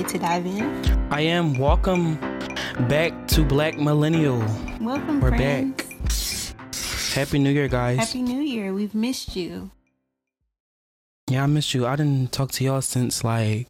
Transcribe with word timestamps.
Ready 0.00 0.12
to 0.12 0.18
dive 0.18 0.46
in? 0.46 1.12
I 1.12 1.20
am. 1.20 1.58
Welcome 1.58 2.14
back 2.88 3.28
to 3.28 3.44
Black 3.44 3.76
Millennial. 3.76 4.38
Welcome, 4.80 5.20
We're 5.20 5.28
friends. 5.28 6.54
back. 6.54 7.12
Happy 7.12 7.38
New 7.38 7.50
Year, 7.50 7.68
guys. 7.68 7.98
Happy 7.98 8.22
New 8.22 8.40
Year. 8.40 8.72
We've 8.72 8.94
missed 8.94 9.36
you. 9.36 9.70
yeah, 11.28 11.42
I 11.42 11.46
missed 11.48 11.74
you. 11.74 11.86
I 11.86 11.96
didn't 11.96 12.32
talk 12.32 12.50
to 12.52 12.64
y'all 12.64 12.80
since 12.80 13.22
like 13.24 13.66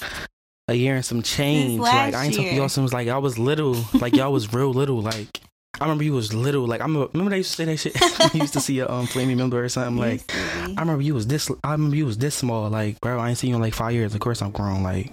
a 0.68 0.72
year 0.72 0.94
and 0.94 1.04
some 1.04 1.20
change. 1.20 1.78
Like 1.78 2.14
I 2.14 2.24
ain't 2.24 2.34
talked 2.34 2.48
to 2.48 2.54
y'all 2.54 2.70
since 2.70 2.94
like 2.94 3.08
I 3.08 3.18
was 3.18 3.38
little. 3.38 3.76
Like 3.92 4.16
y'all 4.16 4.32
was 4.32 4.54
real 4.54 4.72
little. 4.72 5.02
Like 5.02 5.42
I 5.78 5.84
remember 5.84 6.04
you 6.04 6.14
was 6.14 6.32
little. 6.32 6.66
Like 6.66 6.80
I 6.80 6.84
remember, 6.84 7.10
remember 7.12 7.32
they 7.32 7.36
used 7.36 7.50
to 7.50 7.56
say 7.56 7.64
that 7.66 7.76
shit. 7.76 8.00
I 8.02 8.30
used 8.38 8.54
to 8.54 8.60
see 8.60 8.78
a 8.78 8.88
um 8.88 9.06
flaming 9.06 9.36
member 9.36 9.62
or 9.62 9.68
something. 9.68 9.98
Like 9.98 10.22
I 10.34 10.80
remember 10.80 11.02
you 11.02 11.12
was 11.12 11.26
this. 11.26 11.50
I 11.62 11.72
remember 11.72 11.96
you 11.96 12.06
was 12.06 12.16
this 12.16 12.34
small. 12.34 12.70
Like 12.70 12.98
bro, 13.02 13.18
I 13.18 13.28
ain't 13.28 13.36
seen 13.36 13.50
you 13.50 13.56
in 13.56 13.60
like 13.60 13.74
five 13.74 13.92
years. 13.92 14.14
Of 14.14 14.20
course 14.20 14.40
I'm 14.40 14.52
grown. 14.52 14.82
Like. 14.82 15.12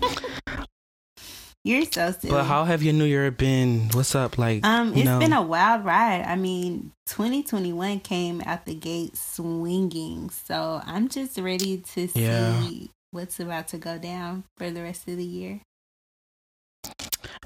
You're 1.64 1.84
so 1.86 2.12
silly. 2.12 2.30
But 2.30 2.44
how 2.44 2.64
have 2.64 2.82
your 2.84 2.92
New 2.94 3.06
Year 3.06 3.28
been? 3.32 3.88
What's 3.92 4.14
up? 4.14 4.38
Like, 4.38 4.64
Um, 4.64 4.94
it's 4.94 5.04
know, 5.04 5.18
been 5.18 5.32
a 5.32 5.42
wild 5.42 5.84
ride. 5.84 6.22
I 6.22 6.36
mean, 6.36 6.92
2021 7.06 8.00
came 8.00 8.40
out 8.46 8.66
the 8.66 8.74
gate 8.74 9.16
swinging, 9.16 10.30
so 10.30 10.80
I'm 10.86 11.08
just 11.08 11.36
ready 11.38 11.78
to 11.78 12.06
see 12.06 12.20
Yeah. 12.22 12.68
what's 13.10 13.40
about 13.40 13.66
to 13.68 13.78
go 13.78 13.98
down 13.98 14.44
for 14.56 14.70
the 14.70 14.82
rest 14.82 15.08
of 15.08 15.16
the 15.16 15.24
year. 15.24 15.60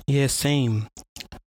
yeah, 0.07 0.27
same, 0.27 0.89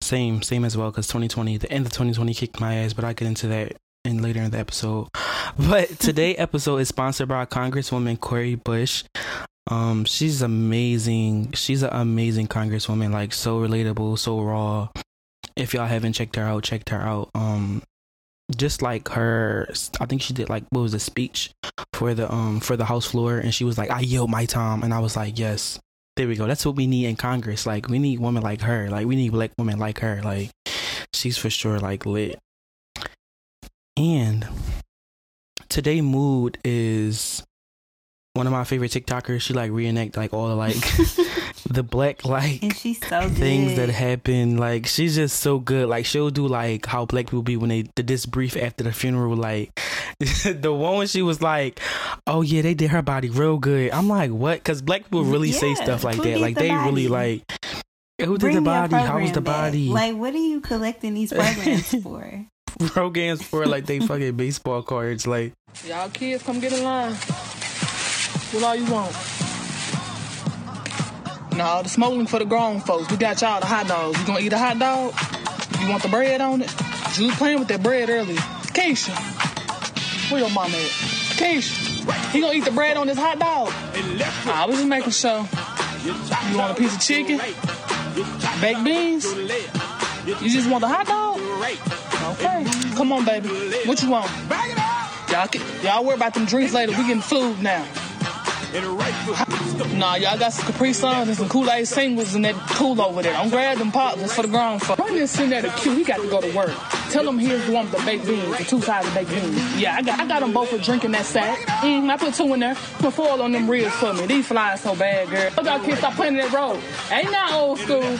same, 0.00 0.40
same 0.42 0.64
as 0.64 0.76
well. 0.76 0.90
Because 0.92 1.08
2020, 1.08 1.56
the 1.56 1.72
end 1.72 1.86
of 1.86 1.92
2020 1.92 2.34
kicked 2.34 2.60
my 2.60 2.74
ass, 2.76 2.92
but 2.92 3.04
I 3.04 3.14
get 3.14 3.26
into 3.26 3.48
that 3.48 3.72
in 4.04 4.22
later 4.22 4.40
in 4.42 4.50
the 4.52 4.58
episode. 4.58 5.08
But 5.58 5.98
today 5.98 6.36
episode 6.36 6.76
is 6.76 6.86
sponsored 6.88 7.26
by 7.28 7.44
Congresswoman 7.46 8.20
Cori 8.20 8.54
Bush. 8.54 9.02
Um, 9.70 10.04
she's 10.04 10.42
amazing. 10.42 11.52
She's 11.52 11.82
an 11.82 11.90
amazing 11.92 12.48
Congresswoman. 12.48 13.12
Like 13.12 13.32
so 13.32 13.60
relatable, 13.60 14.18
so 14.18 14.40
raw. 14.40 14.88
If 15.56 15.74
y'all 15.74 15.86
haven't 15.86 16.14
checked 16.14 16.36
her 16.36 16.42
out, 16.42 16.64
checked 16.64 16.88
her 16.88 17.00
out. 17.00 17.30
Um, 17.34 17.82
just 18.56 18.82
like 18.82 19.08
her, 19.10 19.68
I 20.00 20.06
think 20.06 20.22
she 20.22 20.34
did 20.34 20.48
like 20.48 20.64
what 20.70 20.82
was 20.82 20.94
a 20.94 20.98
speech 20.98 21.52
for 21.92 22.14
the 22.14 22.30
um 22.32 22.58
for 22.60 22.76
the 22.76 22.84
House 22.84 23.06
floor, 23.06 23.38
and 23.38 23.54
she 23.54 23.64
was 23.64 23.78
like, 23.78 23.90
"I 23.90 24.00
yield 24.00 24.28
my 24.28 24.44
time," 24.44 24.82
and 24.82 24.92
I 24.92 24.98
was 24.98 25.16
like, 25.16 25.38
"Yes." 25.38 25.78
There 26.16 26.26
we 26.26 26.34
go. 26.34 26.46
That's 26.46 26.66
what 26.66 26.76
we 26.76 26.86
need 26.86 27.06
in 27.06 27.16
Congress. 27.16 27.64
Like 27.64 27.88
we 27.88 27.98
need 27.98 28.18
women 28.18 28.42
like 28.42 28.60
her. 28.62 28.90
Like 28.90 29.06
we 29.06 29.16
need 29.16 29.30
black 29.30 29.52
women 29.56 29.78
like 29.78 30.00
her. 30.00 30.20
Like 30.22 30.50
she's 31.14 31.38
for 31.38 31.48
sure 31.48 31.78
like 31.78 32.04
lit. 32.04 32.38
And 33.96 34.46
today 35.68 36.00
mood 36.00 36.58
is 36.64 37.42
one 38.34 38.46
of 38.46 38.52
my 38.52 38.64
favorite 38.64 38.92
TikTokers. 38.92 39.40
She 39.40 39.54
like 39.54 39.70
reenact 39.72 40.16
like 40.16 40.32
all 40.32 40.48
the 40.48 40.54
like 40.54 40.76
the 41.70 41.82
black 41.82 42.24
like 42.24 42.62
and 42.62 42.74
she's 42.76 43.00
so 43.06 43.22
good. 43.22 43.36
things 43.36 43.76
that 43.76 43.88
happen. 43.88 44.56
Like 44.56 44.86
she's 44.86 45.16
just 45.16 45.40
so 45.40 45.58
good. 45.58 45.88
Like 45.88 46.06
she'll 46.06 46.30
do 46.30 46.46
like 46.46 46.86
how 46.86 47.06
black 47.06 47.26
people 47.26 47.42
be 47.42 47.56
when 47.56 47.70
they 47.70 47.82
did 47.82 48.06
this 48.06 48.26
brief 48.26 48.56
after 48.56 48.84
the 48.84 48.92
funeral. 48.92 49.36
Like 49.36 49.70
the 50.18 50.72
one 50.72 50.98
when 50.98 51.06
she 51.06 51.22
was 51.22 51.42
like, 51.42 51.80
"Oh 52.26 52.42
yeah, 52.42 52.62
they 52.62 52.74
did 52.74 52.90
her 52.90 53.02
body 53.02 53.30
real 53.30 53.58
good." 53.58 53.90
I'm 53.90 54.08
like, 54.08 54.30
what? 54.30 54.58
Because 54.58 54.82
black 54.82 55.04
people 55.04 55.24
really 55.24 55.52
say 55.52 55.74
stuff 55.74 56.04
like 56.04 56.16
who 56.16 56.22
that. 56.24 56.40
Like 56.40 56.54
the 56.54 56.62
they 56.62 56.74
really 56.74 57.08
like. 57.08 57.42
Who 58.20 58.36
did 58.36 58.40
Bring 58.40 58.56
the 58.56 58.60
body? 58.60 58.94
How 58.94 59.18
was 59.18 59.30
program 59.30 59.32
the 59.32 59.40
back. 59.40 59.56
body? 59.56 59.88
Like, 59.88 60.14
what 60.14 60.34
are 60.34 60.38
you 60.38 60.60
collecting 60.60 61.14
these 61.14 61.32
programs 61.32 61.94
for? 62.02 62.46
programs 62.88 63.42
for 63.42 63.66
like 63.66 63.86
they 63.86 63.98
fucking 64.00 64.36
baseball 64.36 64.82
cards. 64.82 65.26
Like 65.26 65.54
Y'all 65.86 66.10
kids, 66.10 66.42
come 66.42 66.60
get 66.60 66.72
in 66.72 66.84
line. 66.84 67.16
What 68.52 68.64
all 68.64 68.74
you 68.74 68.90
want? 68.90 69.12
No, 71.56 71.82
the 71.82 71.88
smoking 71.88 72.26
for 72.26 72.40
the 72.40 72.44
grown 72.44 72.80
folks. 72.80 73.08
We 73.10 73.16
got 73.16 73.40
y'all 73.40 73.60
the 73.60 73.66
hot 73.66 73.86
dogs. 73.86 74.18
You 74.18 74.26
gonna 74.26 74.40
eat 74.40 74.52
a 74.52 74.58
hot 74.58 74.78
dog? 74.78 75.14
You 75.80 75.88
want 75.88 76.02
the 76.02 76.08
bread 76.08 76.40
on 76.40 76.62
it? 76.62 76.70
You 77.16 77.26
was 77.26 77.36
playing 77.36 77.60
with 77.60 77.68
that 77.68 77.82
bread 77.82 78.10
earlier. 78.10 78.38
Keisha. 78.74 79.12
Where 80.32 80.40
your 80.40 80.50
mama 80.50 80.76
at? 80.76 80.90
Keisha. 81.38 82.32
He 82.32 82.40
gonna 82.40 82.54
eat 82.54 82.64
the 82.64 82.72
bread 82.72 82.96
on 82.96 83.06
this 83.06 83.18
hot 83.18 83.38
dog? 83.38 83.72
I 84.46 84.64
was 84.66 84.78
just 84.78 84.88
making 84.88 85.12
sure. 85.12 85.46
You 86.04 86.58
want 86.58 86.72
a 86.72 86.74
piece 86.74 86.96
of 86.96 87.00
chicken? 87.00 87.38
Baked 88.60 88.84
beans? 88.84 89.26
You 90.42 90.50
just 90.50 90.68
want 90.68 90.80
the 90.80 90.88
hot 90.88 91.06
dog? 91.06 91.38
Okay. 92.32 92.64
Come 92.96 93.12
on, 93.12 93.24
baby. 93.24 93.48
What 93.86 94.02
you 94.02 94.10
want? 94.10 94.28
Y'all, 95.30 95.48
y'all 95.84 96.04
worry 96.04 96.16
about 96.16 96.34
them 96.34 96.46
drinks 96.46 96.72
later. 96.72 96.90
We 96.92 97.06
getting 97.06 97.20
food 97.20 97.62
now. 97.62 97.86
Nah, 98.72 100.14
y'all 100.14 100.38
got 100.38 100.52
some 100.52 100.66
Capri 100.66 100.92
Suns 100.92 101.28
and 101.28 101.36
some 101.36 101.48
Kool-Aid 101.48 101.88
singles 101.88 102.34
in 102.34 102.42
that 102.42 102.54
pool 102.54 103.00
over 103.00 103.22
there. 103.22 103.34
I'm 103.34 103.50
grab 103.50 103.78
them 103.78 103.90
pops. 103.90 104.32
For 104.32 104.42
the 104.42 104.48
ground. 104.48 104.82
folks. 104.82 105.00
Run 105.00 105.14
this 105.14 105.38
in 105.40 105.50
there 105.50 105.62
to 105.62 105.70
Q. 105.70 105.96
He 105.96 106.04
got 106.04 106.20
to 106.20 106.28
go 106.28 106.40
to 106.40 106.56
work. 106.56 106.70
Tell 107.10 107.28
him 107.28 107.38
here's 107.38 107.66
the 107.66 107.72
one 107.72 107.90
with 107.90 107.98
the 107.98 108.06
baked 108.06 108.26
beans, 108.26 108.56
the 108.56 108.64
two 108.64 108.80
sides 108.80 109.06
of 109.08 109.14
baked 109.14 109.30
beans. 109.30 109.76
Yeah, 109.80 109.96
I 109.96 110.02
got 110.02 110.20
I 110.20 110.26
got 110.26 110.40
them 110.40 110.52
both 110.52 110.68
for 110.70 110.78
drinking 110.78 111.10
that 111.12 111.24
sack. 111.26 111.58
Mm, 111.82 112.08
I 112.08 112.16
put 112.16 112.34
two 112.34 112.52
in 112.54 112.60
there. 112.60 112.74
Put 112.98 113.14
foil 113.14 113.42
on 113.42 113.52
them 113.52 113.68
ribs 113.68 113.92
for 113.94 114.14
me. 114.14 114.26
These 114.26 114.46
flies 114.46 114.80
so 114.80 114.94
bad, 114.94 115.28
girl. 115.28 115.50
Look, 115.56 115.66
y'all 115.66 115.80
kids 115.84 115.98
stop 115.98 116.14
playing 116.14 116.36
that 116.36 116.52
road. 116.52 116.80
Ain't 117.10 117.30
that 117.30 117.50
old 117.52 117.78
school. 117.80 118.16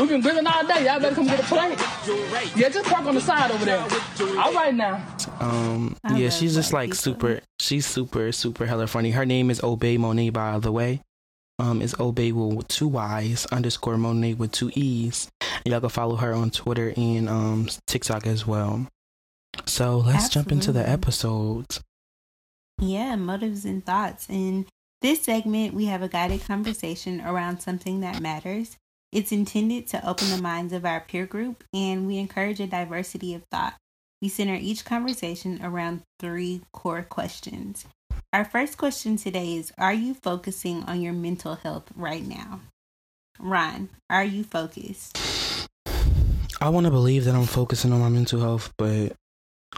We 0.00 0.08
been 0.08 0.22
grilling 0.22 0.46
all 0.46 0.66
day. 0.66 0.86
Y'all 0.86 0.98
better 0.98 1.14
come 1.14 1.26
get 1.26 1.38
a 1.38 1.42
plate. 1.44 1.78
Yeah, 2.56 2.68
just 2.68 2.88
park 2.88 3.04
on 3.06 3.14
the 3.14 3.20
side 3.20 3.50
over 3.52 3.64
there. 3.64 3.80
All 4.40 4.52
right 4.52 4.74
now. 4.74 5.04
um 5.40 5.96
yeah, 6.14 6.30
she's 6.30 6.54
just 6.54 6.72
like 6.72 6.94
super 6.94 7.40
she's 7.60 7.86
super, 7.86 8.32
super 8.32 8.66
hella 8.66 8.86
funny. 8.86 9.10
Her 9.12 9.26
name 9.26 9.50
is 9.50 9.62
Obey 9.62 9.96
Monet 9.98 10.30
by 10.30 10.58
the 10.58 10.72
way. 10.72 11.00
Um 11.60 11.80
it's 11.82 11.94
Obey 12.00 12.32
with 12.32 12.66
two 12.68 12.88
Y's 12.88 13.46
underscore 13.46 13.96
Monet 13.96 14.34
with 14.34 14.50
two 14.50 14.70
E's. 14.74 15.28
Y'all 15.64 15.80
can 15.80 15.88
follow 15.88 16.16
her 16.16 16.34
on 16.34 16.50
Twitter 16.50 16.92
and 16.96 17.28
um 17.28 17.68
TikTok 17.86 18.26
as 18.26 18.46
well. 18.46 18.86
So 19.66 19.98
let's 19.98 20.28
jump 20.28 20.52
into 20.52 20.72
the 20.72 20.80
Absolutely. 20.80 20.92
episodes. 20.92 21.80
Yeah, 22.80 23.16
motives 23.16 23.64
and 23.64 23.84
thoughts. 23.84 24.28
In 24.28 24.66
this 25.00 25.22
segment, 25.22 25.74
we 25.74 25.86
have 25.86 26.02
a 26.02 26.08
guided 26.08 26.44
conversation 26.44 27.20
around 27.20 27.60
something 27.60 28.00
that 28.00 28.20
matters. 28.20 28.76
It's 29.12 29.32
intended 29.32 29.86
to 29.88 30.06
open 30.06 30.30
the 30.30 30.42
minds 30.42 30.72
of 30.72 30.84
our 30.84 31.00
peer 31.00 31.24
group, 31.24 31.62
and 31.72 32.06
we 32.06 32.18
encourage 32.18 32.58
a 32.58 32.66
diversity 32.66 33.32
of 33.32 33.44
thought. 33.50 33.74
We 34.20 34.28
center 34.28 34.58
each 34.60 34.84
conversation 34.84 35.60
around 35.62 36.02
three 36.18 36.62
core 36.72 37.04
questions. 37.04 37.86
Our 38.32 38.44
first 38.44 38.76
question 38.76 39.16
today 39.16 39.56
is 39.56 39.72
Are 39.78 39.94
you 39.94 40.14
focusing 40.14 40.82
on 40.84 41.00
your 41.00 41.12
mental 41.12 41.54
health 41.54 41.90
right 41.94 42.26
now? 42.26 42.62
Ron, 43.38 43.90
are 44.10 44.24
you 44.24 44.42
focused? 44.42 45.16
I 46.64 46.70
want 46.70 46.86
to 46.86 46.90
believe 46.90 47.26
that 47.26 47.34
I'm 47.34 47.44
focusing 47.44 47.92
on 47.92 48.00
my 48.00 48.08
mental 48.08 48.40
health, 48.40 48.72
but 48.78 49.12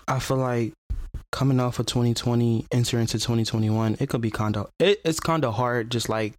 I 0.07 0.21
feel 0.21 0.37
like 0.37 0.73
coming 1.33 1.59
off 1.59 1.81
of 1.81 1.87
2020, 1.87 2.65
entering 2.71 3.01
into 3.01 3.19
2021, 3.19 3.97
it 3.99 4.09
could 4.09 4.21
be 4.21 4.31
kind 4.31 4.57
of 4.57 4.71
it, 4.79 5.01
it's 5.05 5.19
kind 5.19 5.45
of 5.45 5.55
hard. 5.55 5.91
Just 5.91 6.09
like 6.09 6.35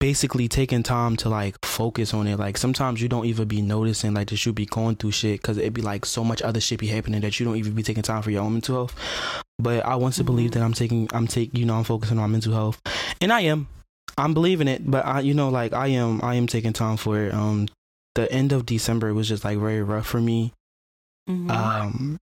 basically 0.00 0.48
taking 0.48 0.82
time 0.82 1.16
to 1.16 1.28
like 1.28 1.56
focus 1.66 2.14
on 2.14 2.26
it. 2.26 2.38
Like 2.38 2.56
sometimes 2.56 3.02
you 3.02 3.10
don't 3.10 3.26
even 3.26 3.46
be 3.46 3.60
noticing 3.60 4.14
like 4.14 4.30
that 4.30 4.46
you 4.46 4.54
be 4.54 4.64
going 4.64 4.96
through 4.96 5.10
shit 5.10 5.42
because 5.42 5.58
it 5.58 5.74
be 5.74 5.82
like 5.82 6.06
so 6.06 6.24
much 6.24 6.40
other 6.40 6.60
shit 6.60 6.80
be 6.80 6.86
happening 6.86 7.20
that 7.20 7.38
you 7.38 7.44
don't 7.44 7.56
even 7.56 7.74
be 7.74 7.82
taking 7.82 8.02
time 8.02 8.22
for 8.22 8.30
your 8.30 8.42
own 8.42 8.54
mental 8.54 8.74
health. 8.74 8.96
But 9.58 9.84
I 9.84 9.96
want 9.96 10.14
to 10.14 10.24
believe 10.24 10.52
Mhm. 10.52 10.54
that 10.54 10.62
I'm 10.62 10.72
taking, 10.72 11.10
I'm 11.12 11.26
take, 11.26 11.50
you 11.52 11.66
know, 11.66 11.76
I'm 11.76 11.84
focusing 11.84 12.16
on 12.16 12.22
my 12.30 12.32
mental 12.32 12.54
health, 12.54 12.80
and 13.20 13.30
I 13.30 13.42
am. 13.42 13.68
I'm 14.16 14.32
believing 14.32 14.68
it, 14.68 14.90
but 14.90 15.04
I, 15.04 15.20
you 15.20 15.34
know, 15.34 15.50
like 15.50 15.74
I 15.74 15.88
am, 15.88 16.22
I 16.22 16.36
am 16.36 16.46
taking 16.46 16.72
time 16.72 16.96
for 16.96 17.18
it. 17.20 17.34
Um, 17.34 17.68
the 18.14 18.30
end 18.32 18.52
of 18.52 18.66
December 18.66 19.12
was 19.14 19.28
just 19.28 19.44
like 19.44 19.58
very 19.58 19.82
rough 19.82 20.06
for 20.06 20.20
me. 20.20 20.52
Mhm. 21.28 21.50
Um, 21.50 22.18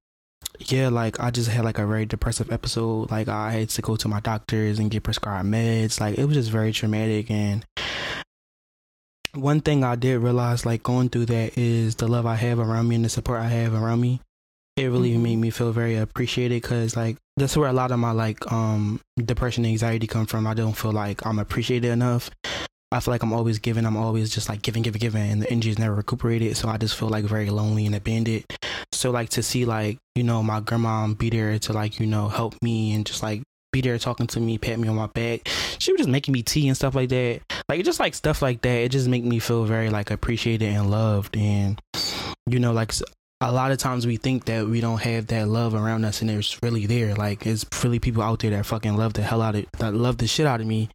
yeah, 0.61 0.89
like 0.89 1.19
I 1.21 1.31
just 1.31 1.49
had 1.50 1.65
like 1.65 1.79
a 1.79 1.87
very 1.87 2.06
depressive 2.06 2.50
episode. 2.53 3.11
Like 3.11 3.29
I 3.29 3.50
had 3.53 3.69
to 3.71 3.83
go 3.83 3.97
to 3.97 4.09
my 4.09 4.21
doctors 4.21 4.79
and 4.79 4.91
get 4.91 5.03
prescribed 5.03 5.49
meds. 5.49 6.00
Like 6.00 6.19
it 6.19 6.25
was 6.25 6.37
just 6.37 6.50
very 6.50 6.73
traumatic. 6.73 7.31
And 7.31 7.65
one 9.35 9.61
thing 9.61 9.83
I 9.83 9.97
did 9.97 10.19
realize, 10.21 10.67
like 10.67 10.83
going 10.83 11.09
through 11.09 11.27
that, 11.27 11.56
is 11.56 11.97
the 11.97 12.06
love 12.09 12.27
I 12.27 12.35
have 12.37 12.59
around 12.59 12.89
me 12.89 12.97
and 12.97 13.05
the 13.05 13.09
support 13.09 13.41
I 13.41 13.49
have 13.49 13.75
around 13.75 14.00
me. 14.00 14.21
It 14.77 14.87
really 14.87 15.15
Mhm. 15.15 15.21
made 15.21 15.37
me 15.37 15.50
feel 15.50 15.73
very 15.73 15.97
appreciated 15.97 16.62
because 16.62 16.97
like 16.97 17.17
that's 17.37 17.56
where 17.56 17.69
a 17.69 17.73
lot 17.75 17.91
of 17.93 17.99
my 17.99 18.12
like 18.12 18.50
um 18.53 19.00
depression 19.19 19.65
and 19.65 19.73
anxiety 19.73 20.06
come 20.06 20.27
from. 20.27 20.47
I 20.47 20.55
don't 20.55 20.77
feel 20.77 20.93
like 20.93 21.27
I'm 21.27 21.39
appreciated 21.39 21.91
enough. 21.91 22.31
I 22.93 23.00
feel 23.00 23.12
like 23.12 23.23
I'm 23.23 23.33
always 23.33 23.59
giving. 23.59 23.87
I'm 23.87 23.97
always 23.97 24.31
just 24.31 24.49
like 24.49 24.62
giving, 24.62 24.83
giving, 24.83 25.00
giving, 25.00 25.23
and 25.23 25.43
the 25.43 25.50
energy 25.50 25.71
is 25.71 25.79
never 25.79 25.94
recuperated. 25.94 26.56
So 26.56 26.69
I 26.69 26.77
just 26.77 26.97
feel 26.97 27.09
like 27.09 27.25
very 27.25 27.50
lonely 27.50 27.87
and 27.87 27.94
abandoned. 27.94 28.44
So 28.93 29.11
like 29.11 29.31
to 29.31 29.43
see 29.43 29.65
like 29.65 29.99
you 30.15 30.23
know 30.23 30.43
my 30.43 30.61
grandma 30.61 31.06
be 31.09 31.31
there 31.31 31.59
to 31.59 31.73
like 31.73 31.99
you 31.99 32.06
know 32.06 32.29
help 32.29 32.55
me 32.62 32.94
and 32.94 33.06
just 33.06 33.23
like 33.23 33.43
be 33.73 33.81
there 33.81 33.99
talking 33.99 34.27
to 34.27 34.41
me, 34.41 34.59
pat 34.59 34.79
me 34.79 34.89
on 34.89 34.97
my 34.97 35.06
back. 35.06 35.49
She 35.79 35.93
was 35.93 36.00
just 36.00 36.11
making 36.11 36.33
me 36.33 36.43
tea 36.43 36.69
and 36.69 36.77
stuff 36.77 36.94
like 36.94 37.09
that. 37.09 37.41
Like 37.69 37.85
just 37.85 38.00
like 38.00 38.15
stuff 38.15 38.43
like 38.43 38.61
that. 38.62 38.69
It 38.69 38.91
just 38.91 39.09
make 39.09 39.25
me 39.25 39.39
feel 39.39 39.65
very 39.65 39.89
like 39.89 40.11
appreciated 40.11 40.69
and 40.69 40.91
loved. 40.91 41.37
And 41.37 41.81
you 42.47 42.59
know 42.59 42.73
like 42.73 42.93
a 43.43 43.53
lot 43.53 43.73
of 43.73 43.79
times 43.79 44.06
we 44.06 44.17
think 44.17 44.44
that 44.44 44.67
we 44.67 44.81
don't 44.81 45.00
have 45.00 45.27
that 45.29 45.49
love 45.49 45.75
around 45.75 46.05
us 46.05 46.23
and 46.23 46.31
it's 46.31 46.62
really 46.62 46.87
there. 46.87 47.15
Like 47.15 47.47
it's 47.47 47.67
really 47.83 47.99
people 47.99 48.23
out 48.23 48.39
there 48.41 48.50
that 48.50 48.67
fucking 48.67 48.97
love 48.97 49.15
the 49.15 49.23
hell 49.23 49.43
out 49.43 49.56
of 49.56 49.67
that 49.79 49.94
love 49.94 50.19
the 50.19 50.27
shit 50.27 50.47
out 50.47 50.61
of 50.61 50.67
me 50.67 50.89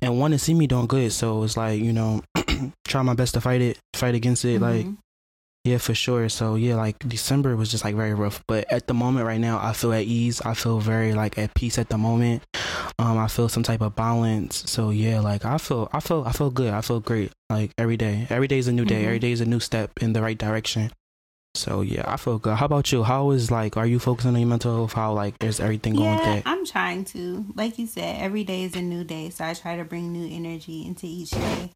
and 0.00 0.18
want 0.18 0.32
to 0.32 0.38
see 0.38 0.54
me 0.54 0.66
doing 0.66 0.86
good. 0.86 1.12
So 1.12 1.42
it's 1.42 1.56
like 1.56 1.80
you 1.80 1.92
know 1.92 2.22
try 2.86 3.02
my 3.02 3.14
best 3.14 3.34
to 3.34 3.40
fight 3.40 3.60
it 3.60 3.78
fight 3.94 4.14
against 4.14 4.44
it 4.44 4.60
mm-hmm. 4.60 4.64
like 4.64 4.86
yeah 5.64 5.78
for 5.78 5.94
sure. 5.94 6.28
So 6.28 6.54
yeah 6.54 6.76
like 6.76 6.98
december 7.00 7.54
was 7.54 7.70
just 7.70 7.84
like 7.84 7.94
very 7.94 8.14
rough. 8.14 8.42
But 8.48 8.72
at 8.72 8.86
the 8.86 8.94
moment 8.94 9.26
right 9.26 9.40
now 9.40 9.58
i 9.62 9.72
feel 9.72 9.92
at 9.92 10.04
ease. 10.04 10.40
I 10.40 10.54
feel 10.54 10.80
very 10.80 11.12
like 11.12 11.36
at 11.38 11.54
peace 11.54 11.78
at 11.78 11.90
the 11.90 11.98
moment. 11.98 12.42
Um 12.98 13.18
i 13.18 13.28
feel 13.28 13.48
some 13.48 13.62
type 13.62 13.82
of 13.82 13.94
balance. 13.94 14.70
So 14.70 14.90
yeah 14.90 15.20
like 15.20 15.44
i 15.44 15.58
feel 15.58 15.90
i 15.92 16.00
feel 16.00 16.24
i 16.26 16.32
feel 16.32 16.50
good. 16.50 16.72
I 16.72 16.80
feel 16.80 17.00
great 17.00 17.32
like 17.50 17.72
every 17.76 17.98
day. 17.98 18.26
Every 18.30 18.48
day 18.48 18.58
is 18.58 18.68
a 18.68 18.72
new 18.72 18.84
day. 18.84 18.96
Mm-hmm. 18.96 19.06
every 19.06 19.18
day 19.18 19.32
is 19.32 19.40
a 19.40 19.46
new 19.46 19.60
step 19.60 19.90
in 20.00 20.14
the 20.14 20.22
right 20.22 20.38
direction 20.38 20.90
so 21.54 21.80
yeah, 21.80 22.04
I 22.06 22.16
feel 22.16 22.38
good. 22.38 22.56
How 22.56 22.66
about 22.66 22.90
you? 22.92 23.02
How 23.02 23.30
is 23.30 23.50
like 23.50 23.76
are 23.76 23.86
you 23.86 23.98
focusing 23.98 24.34
on 24.34 24.40
your 24.40 24.48
mental 24.48 24.74
health? 24.74 24.92
How 24.92 25.12
like 25.12 25.34
is 25.42 25.60
everything 25.60 25.94
going 25.94 26.06
yeah, 26.06 26.16
with 26.16 26.44
that? 26.44 26.50
I'm 26.50 26.64
trying 26.64 27.04
to. 27.06 27.44
Like 27.54 27.78
you 27.78 27.86
said, 27.86 28.20
every 28.20 28.44
day 28.44 28.64
is 28.64 28.76
a 28.76 28.82
new 28.82 29.04
day. 29.04 29.30
So 29.30 29.44
I 29.44 29.54
try 29.54 29.76
to 29.76 29.84
bring 29.84 30.12
new 30.12 30.34
energy 30.34 30.86
into 30.86 31.06
each 31.06 31.30
day. 31.30 31.70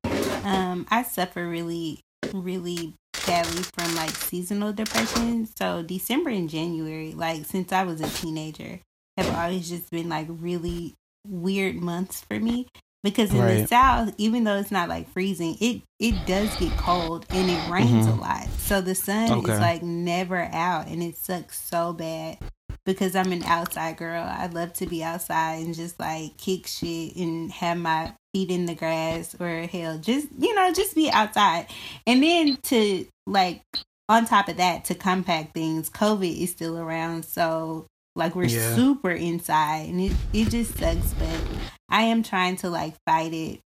Um, 0.44 0.86
I 0.90 1.02
suffer 1.02 1.48
really, 1.48 2.00
really 2.32 2.94
badly 3.26 3.62
from 3.74 3.94
like 3.94 4.10
seasonal 4.10 4.72
depression. 4.72 5.46
So 5.58 5.82
December 5.82 6.30
and 6.30 6.48
January, 6.48 7.12
like 7.12 7.44
since 7.44 7.72
I 7.72 7.84
was 7.84 8.00
a 8.00 8.08
teenager, 8.08 8.80
have 9.16 9.34
always 9.36 9.68
just 9.68 9.90
been 9.90 10.08
like 10.08 10.26
really 10.28 10.94
weird 11.26 11.76
months 11.76 12.20
for 12.20 12.38
me 12.38 12.68
because 13.04 13.32
in 13.32 13.38
right. 13.38 13.60
the 13.60 13.66
south 13.68 14.12
even 14.18 14.42
though 14.42 14.56
it's 14.56 14.72
not 14.72 14.88
like 14.88 15.08
freezing 15.10 15.56
it 15.60 15.82
it 16.00 16.14
does 16.26 16.52
get 16.56 16.76
cold 16.78 17.24
and 17.28 17.48
it 17.48 17.70
rains 17.70 18.06
mm-hmm. 18.06 18.18
a 18.18 18.20
lot 18.20 18.48
so 18.58 18.80
the 18.80 18.94
sun 18.94 19.30
okay. 19.30 19.52
is 19.52 19.60
like 19.60 19.82
never 19.84 20.48
out 20.52 20.88
and 20.88 21.02
it 21.02 21.16
sucks 21.16 21.60
so 21.60 21.92
bad 21.92 22.38
because 22.84 23.14
i'm 23.14 23.30
an 23.30 23.44
outside 23.44 23.96
girl 23.96 24.24
i 24.26 24.46
love 24.46 24.72
to 24.72 24.86
be 24.86 25.04
outside 25.04 25.64
and 25.64 25.76
just 25.76 26.00
like 26.00 26.36
kick 26.38 26.66
shit 26.66 27.14
and 27.14 27.52
have 27.52 27.76
my 27.76 28.12
feet 28.32 28.50
in 28.50 28.66
the 28.66 28.74
grass 28.74 29.36
or 29.38 29.62
hell 29.66 29.98
just 29.98 30.26
you 30.38 30.52
know 30.54 30.72
just 30.72 30.96
be 30.96 31.08
outside 31.10 31.66
and 32.06 32.22
then 32.22 32.56
to 32.62 33.06
like 33.26 33.62
on 34.08 34.24
top 34.24 34.48
of 34.48 34.56
that 34.56 34.84
to 34.86 34.94
compact 34.94 35.54
things 35.54 35.88
covid 35.90 36.42
is 36.42 36.50
still 36.50 36.78
around 36.78 37.24
so 37.24 37.86
like 38.16 38.34
we're 38.34 38.44
yeah. 38.44 38.74
super 38.74 39.10
inside 39.10 39.88
and 39.88 40.00
it, 40.00 40.12
it 40.32 40.50
just 40.50 40.78
sucks, 40.78 41.14
but 41.14 41.40
I 41.88 42.02
am 42.02 42.22
trying 42.22 42.56
to 42.56 42.70
like 42.70 42.94
fight 43.06 43.32
it 43.32 43.60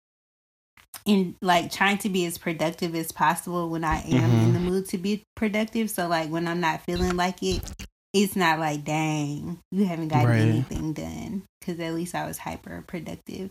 and 1.07 1.35
like 1.41 1.71
trying 1.71 1.99
to 1.99 2.09
be 2.09 2.27
as 2.27 2.39
productive 2.39 2.95
as 2.95 3.13
possible 3.13 3.69
when 3.69 3.85
I 3.85 4.01
am 4.01 4.31
mm-hmm. 4.31 4.45
in 4.45 4.53
the 4.55 4.61
mood 4.61 4.89
to 4.91 4.99
be 4.99 5.23
productive. 5.37 5.91
So 5.91 6.09
like 6.09 6.31
when 6.31 6.49
I'm 6.49 6.61
not 6.61 6.83
feeling 6.83 7.17
like 7.17 7.43
it, 7.43 7.63
it's 8.13 8.37
not 8.37 8.59
like 8.59 8.85
dang, 8.85 9.59
you 9.71 9.85
haven't 9.85 10.09
gotten 10.09 10.29
right. 10.29 10.41
anything 10.41 10.93
done. 10.93 11.43
Cause 11.65 11.79
at 11.81 11.95
least 11.95 12.15
I 12.15 12.27
was 12.27 12.39
hyper 12.39 12.83
productive. 12.87 13.51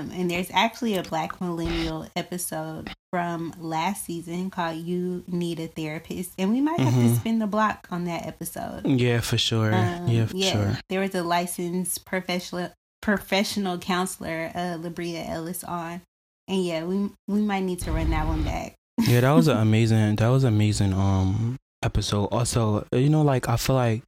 Um, 0.00 0.10
and 0.14 0.30
there's 0.30 0.50
actually 0.52 0.96
a 0.96 1.02
Black 1.02 1.40
Millennial 1.40 2.06
episode 2.16 2.90
from 3.10 3.54
last 3.58 4.04
season 4.04 4.50
called 4.50 4.76
"You 4.76 5.24
Need 5.26 5.60
a 5.60 5.66
Therapist," 5.66 6.32
and 6.38 6.50
we 6.50 6.60
might 6.60 6.80
have 6.80 6.94
mm-hmm. 6.94 7.08
to 7.08 7.16
spin 7.16 7.38
the 7.38 7.46
block 7.46 7.88
on 7.90 8.04
that 8.04 8.26
episode. 8.26 8.86
Yeah, 8.86 9.20
for 9.20 9.38
sure. 9.38 9.74
Um, 9.74 10.08
yeah, 10.08 10.26
for 10.26 10.36
yeah. 10.36 10.52
sure. 10.52 10.78
There 10.88 11.00
was 11.00 11.14
a 11.14 11.22
licensed 11.22 12.04
professional 12.04 12.72
professional 13.02 13.78
counselor, 13.78 14.50
uh, 14.54 14.78
Labria 14.78 15.28
Ellis, 15.28 15.64
on, 15.64 16.02
and 16.48 16.64
yeah, 16.64 16.84
we 16.84 17.10
we 17.28 17.40
might 17.40 17.64
need 17.64 17.80
to 17.80 17.92
run 17.92 18.10
that 18.10 18.26
one 18.26 18.42
back. 18.42 18.74
yeah, 18.98 19.20
that 19.20 19.32
was 19.32 19.48
an 19.48 19.56
amazing. 19.58 20.16
That 20.16 20.28
was 20.28 20.44
amazing. 20.44 20.92
Um, 20.92 21.58
episode. 21.82 22.26
Also, 22.26 22.86
you 22.92 23.08
know, 23.08 23.22
like 23.22 23.48
I 23.48 23.56
feel 23.56 23.76
like 23.76 24.02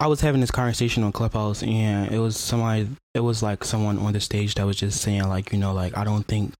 I 0.00 0.06
was 0.06 0.20
having 0.20 0.40
this 0.40 0.50
conversation 0.50 1.02
on 1.02 1.12
Clubhouse, 1.12 1.62
and 1.62 2.12
it 2.12 2.18
was 2.18 2.36
somebody. 2.36 2.88
It 3.14 3.20
was 3.20 3.42
like 3.42 3.64
someone 3.64 3.98
on 3.98 4.12
the 4.12 4.20
stage 4.20 4.54
that 4.56 4.66
was 4.66 4.76
just 4.76 5.00
saying, 5.00 5.28
like, 5.28 5.52
you 5.52 5.58
know, 5.58 5.72
like 5.72 5.96
I 5.96 6.04
don't 6.04 6.26
think 6.26 6.52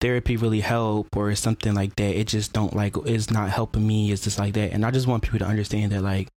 therapy 0.00 0.36
really 0.36 0.60
help 0.60 1.16
or 1.16 1.34
something 1.34 1.74
like 1.74 1.96
that. 1.96 2.18
It 2.18 2.26
just 2.26 2.52
don't 2.52 2.74
like 2.74 2.96
it's 3.06 3.30
not 3.30 3.50
helping 3.50 3.86
me. 3.86 4.12
It's 4.12 4.24
just 4.24 4.38
like 4.38 4.54
that, 4.54 4.72
and 4.72 4.84
I 4.84 4.90
just 4.90 5.06
want 5.06 5.22
people 5.22 5.40
to 5.40 5.46
understand 5.46 5.92
that, 5.92 6.02
like, 6.02 6.28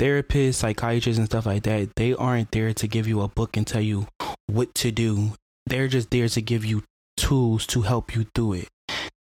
therapists, 0.00 0.54
psychiatrists, 0.54 1.18
and 1.18 1.26
stuff 1.26 1.46
like 1.46 1.62
that, 1.64 1.94
they 1.96 2.14
aren't 2.14 2.50
there 2.50 2.72
to 2.72 2.88
give 2.88 3.06
you 3.06 3.20
a 3.20 3.28
book 3.28 3.56
and 3.56 3.66
tell 3.66 3.82
you 3.82 4.08
what 4.46 4.74
to 4.76 4.90
do. 4.90 5.32
They're 5.66 5.88
just 5.88 6.10
there 6.10 6.28
to 6.28 6.42
give 6.42 6.64
you 6.64 6.82
tools 7.16 7.66
to 7.68 7.82
help 7.82 8.16
you 8.16 8.26
through 8.34 8.54
it. 8.54 8.68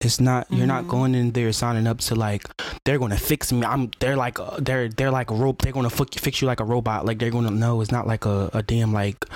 It's 0.02 0.18
not 0.18 0.46
mm-hmm. 0.46 0.56
you're 0.56 0.66
not 0.66 0.82
mm-hmm. 0.82 0.90
going 0.90 1.14
in 1.14 1.32
there 1.32 1.52
signing 1.52 1.86
up 1.86 1.98
to 1.98 2.14
like 2.14 2.48
they're 2.84 2.98
gonna 2.98 3.18
fix 3.18 3.52
me. 3.52 3.64
I'm 3.66 3.90
they're 4.00 4.16
like 4.16 4.40
uh, 4.40 4.56
they're 4.58 4.88
they're 4.88 5.10
like 5.10 5.30
a 5.30 5.34
rope. 5.34 5.60
They're 5.60 5.72
gonna 5.72 5.90
fuck, 5.90 6.14
fix 6.14 6.40
you 6.40 6.46
like 6.46 6.60
a 6.60 6.64
robot. 6.64 7.04
Like 7.04 7.18
they're 7.18 7.30
gonna 7.30 7.50
know 7.50 7.82
it's 7.82 7.92
not 7.92 8.06
like 8.06 8.24
a, 8.24 8.48
a 8.54 8.62
damn 8.62 8.94
like 8.94 9.26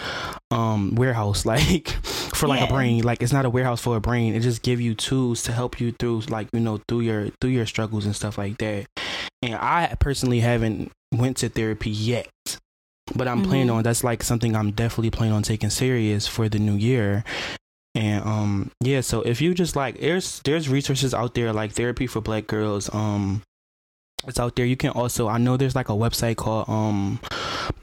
um 0.51 0.95
warehouse 0.95 1.45
like 1.55 1.89
for 1.89 2.49
like 2.49 2.61
yeah. 2.61 2.67
a 2.67 2.71
brain. 2.71 3.05
Like 3.05 3.23
it's 3.23 3.33
not 3.33 3.45
a 3.45 3.51
warehouse 3.51 3.83
for 3.83 3.97
a 3.97 4.01
brain. 4.01 4.35
It 4.35 4.41
just 4.41 4.63
give 4.63 4.81
you 4.81 4.95
tools 4.95 5.43
to 5.43 5.53
help 5.53 5.81
you 5.81 5.93
through 5.93 6.21
like 6.31 6.49
you 6.55 6.61
know 6.61 6.81
through 6.89 7.01
your 7.01 7.29
through 7.43 7.51
your 7.51 7.67
struggles 7.67 8.07
and 8.07 8.17
stuff 8.17 8.39
like 8.39 8.57
that. 8.59 8.87
And 9.43 9.57
I 9.57 9.95
personally 10.01 10.41
haven't 10.41 10.91
went 11.13 11.37
to 11.39 11.51
therapy 11.51 11.91
yet 11.91 12.29
but 13.15 13.29
I'm 13.29 13.41
mm-hmm. 13.41 13.49
planning 13.51 13.71
on 13.71 13.83
that's 13.83 14.03
like 14.03 14.23
something 14.23 14.57
I'm 14.57 14.73
definitely 14.73 15.11
planning 15.11 15.35
on 15.35 15.43
taking 15.43 15.69
serious 15.69 16.27
for 16.27 16.49
the 16.49 16.59
new 16.59 16.75
year 16.75 17.23
and 17.95 18.25
um 18.25 18.71
yeah 18.81 19.01
so 19.01 19.23
if 19.23 19.41
you 19.41 19.55
just 19.55 19.77
like 19.77 20.01
there's 20.01 20.41
there's 20.41 20.69
resources 20.69 21.15
out 21.15 21.35
there 21.35 21.53
like 21.53 21.73
therapy 21.73 22.07
for 22.07 22.21
black 22.21 22.47
girls 22.47 22.93
um 22.95 23.43
it's 24.27 24.41
out 24.41 24.57
there. 24.57 24.65
You 24.65 24.77
can 24.77 24.91
also 24.91 25.29
i 25.29 25.39
know 25.39 25.57
there's 25.57 25.75
like 25.75 25.89
a 25.89 25.93
website 25.93 26.37
called 26.37 26.69
um 26.69 27.21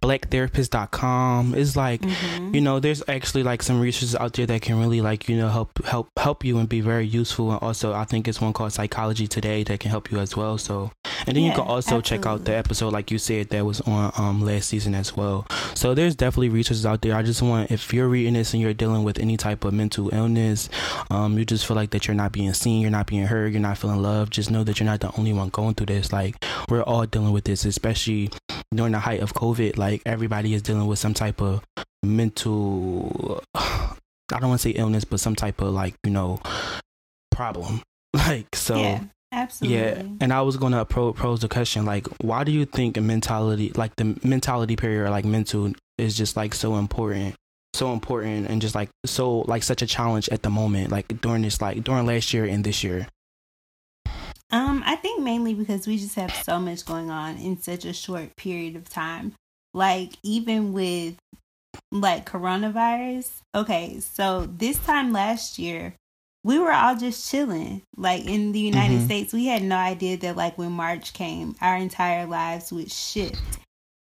blacktherapist.com 0.01 1.55
is 1.55 1.75
like 1.75 2.01
mm-hmm. 2.01 2.55
you 2.55 2.61
know 2.61 2.79
there's 2.79 3.03
actually 3.07 3.43
like 3.43 3.61
some 3.61 3.79
resources 3.79 4.15
out 4.15 4.33
there 4.33 4.45
that 4.45 4.61
can 4.61 4.79
really 4.79 5.01
like 5.01 5.29
you 5.29 5.37
know 5.37 5.49
help 5.49 5.83
help 5.85 6.09
help 6.17 6.43
you 6.43 6.57
and 6.57 6.69
be 6.69 6.81
very 6.81 7.05
useful. 7.05 7.51
And 7.51 7.61
also 7.61 7.93
i 7.93 8.05
think 8.05 8.27
it's 8.27 8.41
one 8.41 8.53
called 8.53 8.73
psychology 8.73 9.27
today 9.27 9.63
that 9.63 9.79
can 9.79 9.91
help 9.91 10.11
you 10.11 10.19
as 10.19 10.35
well. 10.35 10.57
So 10.57 10.91
and 11.27 11.35
then 11.35 11.43
yeah, 11.43 11.49
you 11.49 11.55
can 11.55 11.61
also 11.61 11.97
absolutely. 11.97 12.09
check 12.09 12.25
out 12.25 12.45
the 12.45 12.55
episode 12.55 12.93
like 12.93 13.11
you 13.11 13.17
said 13.17 13.49
that 13.49 13.65
was 13.65 13.81
on 13.81 14.11
um 14.17 14.41
last 14.41 14.69
season 14.69 14.95
as 14.95 15.15
well 15.15 15.45
so 15.73 15.93
there's 15.93 16.15
definitely 16.15 16.49
resources 16.49 16.85
out 16.85 17.01
there 17.01 17.15
i 17.15 17.21
just 17.21 17.41
want 17.41 17.71
if 17.71 17.93
you're 17.93 18.07
reading 18.07 18.33
this 18.33 18.53
and 18.53 18.61
you're 18.61 18.73
dealing 18.73 19.03
with 19.03 19.19
any 19.19 19.37
type 19.37 19.63
of 19.63 19.73
mental 19.73 20.13
illness 20.13 20.69
um 21.09 21.37
you 21.37 21.45
just 21.45 21.65
feel 21.65 21.75
like 21.75 21.91
that 21.91 22.07
you're 22.07 22.15
not 22.15 22.31
being 22.31 22.53
seen 22.53 22.81
you're 22.81 22.91
not 22.91 23.07
being 23.07 23.25
heard 23.25 23.51
you're 23.51 23.61
not 23.61 23.77
feeling 23.77 24.01
loved 24.01 24.31
just 24.31 24.51
know 24.51 24.63
that 24.63 24.79
you're 24.79 24.85
not 24.85 24.99
the 24.99 25.11
only 25.17 25.33
one 25.33 25.49
going 25.49 25.73
through 25.73 25.85
this 25.85 26.11
like 26.11 26.35
we're 26.69 26.83
all 26.83 27.05
dealing 27.05 27.31
with 27.31 27.43
this 27.43 27.65
especially 27.65 28.29
during 28.73 28.91
the 28.91 28.99
height 28.99 29.21
of 29.21 29.33
covid 29.33 29.77
like 29.77 30.01
everybody 30.05 30.53
is 30.53 30.61
dealing 30.61 30.87
with 30.87 30.99
some 30.99 31.13
type 31.13 31.41
of 31.41 31.63
mental 32.03 33.43
I 34.33 34.39
don't 34.39 34.49
want 34.49 34.61
to 34.61 34.69
say 34.69 34.75
illness, 34.75 35.03
but 35.03 35.19
some 35.19 35.35
type 35.35 35.61
of 35.61 35.73
like, 35.73 35.95
you 36.03 36.11
know, 36.11 36.39
problem. 37.31 37.81
Like 38.13 38.53
so 38.53 38.75
yeah, 38.75 39.03
absolutely. 39.31 39.77
Yeah. 39.77 40.03
And 40.19 40.33
I 40.33 40.41
was 40.41 40.57
gonna 40.57 40.85
pro- 40.85 41.13
pose 41.13 41.41
the 41.41 41.47
question 41.47 41.85
like 41.85 42.07
why 42.21 42.43
do 42.43 42.51
you 42.51 42.65
think 42.65 42.97
a 42.97 43.01
mentality 43.01 43.71
like 43.75 43.95
the 43.95 44.19
mentality 44.23 44.75
period 44.75 45.01
or 45.01 45.09
like 45.09 45.25
mental 45.25 45.71
is 45.97 46.15
just 46.17 46.35
like 46.35 46.53
so 46.53 46.75
important? 46.75 47.35
So 47.73 47.93
important 47.93 48.49
and 48.49 48.61
just 48.61 48.75
like 48.75 48.89
so 49.05 49.39
like 49.41 49.63
such 49.63 49.81
a 49.81 49.87
challenge 49.87 50.27
at 50.29 50.43
the 50.43 50.49
moment, 50.49 50.91
like 50.91 51.21
during 51.21 51.43
this 51.43 51.61
like 51.61 51.83
during 51.83 52.05
last 52.05 52.33
year 52.33 52.45
and 52.45 52.63
this 52.63 52.83
year. 52.83 53.07
Um, 54.51 54.83
I 54.85 54.97
think 54.97 55.23
mainly 55.23 55.53
because 55.53 55.87
we 55.87 55.97
just 55.97 56.15
have 56.15 56.33
so 56.43 56.59
much 56.59 56.85
going 56.85 57.09
on 57.09 57.37
in 57.37 57.61
such 57.61 57.85
a 57.85 57.93
short 57.93 58.35
period 58.35 58.75
of 58.75 58.89
time. 58.89 59.33
Like 59.73 60.11
even 60.23 60.73
with 60.73 61.15
like 61.91 62.29
coronavirus. 62.29 63.41
Okay, 63.55 63.99
so 63.99 64.45
this 64.45 64.77
time 64.79 65.11
last 65.11 65.57
year, 65.57 65.95
we 66.43 66.59
were 66.59 66.71
all 66.71 66.95
just 66.95 67.29
chilling. 67.29 67.83
Like 67.95 68.25
in 68.25 68.51
the 68.51 68.59
United 68.59 68.97
mm-hmm. 68.97 69.05
States, 69.05 69.33
we 69.33 69.45
had 69.45 69.63
no 69.63 69.75
idea 69.75 70.17
that 70.17 70.35
like 70.35 70.57
when 70.57 70.71
March 70.71 71.13
came, 71.13 71.55
our 71.61 71.77
entire 71.77 72.25
lives 72.25 72.71
would 72.71 72.91
shift. 72.91 73.41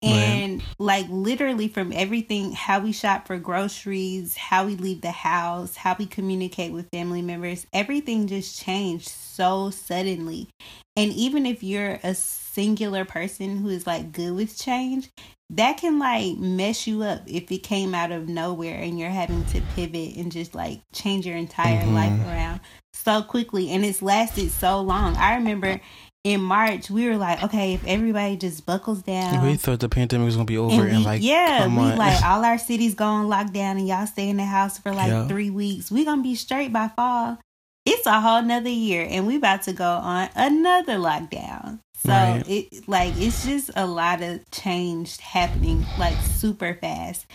And 0.01 0.59
right. 0.59 0.67
like 0.77 1.05
literally 1.09 1.67
from 1.67 1.91
everything 1.91 2.51
how 2.51 2.79
we 2.79 2.91
shop 2.91 3.25
for 3.25 3.37
groceries, 3.37 4.35
how 4.35 4.65
we 4.65 4.75
leave 4.75 5.01
the 5.01 5.11
house, 5.11 5.75
how 5.75 5.95
we 5.97 6.05
communicate 6.05 6.73
with 6.73 6.89
family 6.91 7.21
members, 7.21 7.65
everything 7.73 8.27
just 8.27 8.61
changed 8.61 9.07
so 9.07 9.71
suddenly. 9.71 10.49
And 10.95 11.11
even 11.13 11.45
if 11.45 11.63
you're 11.63 11.99
a 12.03 12.13
singular 12.13 13.03
person 13.03 13.57
who 13.57 13.69
is 13.69 13.87
like 13.87 14.11
good 14.11 14.33
with 14.33 14.57
change, 14.57 15.09
that 15.51 15.77
can 15.77 15.99
like 15.99 16.37
mess 16.37 16.87
you 16.87 17.03
up 17.03 17.21
if 17.27 17.51
it 17.51 17.59
came 17.59 17.93
out 17.93 18.11
of 18.11 18.27
nowhere 18.27 18.79
and 18.79 18.99
you're 18.99 19.09
having 19.09 19.45
to 19.45 19.61
pivot 19.75 20.15
and 20.15 20.31
just 20.31 20.55
like 20.55 20.81
change 20.93 21.25
your 21.25 21.37
entire 21.37 21.81
mm-hmm. 21.81 21.93
life 21.93 22.19
around 22.27 22.61
so 22.93 23.21
quickly 23.21 23.69
and 23.69 23.85
it's 23.85 24.01
lasted 24.01 24.49
so 24.51 24.81
long. 24.81 25.15
I 25.17 25.35
remember 25.35 25.79
in 26.25 26.41
March 26.41 26.89
we 26.89 27.07
were 27.07 27.17
like, 27.17 27.43
okay, 27.43 27.75
if 27.75 27.85
everybody 27.85 28.35
just 28.35 28.65
buckles 28.65 29.03
down, 29.03 29.45
we 29.45 29.55
thought 29.55 29.79
the 29.79 29.87
pandemic 29.87 30.25
was 30.25 30.35
gonna 30.35 30.45
be 30.45 30.57
over 30.57 30.73
and, 30.73 30.83
we, 30.83 30.95
and 30.95 31.05
like 31.05 31.21
yeah, 31.21 31.67
we 31.67 31.77
on. 31.77 31.97
like 31.97 32.21
all 32.25 32.43
our 32.43 32.57
cities 32.57 32.95
go 32.95 33.05
on 33.05 33.27
lockdown 33.27 33.77
and 33.77 33.87
y'all 33.87 34.07
stay 34.07 34.27
in 34.27 34.37
the 34.37 34.43
house 34.43 34.79
for 34.79 34.91
like 34.91 35.09
yeah. 35.09 35.27
three 35.27 35.51
weeks. 35.51 35.91
We 35.91 36.03
gonna 36.03 36.23
be 36.23 36.33
straight 36.33 36.73
by 36.73 36.89
fall. 36.89 37.37
It's 37.85 38.07
a 38.07 38.19
whole 38.19 38.41
nother 38.41 38.69
year 38.69 39.07
and 39.07 39.27
we 39.27 39.35
about 39.35 39.61
to 39.63 39.73
go 39.73 39.87
on 39.87 40.29
another 40.35 40.93
lockdown. 40.93 41.79
So 42.03 42.09
right. 42.09 42.43
it 42.47 42.89
like 42.89 43.13
it's 43.17 43.45
just 43.45 43.69
a 43.75 43.85
lot 43.85 44.23
of 44.23 44.49
change 44.49 45.17
happening 45.17 45.85
like 45.99 46.17
super 46.17 46.73
fast. 46.73 47.27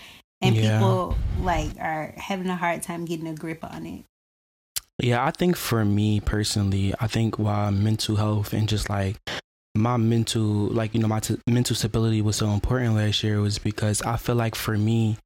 And 0.43 0.57
yeah. 0.57 0.79
people 0.79 1.17
like 1.43 1.71
are 1.79 2.13
having 2.17 2.49
a 2.49 2.57
hard 2.57 2.83
time 2.83 3.05
getting 3.05 3.29
a 3.29 3.35
grip 3.35 3.63
on 3.63 3.87
it. 3.87 4.05
Yeah, 5.03 5.25
I 5.25 5.31
think 5.31 5.57
for 5.57 5.85
me 5.85 6.21
personally, 6.21 6.95
I 7.01 7.07
think 7.07 7.39
why 7.39 7.71
mental 7.71 8.17
health 8.17 8.53
and 8.53 8.69
just 8.69 8.91
like 8.91 9.17
my 9.75 9.97
mental 9.97 10.43
like 10.43 10.95
you 10.95 11.01
know 11.01 11.09
my 11.09 11.21
t- 11.21 11.39
mental 11.47 11.77
stability 11.77 12.21
was 12.21 12.37
so 12.37 12.51
important 12.51 12.97
last 12.97 13.23
year 13.23 13.41
was 13.41 13.59
because 13.59 14.03
I 14.03 14.17
feel 14.17 14.35
like 14.35 14.57
for 14.57 14.77
me 14.77 15.17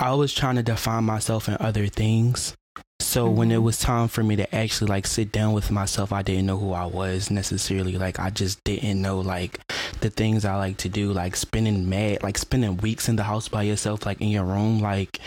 I 0.00 0.12
was 0.14 0.34
trying 0.34 0.56
to 0.56 0.62
define 0.62 1.04
myself 1.04 1.48
in 1.48 1.56
other 1.60 1.86
things. 1.86 2.54
So 3.00 3.26
mm-hmm. 3.26 3.36
when 3.36 3.50
it 3.50 3.56
mm-hmm. 3.56 3.64
was 3.64 3.78
time 3.78 4.08
for 4.08 4.22
me 4.22 4.36
to 4.36 4.54
actually 4.54 4.88
like 4.88 5.06
sit 5.06 5.32
down 5.32 5.52
with 5.54 5.70
myself, 5.70 6.12
I 6.12 6.22
didn't 6.22 6.46
know 6.46 6.58
who 6.58 6.72
I 6.72 6.84
was 6.84 7.30
necessarily. 7.30 7.96
Like 7.96 8.20
I 8.20 8.30
just 8.30 8.62
didn't 8.64 9.00
know 9.00 9.20
like 9.20 9.60
the 10.00 10.10
things 10.10 10.44
I 10.44 10.56
like 10.56 10.76
to 10.78 10.88
do, 10.88 11.12
like 11.12 11.36
spending 11.36 11.88
mad, 11.88 12.22
like 12.22 12.38
spending 12.38 12.76
weeks 12.78 13.08
in 13.08 13.16
the 13.16 13.22
house 13.22 13.48
by 13.48 13.62
yourself, 13.62 14.04
like 14.04 14.20
in 14.20 14.28
your 14.28 14.44
room, 14.44 14.80
like 14.80 15.20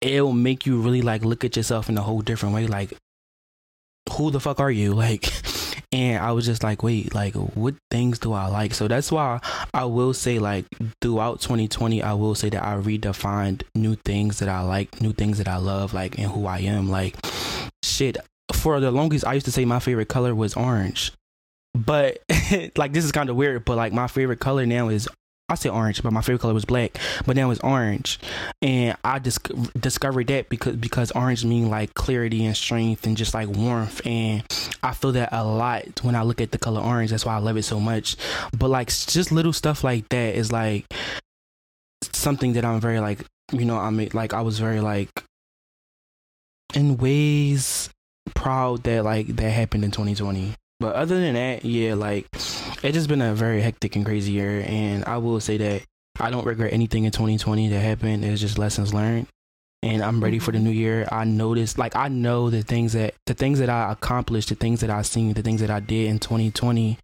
it'll 0.00 0.32
make 0.32 0.66
you 0.66 0.80
really 0.80 1.02
like 1.02 1.24
look 1.24 1.44
at 1.44 1.56
yourself 1.56 1.88
in 1.88 1.98
a 1.98 2.02
whole 2.02 2.20
different 2.20 2.54
way. 2.54 2.66
Like 2.66 2.94
who 4.12 4.30
the 4.30 4.40
fuck 4.40 4.60
are 4.60 4.70
you? 4.70 4.94
Like 5.00 5.32
and 5.92 6.22
I 6.22 6.30
was 6.30 6.46
just 6.46 6.62
like, 6.62 6.84
wait, 6.84 7.14
like 7.16 7.34
what 7.34 7.74
things 7.90 8.20
do 8.20 8.32
I 8.32 8.46
like? 8.46 8.74
So 8.74 8.86
that's 8.86 9.10
why 9.10 9.40
I 9.74 9.86
will 9.86 10.14
say 10.14 10.38
like 10.38 10.66
throughout 11.02 11.40
2020, 11.40 12.00
I 12.00 12.12
will 12.12 12.36
say 12.36 12.48
that 12.50 12.62
I 12.62 12.76
redefined 12.76 13.62
new 13.74 13.96
things 13.96 14.38
that 14.38 14.48
I 14.48 14.60
like, 14.60 15.00
new 15.00 15.12
things 15.12 15.38
that 15.38 15.48
I 15.48 15.56
love, 15.56 15.92
like 15.92 16.16
and 16.16 16.30
who 16.30 16.46
I 16.46 16.58
am. 16.60 16.90
Like 16.90 17.16
shit. 17.82 18.18
For 18.52 18.78
the 18.78 18.90
longest, 18.90 19.24
I 19.24 19.34
used 19.34 19.46
to 19.46 19.52
say 19.52 19.64
my 19.64 19.80
favorite 19.80 20.08
color 20.08 20.34
was 20.34 20.54
orange 20.54 21.12
but 21.74 22.18
like 22.76 22.92
this 22.92 23.04
is 23.04 23.12
kind 23.12 23.30
of 23.30 23.36
weird 23.36 23.64
but 23.64 23.76
like 23.76 23.92
my 23.92 24.06
favorite 24.06 24.40
color 24.40 24.66
now 24.66 24.88
is 24.88 25.08
I 25.50 25.56
said 25.56 25.72
orange, 25.72 26.02
but 26.02 26.12
my 26.12 26.20
favorite 26.22 26.40
color 26.40 26.54
was 26.54 26.64
black. 26.64 26.96
But 27.26 27.36
now 27.36 27.50
it's 27.50 27.60
orange, 27.60 28.18
and 28.62 28.96
I 29.04 29.18
just 29.18 29.42
discovered 29.78 30.28
that 30.28 30.48
because 30.48 30.76
because 30.76 31.10
orange 31.12 31.44
mean 31.44 31.68
like 31.68 31.94
clarity 31.94 32.44
and 32.46 32.56
strength 32.56 33.06
and 33.06 33.16
just 33.16 33.34
like 33.34 33.48
warmth, 33.48 34.06
and 34.06 34.44
I 34.82 34.94
feel 34.94 35.12
that 35.12 35.30
a 35.32 35.44
lot 35.44 36.02
when 36.04 36.14
I 36.14 36.22
look 36.22 36.40
at 36.40 36.52
the 36.52 36.58
color 36.58 36.80
orange. 36.80 37.10
That's 37.10 37.26
why 37.26 37.34
I 37.34 37.38
love 37.38 37.56
it 37.56 37.64
so 37.64 37.80
much. 37.80 38.16
But 38.56 38.68
like 38.68 38.88
just 38.88 39.32
little 39.32 39.52
stuff 39.52 39.82
like 39.82 40.08
that 40.10 40.34
is 40.36 40.52
like 40.52 40.86
something 42.12 42.52
that 42.54 42.64
I'm 42.64 42.80
very 42.80 43.00
like 43.00 43.24
you 43.52 43.64
know 43.64 43.76
I 43.76 43.90
mean 43.90 44.10
like 44.12 44.32
I 44.32 44.42
was 44.42 44.58
very 44.58 44.80
like 44.80 45.10
in 46.74 46.96
ways 46.96 47.90
proud 48.34 48.84
that 48.84 49.04
like 49.04 49.26
that 49.26 49.50
happened 49.50 49.84
in 49.84 49.90
2020. 49.90 50.54
But 50.80 50.94
other 50.96 51.20
than 51.20 51.34
that, 51.34 51.64
yeah, 51.64 51.94
like 51.94 52.26
it's 52.34 52.94
just 52.94 53.08
been 53.08 53.20
a 53.20 53.34
very 53.34 53.60
hectic 53.60 53.96
and 53.96 54.04
crazy 54.04 54.32
year, 54.32 54.64
and 54.66 55.04
I 55.04 55.18
will 55.18 55.38
say 55.38 55.58
that 55.58 55.82
I 56.18 56.30
don't 56.30 56.46
regret 56.46 56.72
anything 56.72 57.04
in 57.04 57.12
2020 57.12 57.68
that 57.68 57.80
happened. 57.80 58.24
It's 58.24 58.40
just 58.40 58.58
lessons 58.58 58.94
learned, 58.94 59.26
and 59.82 60.02
I'm 60.02 60.24
ready 60.24 60.38
for 60.38 60.52
the 60.52 60.58
mm-hmm. 60.58 60.66
new 60.66 60.72
year. 60.72 61.08
I 61.12 61.24
noticed, 61.24 61.76
like, 61.76 61.94
I 61.96 62.08
know 62.08 62.48
the 62.48 62.62
things 62.62 62.94
that 62.94 63.14
the 63.26 63.34
things 63.34 63.58
that 63.58 63.68
I 63.68 63.92
accomplished, 63.92 64.48
the 64.48 64.54
things 64.54 64.80
that 64.80 64.88
I 64.88 65.02
seen, 65.02 65.34
the 65.34 65.42
things 65.42 65.60
that 65.60 65.70
I 65.70 65.80
did 65.80 66.08
in 66.08 66.18
2020. 66.18 66.98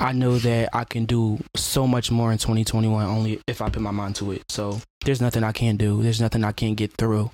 I 0.00 0.12
know 0.12 0.38
that 0.38 0.68
I 0.72 0.84
can 0.84 1.04
do 1.04 1.38
so 1.56 1.86
much 1.86 2.12
more 2.12 2.30
in 2.30 2.38
2021 2.38 3.04
only 3.04 3.40
if 3.48 3.60
I 3.60 3.68
put 3.68 3.82
my 3.82 3.90
mind 3.90 4.16
to 4.16 4.30
it. 4.30 4.44
So 4.48 4.80
there's 5.04 5.20
nothing 5.20 5.42
I 5.42 5.52
can't 5.52 5.78
do. 5.78 6.02
There's 6.02 6.20
nothing 6.20 6.44
I 6.44 6.52
can't 6.52 6.76
get 6.76 6.92
through. 6.92 7.30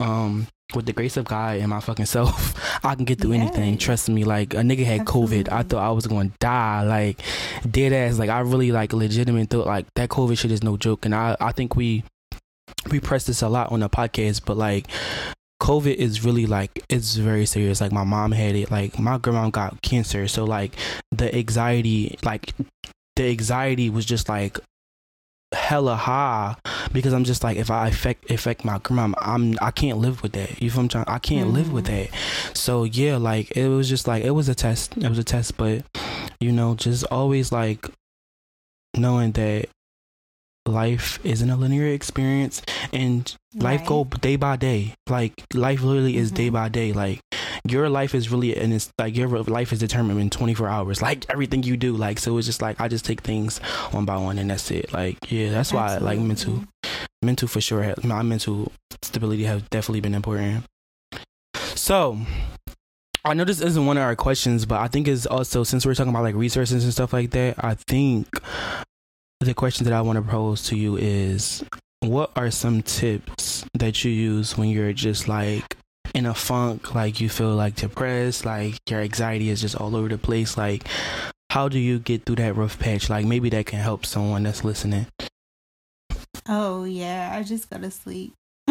Um, 0.00 0.48
with 0.74 0.86
the 0.86 0.92
grace 0.92 1.16
of 1.16 1.24
God 1.24 1.58
and 1.58 1.68
my 1.68 1.80
fucking 1.80 2.06
self, 2.06 2.54
I 2.84 2.94
can 2.94 3.04
get 3.04 3.20
through 3.20 3.32
yeah. 3.32 3.42
anything. 3.42 3.78
Trust 3.78 4.08
me. 4.08 4.24
Like 4.24 4.54
a 4.54 4.58
nigga 4.58 4.84
had 4.84 5.00
Absolutely. 5.00 5.44
COVID. 5.44 5.52
I 5.52 5.62
thought 5.62 5.82
I 5.82 5.90
was 5.90 6.06
going 6.06 6.30
to 6.30 6.36
die. 6.38 6.82
Like 6.82 7.20
dead 7.68 7.92
ass. 7.92 8.18
Like 8.18 8.30
I 8.30 8.40
really 8.40 8.72
like 8.72 8.92
legitimate 8.92 9.50
thought 9.50 9.66
like 9.66 9.86
that 9.94 10.08
COVID 10.08 10.38
shit 10.38 10.50
is 10.50 10.62
no 10.62 10.76
joke. 10.76 11.04
And 11.04 11.14
I 11.14 11.36
I 11.40 11.52
think 11.52 11.76
we 11.76 12.04
we 12.90 13.00
press 13.00 13.24
this 13.24 13.42
a 13.42 13.48
lot 13.48 13.72
on 13.72 13.80
the 13.80 13.88
podcast, 13.88 14.44
but 14.44 14.56
like 14.56 14.86
COVID 15.60 15.94
is 15.94 16.24
really 16.24 16.46
like 16.46 16.84
it's 16.88 17.14
very 17.16 17.46
serious. 17.46 17.80
Like 17.80 17.92
my 17.92 18.04
mom 18.04 18.32
had 18.32 18.56
it. 18.56 18.70
Like 18.70 18.98
my 18.98 19.18
grandma 19.18 19.50
got 19.50 19.80
cancer. 19.82 20.26
So 20.28 20.44
like 20.44 20.74
the 21.12 21.34
anxiety, 21.34 22.18
like 22.24 22.54
the 23.16 23.30
anxiety 23.30 23.90
was 23.90 24.04
just 24.04 24.28
like 24.28 24.58
hella 25.52 25.96
high 25.96 26.56
because 26.92 27.12
I'm 27.12 27.24
just 27.24 27.44
like 27.44 27.56
if 27.56 27.70
I 27.70 27.88
affect 27.88 28.30
affect 28.30 28.64
my 28.64 28.78
grandma, 28.78 29.16
I'm 29.20 29.56
I 29.60 29.70
can't 29.70 29.98
live 29.98 30.22
with 30.22 30.32
that. 30.32 30.62
You 30.62 30.70
feel 30.70 30.80
I'm 30.80 30.88
trying? 30.88 31.04
I 31.08 31.18
can't 31.18 31.46
mm-hmm. 31.46 31.56
live 31.56 31.72
with 31.72 31.86
mm-hmm. 31.86 32.12
that. 32.12 32.56
So 32.56 32.84
yeah, 32.84 33.16
like 33.16 33.56
it 33.56 33.68
was 33.68 33.88
just 33.88 34.06
like 34.06 34.24
it 34.24 34.30
was 34.30 34.48
a 34.48 34.54
test. 34.54 34.96
It 34.96 35.08
was 35.08 35.18
a 35.18 35.24
test, 35.24 35.56
but 35.56 35.84
you 36.40 36.52
know, 36.52 36.74
just 36.74 37.04
always 37.10 37.52
like 37.52 37.88
knowing 38.96 39.32
that 39.32 39.68
life 40.66 41.18
isn't 41.24 41.50
a 41.50 41.56
linear 41.56 41.88
experience 41.88 42.62
and 42.92 43.34
life 43.54 43.80
right. 43.80 43.88
go 43.88 44.04
day 44.04 44.36
by 44.36 44.56
day. 44.56 44.94
Like 45.08 45.44
life 45.54 45.82
literally 45.82 46.16
is 46.16 46.28
mm-hmm. 46.28 46.36
day 46.36 46.48
by 46.50 46.68
day. 46.68 46.92
Like 46.92 47.20
your 47.68 47.88
life 47.88 48.14
is 48.14 48.30
really 48.30 48.56
and 48.56 48.72
it's 48.72 48.92
like 48.98 49.16
your 49.16 49.28
life 49.28 49.72
is 49.72 49.78
determined 49.78 50.20
in 50.20 50.30
24 50.30 50.68
hours 50.68 51.00
like 51.00 51.24
everything 51.30 51.62
you 51.62 51.76
do 51.76 51.96
like 51.96 52.18
so 52.18 52.36
it's 52.36 52.46
just 52.46 52.60
like 52.60 52.80
i 52.80 52.88
just 52.88 53.04
take 53.04 53.20
things 53.20 53.58
one 53.92 54.04
by 54.04 54.16
one 54.16 54.38
and 54.38 54.50
that's 54.50 54.70
it 54.70 54.92
like 54.92 55.16
yeah 55.30 55.50
that's 55.50 55.72
Absolutely. 55.72 56.06
why 56.06 56.14
like 56.14 56.20
mental 56.20 56.64
mental 57.22 57.46
for 57.46 57.60
sure 57.60 57.94
my 58.02 58.22
mental 58.22 58.72
stability 59.02 59.44
has 59.44 59.62
definitely 59.70 60.00
been 60.00 60.14
important 60.14 60.64
so 61.74 62.18
I 63.24 63.34
know 63.34 63.44
this 63.44 63.60
isn't 63.60 63.86
one 63.86 63.96
of 63.96 64.02
our 64.02 64.16
questions, 64.16 64.66
but 64.66 64.80
I 64.80 64.88
think 64.88 65.06
it's 65.06 65.26
also 65.26 65.62
since 65.62 65.86
we're 65.86 65.94
talking 65.94 66.10
about 66.10 66.24
like 66.24 66.34
resources 66.34 66.82
and 66.82 66.92
stuff 66.92 67.12
like 67.12 67.30
that. 67.30 67.54
I 67.64 67.74
think 67.74 68.26
the 69.38 69.54
question 69.54 69.84
that 69.84 69.92
I 69.92 70.00
want 70.00 70.16
to 70.16 70.28
pose 70.28 70.64
to 70.68 70.76
you 70.76 70.96
is, 70.96 71.62
what 72.00 72.32
are 72.34 72.50
some 72.50 72.82
tips 72.82 73.64
that 73.74 74.04
you 74.04 74.10
use 74.10 74.58
when 74.58 74.70
you're 74.70 74.92
just 74.92 75.28
like 75.28 75.76
in 76.14 76.26
a 76.26 76.34
funk, 76.34 76.94
like 76.94 77.20
you 77.20 77.28
feel 77.28 77.54
like 77.54 77.74
depressed, 77.76 78.44
like 78.44 78.78
your 78.88 79.00
anxiety 79.00 79.48
is 79.48 79.60
just 79.60 79.76
all 79.76 79.96
over 79.96 80.08
the 80.08 80.18
place, 80.18 80.56
like 80.56 80.86
how 81.50 81.68
do 81.68 81.78
you 81.78 81.98
get 81.98 82.24
through 82.24 82.36
that 82.36 82.56
rough 82.56 82.78
patch? 82.78 83.10
Like 83.10 83.26
maybe 83.26 83.50
that 83.50 83.66
can 83.66 83.78
help 83.78 84.06
someone 84.06 84.42
that's 84.42 84.64
listening. 84.64 85.06
Oh 86.48 86.84
yeah, 86.84 87.30
I 87.34 87.42
just 87.42 87.68
go 87.70 87.78
to 87.78 87.90
sleep. 87.90 88.34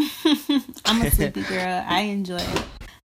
I'm 0.86 1.02
a 1.02 1.12
sleepy 1.12 1.44
girl. 1.44 1.84
I 1.88 2.02
enjoy 2.02 2.44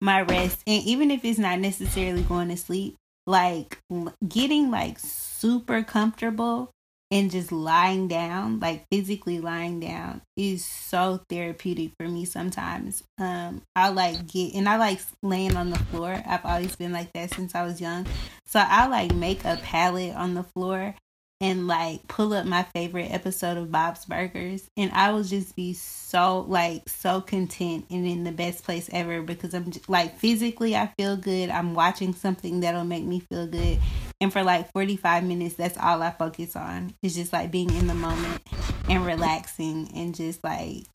my 0.01 0.21
rest, 0.21 0.61
and 0.67 0.83
even 0.83 1.11
if 1.11 1.23
it's 1.23 1.39
not 1.39 1.59
necessarily 1.59 2.23
going 2.23 2.49
to 2.49 2.57
sleep, 2.57 2.95
like 3.25 3.79
getting 4.27 4.69
like 4.69 4.99
super 4.99 5.81
comfortable 5.81 6.72
and 7.13 7.29
just 7.29 7.51
lying 7.51 8.07
down, 8.07 8.59
like 8.59 8.85
physically 8.91 9.39
lying 9.39 9.79
down, 9.79 10.19
is 10.35 10.65
so 10.65 11.21
therapeutic 11.29 11.91
for 11.95 12.07
me 12.07 12.25
sometimes. 12.25 13.03
Um, 13.19 13.61
I 13.75 13.89
like 13.89 14.25
get 14.25 14.55
and 14.55 14.67
I 14.67 14.77
like 14.77 14.99
laying 15.21 15.55
on 15.55 15.69
the 15.69 15.77
floor. 15.77 16.19
I've 16.25 16.43
always 16.43 16.75
been 16.75 16.91
like 16.91 17.13
that 17.13 17.31
since 17.31 17.53
I 17.53 17.63
was 17.63 17.79
young. 17.79 18.07
So 18.47 18.59
I 18.59 18.87
like 18.87 19.13
make 19.13 19.45
a 19.45 19.57
pallet 19.57 20.15
on 20.15 20.33
the 20.33 20.41
floor 20.41 20.95
and 21.39 21.67
like 21.67 22.07
pull 22.07 22.33
up 22.33 22.47
my 22.47 22.63
favorite 22.73 23.11
episode 23.11 23.57
of 23.57 23.71
Bob's 23.71 24.05
Burgers 24.05 24.67
and 24.75 24.91
I 24.91 25.11
will 25.11 25.23
just 25.23 25.55
be 25.55 25.73
so 25.73 26.45
like 26.47 26.89
so 26.89 27.21
content 27.21 27.85
and 27.91 28.07
in 28.07 28.23
the 28.23 28.31
best 28.31 28.63
place 28.63 28.89
ever 28.91 29.21
because 29.21 29.53
I'm 29.53 29.69
just, 29.69 29.87
like 29.87 30.17
physically 30.17 30.75
I 30.75 30.91
feel 30.97 31.15
good. 31.15 31.51
I'm 31.51 31.75
watching 31.75 32.15
something 32.15 32.61
that'll 32.61 32.85
make 32.85 33.03
me 33.03 33.19
feel 33.19 33.45
good. 33.45 33.77
And 34.21 34.31
for 34.31 34.43
like 34.43 34.71
45 34.71 35.23
minutes 35.23 35.55
that's 35.55 35.77
all 35.77 36.01
I 36.01 36.11
focus 36.11 36.55
on. 36.55 36.93
It's 37.01 37.15
just 37.15 37.33
like 37.33 37.51
being 37.51 37.73
in 37.73 37.87
the 37.87 37.93
moment 37.93 38.41
and 38.89 39.05
relaxing 39.05 39.89
and 39.95 40.15
just 40.15 40.43
like 40.43 40.85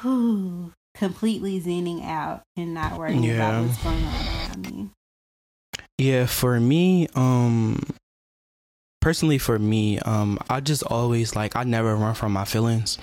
whew, 0.00 0.72
completely 0.94 1.60
zenning 1.60 2.04
out 2.04 2.42
and 2.56 2.74
not 2.74 2.98
worrying 2.98 3.24
yeah. 3.24 3.34
about 3.34 3.64
what's 3.64 3.82
going 3.82 4.04
on 4.04 4.26
around 4.26 4.70
me. 4.70 4.90
Yeah, 5.98 6.26
for 6.26 6.58
me, 6.58 7.08
um 7.14 7.80
personally 9.00 9.38
for 9.38 9.58
me, 9.58 9.98
um, 10.00 10.38
I 10.48 10.60
just 10.60 10.82
always 10.84 11.34
like 11.34 11.56
I 11.56 11.64
never 11.64 11.96
run 11.96 12.14
from 12.14 12.32
my 12.32 12.44
feelings. 12.44 12.98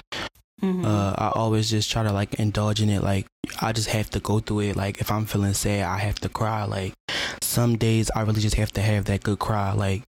Mm-hmm. 0.62 0.86
Uh, 0.86 1.14
I 1.18 1.32
always 1.36 1.70
just 1.70 1.92
try 1.92 2.04
to 2.04 2.12
like 2.12 2.36
indulge 2.36 2.82
in 2.82 2.90
it. 2.90 3.04
Like 3.04 3.28
I 3.62 3.72
just 3.74 3.90
have 3.90 4.10
to 4.12 4.20
go 4.20 4.40
through 4.40 4.62
it. 4.62 4.76
Like 4.76 5.00
if 5.00 5.12
I'm 5.12 5.26
feeling 5.26 5.54
sad, 5.54 5.84
I 5.84 5.98
have 6.00 6.16
to 6.22 6.30
cry. 6.30 6.64
Like 6.66 6.94
some 7.42 7.78
days 7.78 8.10
I 8.16 8.22
really 8.22 8.42
just 8.42 8.56
have 8.56 8.72
to 8.74 8.82
have 8.82 9.06
that 9.06 9.24
good 9.24 9.40
cry. 9.40 9.74
Like 9.74 10.04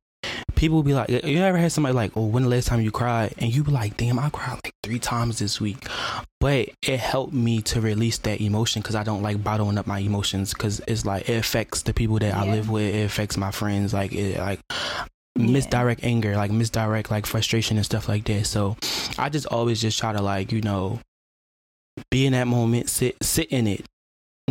people 0.56 0.84
be 0.84 0.94
like, 0.94 1.10
you 1.10 1.40
ever 1.40 1.58
had 1.58 1.72
somebody 1.72 1.94
like, 1.94 2.12
oh, 2.16 2.26
when 2.26 2.44
the 2.44 2.50
last 2.50 2.68
time 2.68 2.82
you 2.82 2.92
cried? 2.92 3.34
And 3.38 3.54
you 3.54 3.64
be 3.64 3.72
like, 3.72 3.96
damn, 3.96 4.20
I 4.20 4.30
cried 4.30 4.60
like 4.64 4.74
three 4.84 5.00
times 5.00 5.40
this 5.40 5.62
week. 5.62 5.88
But 6.40 6.70
it 6.82 7.00
helped 7.00 7.34
me 7.34 7.62
to 7.64 7.82
release 7.82 8.18
that 8.20 8.42
emotion 8.42 8.82
because 8.82 8.96
I 8.96 9.04
don't 9.04 9.22
like 9.22 9.44
bottling 9.44 9.78
up 9.78 9.88
my 9.88 10.00
emotions 10.00 10.54
because 10.54 10.82
it's 10.88 11.06
like 11.06 11.30
it 11.30 11.38
affects 11.38 11.84
the 11.84 11.94
people 11.94 12.20
that 12.20 12.34
yeah. 12.34 12.42
I 12.42 12.50
live 12.50 12.70
with. 12.70 12.94
It 12.94 13.06
affects 13.06 13.38
my 13.38 13.52
friends. 13.52 13.94
Like 13.94 14.14
it, 14.14 14.38
like 14.38 14.60
yeah. 15.40 15.52
misdirect 15.52 16.04
anger, 16.04 16.36
like 16.36 16.52
misdirect 16.52 17.12
like 17.12 17.26
frustration 17.26 17.78
and 17.78 17.86
stuff 17.86 18.08
like 18.08 18.26
that. 18.26 18.46
So 18.46 18.78
I 19.18 19.30
just 19.30 19.48
always 19.48 19.82
just 19.82 20.00
try 20.00 20.14
to 20.14 20.22
like, 20.22 20.52
you 20.52 20.62
know, 20.62 21.00
be 22.12 22.26
in 22.26 22.34
that 22.34 22.48
moment, 22.48 22.90
sit 22.90 23.16
sit 23.22 23.48
in 23.50 23.68
it. 23.68 23.86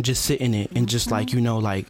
Just 0.01 0.23
sit 0.23 0.39
in 0.39 0.53
it 0.53 0.71
and 0.75 0.87
just 0.87 1.11
like, 1.11 1.27
mm-hmm. 1.27 1.39
you 1.39 1.43
know, 1.43 1.57
like 1.57 1.87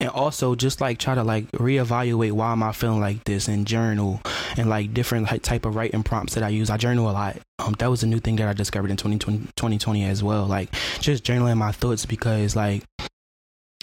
and 0.00 0.10
also 0.10 0.54
just 0.54 0.80
like 0.80 0.98
try 0.98 1.14
to 1.14 1.22
like 1.22 1.50
reevaluate 1.52 2.32
why 2.32 2.52
am 2.52 2.62
I 2.62 2.72
feeling 2.72 3.00
like 3.00 3.24
this 3.24 3.48
and 3.48 3.66
journal 3.66 4.20
and 4.56 4.68
like 4.68 4.92
different 4.92 5.30
like, 5.30 5.42
type 5.42 5.64
of 5.64 5.74
writing 5.74 6.02
prompts 6.02 6.34
that 6.34 6.42
I 6.42 6.48
use. 6.48 6.68
I 6.68 6.76
journal 6.76 7.10
a 7.10 7.12
lot. 7.12 7.38
Um, 7.58 7.74
that 7.78 7.88
was 7.88 8.02
a 8.02 8.06
new 8.06 8.18
thing 8.18 8.36
that 8.36 8.48
I 8.48 8.52
discovered 8.52 8.90
in 8.90 8.96
2020, 8.96 9.38
2020 9.56 10.04
as 10.04 10.22
well. 10.22 10.46
Like 10.46 10.70
just 11.00 11.24
journaling 11.24 11.56
my 11.56 11.72
thoughts 11.72 12.04
because 12.04 12.54
like 12.54 12.84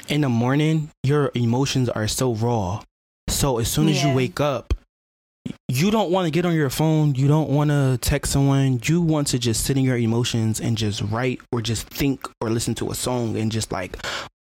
in 0.07 0.22
the 0.22 0.29
morning 0.29 0.91
your 1.03 1.31
emotions 1.33 1.89
are 1.89 2.07
so 2.07 2.33
raw. 2.33 2.83
So 3.27 3.60
as 3.60 3.70
soon 3.70 3.89
as 3.89 4.01
Yeah. 4.01 4.10
you 4.10 4.15
wake 4.15 4.39
up, 4.39 4.74
you 5.68 5.92
don't 5.92 6.12
want 6.12 6.25
to 6.25 6.32
get 6.32 6.46
on 6.46 6.53
your 6.53 6.70
phone. 6.70 7.15
You 7.15 7.27
don't 7.27 7.50
want 7.50 7.70
to 7.70 7.98
text 8.01 8.32
someone. 8.32 8.80
You 8.84 9.01
want 9.01 9.27
to 9.27 9.39
just 9.39 9.65
sit 9.65 9.77
in 9.77 9.84
your 9.84 9.98
emotions 9.98 10.60
and 10.62 10.77
just 10.77 11.01
write 11.01 11.42
or 11.51 11.62
just 11.62 11.88
think 11.88 12.27
or 12.39 12.50
listen 12.50 12.75
to 12.75 12.92
a 12.92 12.96
song 12.96 13.36
and 13.38 13.51
just 13.51 13.72
like 13.72 13.98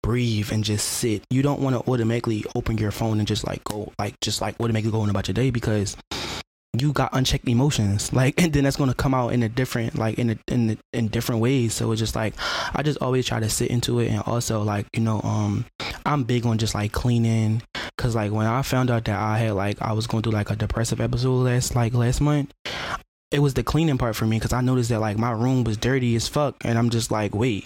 breathe 0.03 0.51
and 0.51 0.63
just 0.63 0.86
sit. 0.88 1.24
You 1.29 1.41
don't 1.41 1.62
want 1.62 1.75
to 1.75 1.89
automatically 1.89 2.43
open 2.55 2.77
your 2.77 2.91
phone 2.91 3.19
and 3.19 3.27
just 3.27 3.45
like 3.48 3.63
go 3.63 3.93
like 4.00 4.19
just 4.21 4.41
like 4.41 4.55
automatically 4.59 4.91
going 4.91 5.09
about 5.09 5.27
your 5.27 5.33
day 5.36 5.51
because 5.51 5.95
you 6.77 6.93
got 6.93 7.09
unchecked 7.13 7.47
emotions. 7.47 8.11
Like 8.19 8.41
and 8.41 8.51
then 8.51 8.65
that's 8.65 8.75
going 8.75 8.89
to 8.89 8.95
come 8.95 9.13
out 9.13 9.33
in 9.33 9.43
a 9.43 9.49
different 9.49 9.97
like 9.97 10.19
in 10.19 10.31
a, 10.31 10.38
in 10.47 10.71
a, 10.71 10.77
in 10.97 11.07
different 11.07 11.41
ways. 11.41 11.73
So 11.73 11.91
it's 11.91 11.99
just 11.99 12.15
like 12.15 12.33
i 12.73 12.83
just 12.83 13.01
always 13.01 13.25
try 13.25 13.39
to 13.39 13.49
sit 13.49 13.69
into 13.69 13.99
it 13.99 14.09
and 14.09 14.21
also 14.25 14.61
like 14.61 14.88
you 14.93 15.01
know 15.01 15.21
um 15.21 15.65
i'm 16.05 16.23
big 16.23 16.45
on 16.45 16.57
just 16.57 16.75
like 16.75 16.91
cleaning. 16.91 17.61
Because 17.95 18.15
like 18.15 18.31
when 18.31 18.45
i 18.45 18.61
found 18.61 18.89
out 18.89 19.05
that 19.05 19.17
i 19.17 19.38
had 19.38 19.53
like 19.53 19.81
i 19.81 19.93
was 19.93 20.07
going 20.07 20.23
through 20.23 20.33
like 20.33 20.49
a 20.49 20.55
depressive 20.55 20.99
episode 20.99 21.35
last 21.35 21.75
like 21.75 21.93
last 21.93 22.19
month 22.19 22.51
it 23.31 23.39
was 23.39 23.53
the 23.53 23.63
cleaning 23.63 23.97
part 23.97 24.15
for 24.15 24.25
me 24.25 24.38
because 24.38 24.53
i 24.53 24.61
noticed 24.61 24.89
that 24.89 24.99
like 24.99 25.17
my 25.17 25.31
room 25.31 25.63
was 25.63 25.77
dirty 25.77 26.15
as 26.15 26.27
fuck 26.27 26.55
and 26.63 26.77
i'm 26.77 26.89
just 26.89 27.11
like 27.11 27.35
wait 27.35 27.65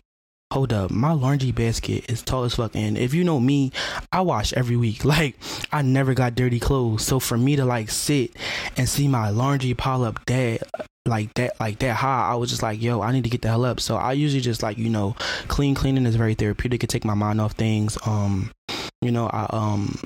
hold 0.53 0.71
up 0.71 0.91
my 0.91 1.11
laundry 1.11 1.51
basket 1.51 2.07
is 2.07 2.21
tall 2.21 2.43
as 2.43 2.53
fuck 2.53 2.75
and 2.75 2.95
if 2.95 3.11
you 3.11 3.23
know 3.23 3.39
me 3.39 3.71
i 4.11 4.21
wash 4.21 4.53
every 4.53 4.77
week. 4.77 5.03
Like 5.13 5.35
i 5.71 5.81
never 5.81 6.13
got 6.13 6.35
dirty 6.35 6.59
clothes. 6.59 7.03
So 7.03 7.19
for 7.19 7.37
me 7.37 7.55
to 7.55 7.65
like 7.65 7.89
sit 7.89 8.35
and 8.77 8.87
see 8.87 9.07
my 9.07 9.29
laundry 9.29 9.73
pile 9.73 10.03
up 10.03 10.23
that 10.25 10.61
like 11.07 11.33
that 11.33 11.59
like 11.59 11.79
that 11.79 11.95
high 11.95 12.29
i 12.31 12.35
was 12.35 12.49
just 12.49 12.63
like 12.63 12.81
yo 12.81 13.01
i 13.01 13.11
need 13.11 13.23
to 13.23 13.29
get 13.31 13.41
the 13.41 13.47
hell 13.47 13.65
up. 13.65 13.79
So 13.79 13.95
i 13.95 14.13
usually 14.13 14.41
just 14.41 14.61
like 14.61 14.77
you 14.77 14.89
know 14.89 15.15
clean 15.47 15.73
cleaning 15.73 16.05
is 16.05 16.15
very 16.15 16.35
therapeutic. 16.35 16.83
It 16.83 16.89
take 16.89 17.03
my 17.03 17.15
mind 17.15 17.41
off 17.41 17.53
things. 17.53 17.97
Um 18.05 18.51
you 19.01 19.11
know 19.11 19.27
i 19.27 19.47
um 19.49 19.99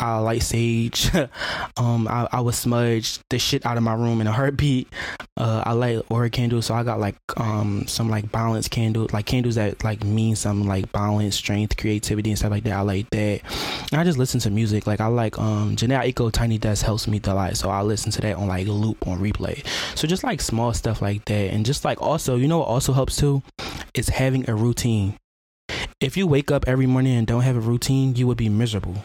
I 0.00 0.18
light 0.18 0.42
sage. 0.42 1.10
um, 1.76 2.08
I, 2.08 2.28
I 2.32 2.40
would 2.40 2.54
smudge 2.54 3.20
the 3.28 3.38
shit 3.38 3.66
out 3.66 3.76
of 3.76 3.82
my 3.82 3.94
room 3.94 4.20
in 4.20 4.26
a 4.26 4.32
heartbeat. 4.32 4.88
Uh, 5.36 5.62
I 5.64 5.72
light 5.72 6.02
aura 6.10 6.30
candles, 6.30 6.66
so 6.66 6.74
I 6.74 6.82
got 6.82 7.00
like 7.00 7.16
um 7.36 7.86
some 7.86 8.08
like 8.08 8.32
balance 8.32 8.68
candles, 8.68 9.12
like 9.12 9.26
candles 9.26 9.56
that 9.56 9.84
like 9.84 10.02
mean 10.04 10.36
some 10.36 10.66
like 10.66 10.90
balance, 10.92 11.36
strength, 11.36 11.76
creativity, 11.76 12.30
and 12.30 12.38
stuff 12.38 12.50
like 12.50 12.64
that. 12.64 12.72
I 12.72 12.80
like 12.80 13.10
that. 13.10 13.40
And 13.92 14.00
I 14.00 14.04
just 14.04 14.18
listen 14.18 14.40
to 14.40 14.50
music. 14.50 14.86
Like 14.86 15.00
I 15.00 15.06
like 15.06 15.38
um 15.38 15.76
Jhené 15.76 16.02
Aiko 16.02 16.32
Tiny 16.32 16.58
Desk 16.58 16.84
helps 16.84 17.06
me 17.06 17.20
a 17.24 17.34
lot, 17.34 17.56
so 17.56 17.68
I 17.68 17.82
listen 17.82 18.10
to 18.12 18.20
that 18.22 18.36
on 18.36 18.48
like 18.48 18.66
loop 18.66 19.06
on 19.06 19.18
replay. 19.18 19.64
So 19.96 20.08
just 20.08 20.24
like 20.24 20.40
small 20.40 20.72
stuff 20.72 21.02
like 21.02 21.24
that, 21.26 21.52
and 21.52 21.66
just 21.66 21.84
like 21.84 22.00
also, 22.00 22.36
you 22.36 22.48
know 22.48 22.58
what 22.58 22.68
also 22.68 22.92
helps 22.92 23.16
too, 23.16 23.42
is 23.94 24.08
having 24.08 24.48
a 24.48 24.54
routine. 24.54 25.16
If 26.00 26.16
you 26.16 26.26
wake 26.26 26.50
up 26.50 26.66
every 26.66 26.86
morning 26.86 27.16
and 27.16 27.26
don't 27.26 27.42
have 27.42 27.56
a 27.56 27.60
routine, 27.60 28.16
you 28.16 28.26
would 28.26 28.38
be 28.38 28.48
miserable. 28.48 29.04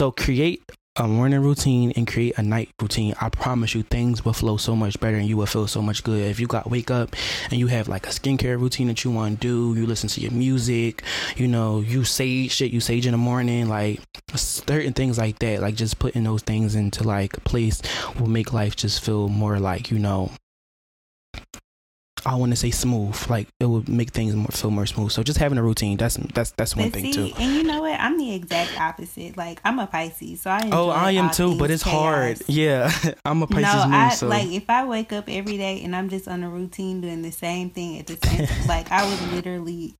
So 0.00 0.10
create 0.10 0.62
a 0.96 1.06
morning 1.06 1.42
routine 1.42 1.92
and 1.94 2.06
create 2.06 2.38
a 2.38 2.42
night 2.42 2.70
routine. 2.80 3.12
I 3.20 3.28
promise 3.28 3.74
you 3.74 3.82
things 3.82 4.24
will 4.24 4.32
flow 4.32 4.56
so 4.56 4.74
much 4.74 4.98
better 4.98 5.18
and 5.18 5.26
you 5.26 5.36
will 5.36 5.44
feel 5.44 5.66
so 5.66 5.82
much 5.82 6.02
good. 6.02 6.22
If 6.22 6.40
you 6.40 6.46
got 6.46 6.70
wake 6.70 6.90
up 6.90 7.14
and 7.50 7.60
you 7.60 7.66
have 7.66 7.86
like 7.86 8.06
a 8.06 8.08
skincare 8.08 8.58
routine 8.58 8.86
that 8.86 9.04
you 9.04 9.10
want 9.10 9.42
to 9.42 9.46
do, 9.46 9.78
you 9.78 9.86
listen 9.86 10.08
to 10.08 10.22
your 10.22 10.30
music, 10.30 11.02
you 11.36 11.46
know, 11.46 11.80
you 11.80 12.04
sage 12.04 12.52
shit, 12.52 12.72
you 12.72 12.80
sage 12.80 13.04
in 13.04 13.12
the 13.12 13.18
morning, 13.18 13.68
like 13.68 14.00
certain 14.36 14.94
things 14.94 15.18
like 15.18 15.38
that. 15.40 15.60
Like 15.60 15.74
just 15.74 15.98
putting 15.98 16.24
those 16.24 16.40
things 16.40 16.76
into 16.76 17.04
like 17.04 17.32
place 17.44 17.82
will 18.18 18.26
make 18.26 18.54
life 18.54 18.76
just 18.76 19.04
feel 19.04 19.28
more 19.28 19.60
like, 19.60 19.90
you 19.90 19.98
know, 19.98 20.30
I 22.26 22.34
want 22.36 22.52
to 22.52 22.56
say 22.56 22.70
smooth. 22.70 23.16
Like 23.28 23.48
it 23.58 23.66
would 23.66 23.88
make 23.88 24.10
things 24.10 24.34
more 24.34 24.48
feel 24.48 24.70
more 24.70 24.86
smooth. 24.86 25.10
So 25.12 25.22
just 25.22 25.38
having 25.38 25.58
a 25.58 25.62
routine, 25.62 25.96
that's 25.96 26.16
that's 26.16 26.52
that's 26.52 26.76
one 26.76 26.86
But 26.90 26.94
thing 26.94 27.12
see, 27.12 27.30
too. 27.30 27.34
and 27.38 27.54
you 27.56 27.62
know 27.64 27.80
what? 27.80 27.98
I'm 27.98 28.18
the 28.18 28.34
exact 28.34 28.78
opposite. 28.78 29.36
Like 29.36 29.60
I'm 29.64 29.78
a 29.78 29.86
Pisces, 29.86 30.42
so 30.42 30.50
I 30.50 30.58
enjoy 30.60 30.76
Oh, 30.76 30.88
I 30.90 31.12
am 31.12 31.30
too, 31.30 31.56
but 31.56 31.70
it's 31.70 31.82
hard. 31.82 32.38
Yeah, 32.46 32.90
I'm 33.24 33.42
a 33.42 33.46
Pisces 33.46 33.74
no, 33.84 33.90
moon, 33.90 33.94
I 33.94 34.08
so 34.10 34.28
like 34.28 34.48
if 34.48 34.68
I 34.68 34.84
wake 34.84 35.12
up 35.12 35.24
every 35.28 35.56
day 35.56 35.82
and 35.82 35.94
I'm 35.96 36.08
just 36.08 36.28
on 36.28 36.42
a 36.42 36.50
routine 36.50 37.00
doing 37.00 37.22
the 37.22 37.32
same 37.32 37.70
thing 37.70 37.98
at 37.98 38.06
the 38.06 38.18
same 38.26 38.46
time. 38.46 38.56
Like 38.68 38.90
I 38.90 39.08
would 39.08 39.32
literally 39.32 39.94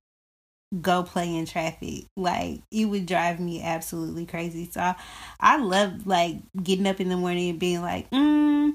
go 0.81 1.03
play 1.03 1.35
in 1.35 1.45
traffic. 1.45 2.05
Like 2.15 2.61
it 2.71 2.85
would 2.85 3.05
drive 3.05 3.39
me 3.39 3.61
absolutely 3.61 4.25
crazy. 4.25 4.69
So 4.71 4.79
I, 4.81 4.95
I 5.39 5.57
love 5.57 6.07
like 6.07 6.37
getting 6.61 6.87
up 6.87 6.99
in 7.01 7.09
the 7.09 7.17
morning 7.17 7.49
and 7.49 7.59
being 7.59 7.81
like, 7.81 8.09
mm, 8.11 8.73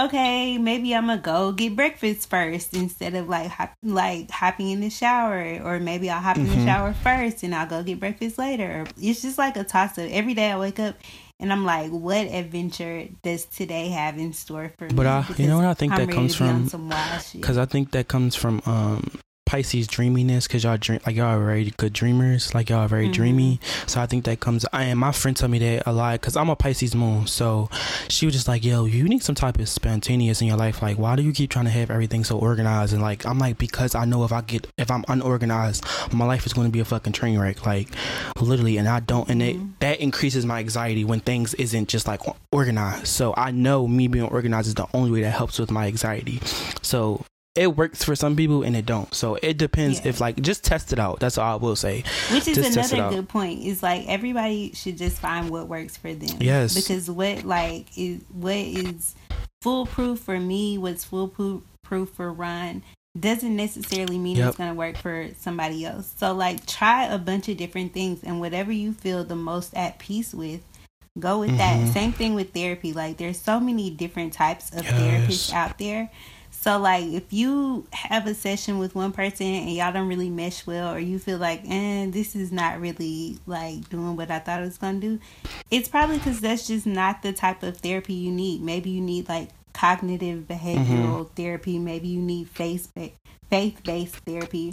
okay, 0.00 0.58
maybe 0.58 0.94
I'm 0.94 1.06
gonna 1.06 1.20
go 1.20 1.52
get 1.52 1.76
breakfast 1.76 2.28
first 2.28 2.74
instead 2.74 3.14
of 3.14 3.28
like 3.28 3.48
hop, 3.50 3.74
like 3.82 4.30
hopping 4.30 4.70
in 4.70 4.80
the 4.80 4.90
shower, 4.90 5.60
or 5.62 5.78
maybe 5.80 6.10
I'll 6.10 6.20
hop 6.20 6.36
in 6.36 6.46
Mhm. 6.46 6.54
the 6.56 6.64
shower 6.64 6.92
first 6.94 7.42
and 7.42 7.54
I'll 7.54 7.66
go 7.66 7.82
get 7.82 8.00
breakfast 8.00 8.38
later. 8.38 8.86
It's 9.00 9.22
just 9.22 9.38
like 9.38 9.56
a 9.56 9.64
toss 9.64 9.98
up. 9.98 10.08
Every 10.10 10.34
day 10.34 10.50
I 10.50 10.58
wake 10.58 10.80
up 10.80 10.96
and 11.40 11.52
I'm 11.52 11.64
like, 11.64 11.90
what 11.90 12.26
adventure 12.26 13.06
does 13.22 13.44
today 13.46 13.88
have 13.90 14.18
in 14.18 14.32
store 14.32 14.72
for 14.78 14.86
me? 14.86 14.94
But 14.94 15.06
I- 15.06 15.24
you 15.36 15.46
know 15.46 15.56
what 15.56 15.66
I 15.66 15.74
think 15.74 15.92
I'm 15.92 16.06
that 16.06 16.14
comes 16.14 16.36
to 16.36 16.42
be 16.44 16.48
on 16.48 16.60
from- 16.62 16.68
some 16.68 16.88
wild 16.88 17.22
shit. 17.22 17.40
because 17.40 17.58
I 17.58 17.66
think 17.66 17.92
that 17.92 18.08
comes 18.08 18.34
from 18.34 18.62
um 18.66 19.10
Pisces 19.54 19.86
dreaminess 19.86 20.48
because 20.48 20.64
y'all 20.64 20.76
dream 20.76 20.98
like 21.06 21.14
y'all 21.14 21.26
are 21.26 21.44
very 21.44 21.72
good 21.76 21.92
dreamers 21.92 22.52
like 22.56 22.70
y'all 22.70 22.80
are 22.80 22.88
very 22.88 23.06
Mhm. 23.08 23.12
dreamy. 23.12 23.60
So 23.86 24.00
I 24.00 24.06
think 24.06 24.24
that 24.24 24.40
comes 24.40 24.66
I 24.72 24.82
and 24.84 24.98
my 24.98 25.12
friend 25.12 25.36
told 25.36 25.52
me 25.52 25.60
that 25.60 25.84
a 25.86 25.92
lot 25.92 26.20
because 26.20 26.34
I'm 26.36 26.48
a 26.50 26.56
Pisces 26.56 26.96
moon. 26.96 27.28
So 27.28 27.70
she 28.08 28.26
was 28.26 28.34
just 28.34 28.48
like 28.48 28.64
yo 28.64 28.84
you 28.84 29.04
need 29.04 29.22
some 29.22 29.36
type 29.36 29.60
of 29.60 29.68
spontaneous 29.68 30.40
in 30.40 30.48
your 30.48 30.56
life. 30.56 30.82
Like 30.82 30.98
why 30.98 31.14
do 31.14 31.22
you 31.22 31.30
keep 31.32 31.50
trying 31.50 31.66
to 31.66 31.70
have 31.70 31.88
everything 31.88 32.24
so 32.24 32.36
organized? 32.36 32.94
And 32.94 33.00
like 33.00 33.24
I'm 33.24 33.38
like 33.38 33.56
because 33.58 33.94
I 33.94 34.04
know 34.06 34.24
if 34.24 34.32
I 34.32 34.40
get 34.40 34.66
if 34.76 34.90
I'm 34.90 35.04
unorganized 35.06 35.84
my 36.12 36.24
life 36.24 36.46
is 36.46 36.52
going 36.52 36.66
to 36.66 36.72
be 36.72 36.80
a 36.80 36.84
fucking 36.84 37.12
train 37.12 37.38
wreck 37.38 37.64
like 37.64 37.90
literally. 38.40 38.76
And 38.76 38.88
I 38.88 38.98
don't 38.98 39.28
and 39.30 39.40
it 39.40 39.56
Mhm. 39.56 39.68
that 39.78 40.00
increases 40.00 40.44
my 40.44 40.58
anxiety 40.58 41.04
when 41.04 41.20
things 41.20 41.54
isn't 41.54 41.88
just 41.88 42.08
like 42.08 42.22
organized. 42.50 43.06
So 43.06 43.32
I 43.36 43.52
know 43.52 43.86
me 43.86 44.08
being 44.08 44.24
organized 44.26 44.66
is 44.66 44.74
the 44.74 44.86
only 44.92 45.12
way 45.12 45.22
that 45.22 45.30
helps 45.30 45.60
with 45.60 45.70
my 45.70 45.86
anxiety. 45.86 46.40
So 46.82 47.22
it 47.54 47.76
works 47.76 48.02
for 48.02 48.16
some 48.16 48.34
people 48.34 48.62
and 48.64 48.74
it 48.74 48.84
don't. 48.84 49.14
So 49.14 49.38
it 49.42 49.58
depends 49.58 50.00
Yeah. 50.00 50.08
if 50.08 50.20
like 50.20 50.40
just 50.42 50.64
test 50.64 50.92
it 50.92 50.98
out. 50.98 51.20
That's 51.20 51.38
all 51.38 51.52
I 51.52 51.56
will 51.56 51.76
say. 51.76 52.02
Which 52.32 52.48
is 52.48 52.56
Just 52.56 52.92
another 52.92 53.14
good 53.16 53.28
point. 53.28 53.62
Is 53.62 53.82
like 53.82 54.06
everybody 54.08 54.72
should 54.74 54.98
just 54.98 55.18
find 55.18 55.50
what 55.50 55.68
works 55.68 55.96
for 55.96 56.12
them. 56.12 56.36
Yes. 56.40 56.74
Because 56.74 57.08
what 57.10 57.44
like 57.44 57.86
is 57.96 58.22
what 58.32 58.56
is 58.56 59.14
foolproof 59.62 60.18
for 60.20 60.38
me, 60.40 60.78
what's 60.78 61.04
foolproof 61.04 61.62
proof 61.84 62.10
for 62.10 62.32
Ron, 62.32 62.82
doesn't 63.18 63.54
necessarily 63.54 64.18
mean 64.18 64.36
Yep. 64.38 64.48
it's 64.48 64.58
gonna 64.58 64.74
work 64.74 64.96
for 64.96 65.28
somebody 65.38 65.84
else. 65.84 66.12
So 66.16 66.32
like 66.34 66.66
try 66.66 67.04
a 67.04 67.18
bunch 67.18 67.48
of 67.48 67.56
different 67.56 67.92
things 67.92 68.20
and 68.24 68.40
whatever 68.40 68.72
you 68.72 68.92
feel 68.92 69.22
the 69.22 69.36
most 69.36 69.74
at 69.74 70.00
peace 70.00 70.34
with, 70.34 70.60
go 71.20 71.38
with 71.38 71.56
that. 71.58 71.78
Mhm. 71.78 71.92
Same 71.92 72.12
thing 72.12 72.34
with 72.34 72.52
therapy. 72.52 72.92
Like 72.92 73.18
there's 73.18 73.38
so 73.40 73.60
many 73.60 73.90
different 73.90 74.32
types 74.32 74.70
of 74.72 74.82
Yes. 74.82 74.94
therapists 74.94 75.52
out 75.52 75.78
there. 75.78 76.10
So 76.64 76.78
like 76.78 77.04
if 77.04 77.30
you 77.30 77.86
have 77.92 78.26
a 78.26 78.32
session 78.32 78.78
with 78.78 78.94
one 78.94 79.12
person 79.12 79.44
and 79.44 79.72
y'all 79.72 79.92
don't 79.92 80.08
really 80.08 80.30
mesh 80.30 80.66
well 80.66 80.94
or 80.94 80.98
you 80.98 81.18
feel 81.18 81.36
like, 81.36 81.60
eh, 81.68 82.06
this 82.08 82.34
is 82.34 82.50
not 82.50 82.80
really 82.80 83.36
like 83.44 83.86
doing 83.90 84.16
what 84.16 84.30
I 84.30 84.38
thought 84.38 84.62
it 84.62 84.64
was 84.64 84.78
gonna 84.78 84.98
do, 84.98 85.20
it's 85.70 85.90
probably 85.90 86.16
because 86.16 86.40
that's 86.40 86.66
just 86.66 86.86
not 86.86 87.20
the 87.20 87.34
type 87.34 87.62
of 87.62 87.76
therapy 87.76 88.14
you 88.14 88.32
need. 88.32 88.62
Maybe 88.62 88.88
you 88.88 89.02
need 89.02 89.28
like 89.28 89.50
cognitive 89.74 90.48
behavioral 90.48 91.28
therapy, 91.36 91.78
maybe 91.78 92.08
you 92.08 92.22
need 92.22 92.48
faith 92.48 92.90
faith 93.50 93.82
based 93.84 94.16
therapy. 94.20 94.72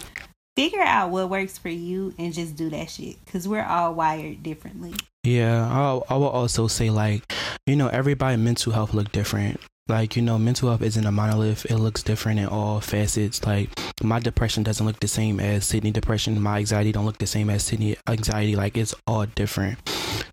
Figure 0.56 0.80
out 0.80 1.10
what 1.10 1.30
works 1.30 1.58
for 1.58 1.68
you 1.68 2.14
and 2.18 2.34
just 2.34 2.56
do 2.56 2.70
that 2.70 2.90
shit. 2.90 3.18
Cause 3.26 3.50
we're 3.50 3.66
all 3.66 3.94
wired 3.94 4.44
differently. 4.44 4.94
Yeah, 5.26 5.70
I'll, 5.70 6.06
I 6.08 6.16
will 6.16 6.30
also 6.30 6.68
say 6.68 6.90
like, 6.90 7.30
you 7.66 7.76
know, 7.76 7.90
everybody 7.90 8.38
mental 8.38 8.72
health 8.72 8.94
look 8.94 9.12
different. 9.12 9.60
Like, 9.88 10.16
you 10.16 10.22
know, 10.22 10.38
mental 10.38 10.70
health 10.70 10.82
isn't 10.84 11.06
a 11.06 11.12
monolith. 11.12 11.66
It 11.66 11.78
looks 11.78 12.04
different 12.04 12.40
in 12.40 12.46
all 12.46 12.80
facets. 12.80 13.46
Like, 13.46 13.70
my 14.02 14.20
depression 14.20 14.64
doesn't 14.64 14.86
look 14.86 15.00
the 15.00 15.08
same 15.08 15.40
as 15.40 15.66
Sydney 15.66 15.92
depression. 15.92 16.42
My 16.42 16.60
anxiety 16.60 16.92
don't 16.92 17.06
look 17.06 17.18
the 17.18 17.28
same 17.28 17.50
as 17.50 17.64
Sydney 17.64 17.98
anxiety. 18.08 18.56
Like, 18.56 18.78
it's 18.78 18.96
all 19.06 19.26
different. 19.26 19.80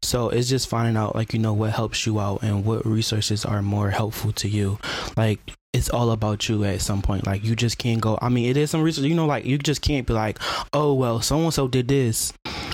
So 0.02 0.28
it's 0.28 0.48
just 0.48 0.68
finding 0.68 0.96
out, 0.96 1.16
like, 1.16 1.32
you 1.32 1.40
know, 1.40 1.54
what 1.54 1.72
helps 1.72 2.06
you 2.06 2.20
out 2.20 2.42
and 2.42 2.64
what 2.64 2.86
resources 2.86 3.44
are 3.44 3.62
more 3.62 3.90
helpful 3.90 4.32
to 4.32 4.48
you. 4.48 4.78
Like, 5.16 5.40
it's 5.72 5.90
all 5.90 6.12
about 6.12 6.48
you 6.48 6.64
at 6.64 6.80
some 6.80 7.02
point. 7.02 7.26
Like, 7.26 7.44
you 7.44 7.56
just 7.56 7.78
can't 7.78 8.00
go. 8.00 8.18
I 8.22 8.28
mean, 8.28 8.48
it 8.48 8.56
is 8.56 8.70
some 8.70 8.82
research, 8.82 9.04
you 9.04 9.14
know, 9.14 9.26
like, 9.26 9.44
you 9.44 9.58
just 9.58 9.82
can't 9.82 10.06
be 10.06 10.12
like, 10.12 10.38
oh, 10.72 10.94
well, 10.94 11.20
so 11.20 11.38
and 11.38 11.52
so 11.52 11.68
did 11.68 11.88
this. 11.88 12.32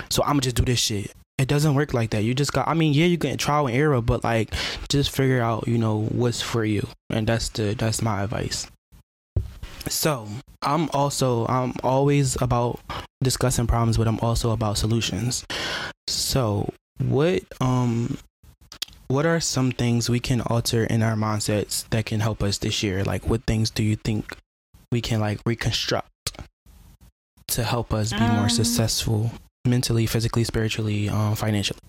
So 0.09 0.23
I'm 0.23 0.33
gonna 0.33 0.41
just 0.41 0.55
do 0.55 0.63
this 0.63 0.79
shit. 0.79 1.11
It 1.37 1.47
doesn't 1.49 1.75
work 1.75 1.93
like 1.93 2.11
that. 2.11 2.23
You 2.23 2.33
just 2.33 2.53
got. 2.53 2.67
I 2.67 2.73
mean, 2.73 2.93
yeah, 2.93 3.05
you 3.05 3.17
can 3.17 3.37
trial 3.37 3.67
and 3.67 3.75
error, 3.75 4.01
but 4.01 4.23
like, 4.23 4.53
just 4.89 5.11
figure 5.11 5.41
out, 5.41 5.67
you 5.67 5.77
know, 5.77 6.03
what's 6.03 6.41
for 6.41 6.63
you, 6.63 6.87
and 7.09 7.27
that's 7.27 7.49
the 7.49 7.73
that's 7.73 8.01
my 8.01 8.23
advice. 8.23 8.67
So 9.87 10.27
I'm 10.61 10.89
also 10.91 11.45
I'm 11.47 11.73
always 11.83 12.41
about 12.41 12.79
discussing 13.21 13.67
problems, 13.67 13.97
but 13.97 14.07
I'm 14.07 14.19
also 14.19 14.51
about 14.51 14.77
solutions. 14.77 15.45
So, 16.07 16.73
what 17.03 17.43
um 17.59 18.17
what 19.07 19.25
are 19.25 19.39
some 19.39 19.71
things 19.71 20.09
we 20.09 20.19
can 20.19 20.41
alter 20.41 20.85
in 20.85 21.03
our 21.03 21.15
mindsets 21.15 21.87
that 21.89 22.05
can 22.05 22.21
help 22.21 22.41
us 22.41 22.57
this 22.57 22.81
year? 22.81 23.03
Like 23.03 23.27
what 23.27 23.43
things 23.45 23.69
do 23.69 23.83
you 23.83 23.95
think 23.95 24.37
we 24.91 25.01
can 25.01 25.19
like 25.19 25.39
reconstruct 25.45 26.07
to 27.49 27.63
help 27.63 27.93
us 27.93 28.11
be 28.13 28.19
more 28.19 28.45
Um, 28.45 28.49
successful 28.49 29.31
mentally, 29.65 30.05
physically, 30.05 30.43
spiritually, 30.43 31.09
um 31.09 31.35
financially? 31.35 31.79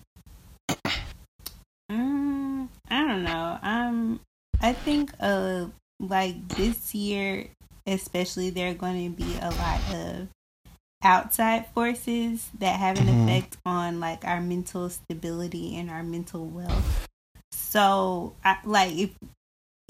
Mm, 1.91 2.67
I 2.89 3.05
don't 3.05 3.23
know. 3.23 3.59
Um, 3.61 4.19
I 4.61 4.73
think 4.73 5.11
uh, 5.19 5.67
like 5.99 6.47
this 6.49 6.93
year, 6.93 7.47
especially, 7.85 8.49
there 8.49 8.71
are 8.71 8.73
going 8.73 9.11
to 9.11 9.15
be 9.15 9.35
a 9.41 9.49
lot 9.51 9.81
of 9.93 10.27
outside 11.03 11.67
forces 11.73 12.49
that 12.59 12.79
have 12.79 12.97
an 12.97 13.05
Mhm. 13.07 13.23
effect 13.27 13.57
on 13.65 13.99
like 13.99 14.25
our 14.25 14.41
mental 14.41 14.89
stability 14.89 15.77
and 15.77 15.89
our 15.89 16.03
mental 16.03 16.45
wealth. 16.45 17.07
So, 17.51 18.35
I, 18.43 18.57
like, 18.65 18.93
if 18.97 19.11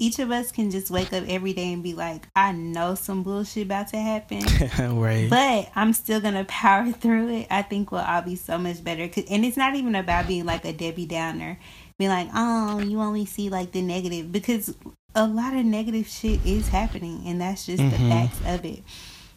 each 0.00 0.18
of 0.20 0.30
us 0.30 0.52
can 0.52 0.70
just 0.70 0.90
wake 0.90 1.12
up 1.12 1.24
every 1.28 1.52
day 1.52 1.72
and 1.72 1.82
be 1.82 1.92
like, 1.94 2.28
I 2.36 2.52
know 2.52 2.94
some 2.94 3.22
bullshit 3.24 3.64
about 3.66 3.88
to 3.88 3.96
happen. 3.98 4.42
right. 5.00 5.28
But 5.28 5.70
I'm 5.74 5.92
still 5.92 6.20
gonna 6.20 6.44
power 6.44 6.92
through 7.00 7.28
it. 7.30 7.46
I 7.50 7.62
think 7.62 7.90
we'll 7.90 8.02
all 8.02 8.22
be 8.22 8.36
so 8.36 8.58
much 8.58 8.82
better. 8.84 9.08
'Cause- 9.08 9.24
and 9.28 9.44
it's 9.44 9.56
not 9.56 9.74
even 9.74 9.94
about 9.94 10.28
being 10.28 10.46
like 10.46 10.64
a 10.64 10.72
Debbie 10.72 11.06
Downer, 11.06 11.58
be 11.98 12.08
like, 12.08 12.28
oh, 12.34 12.78
you 12.78 13.00
only 13.00 13.26
see 13.26 13.48
like 13.48 13.72
the 13.72 13.82
negative, 13.82 14.30
because 14.30 14.74
a 15.16 15.26
lot 15.26 15.54
of 15.56 15.64
negative 15.64 16.06
shit 16.06 16.38
is 16.46 16.68
happening, 16.68 17.22
and 17.26 17.40
that's 17.40 17.66
just 17.66 17.78
the 17.82 17.96
Mhm. 17.96 18.08
facts 18.08 18.38
of 18.46 18.64
it. 18.64 18.84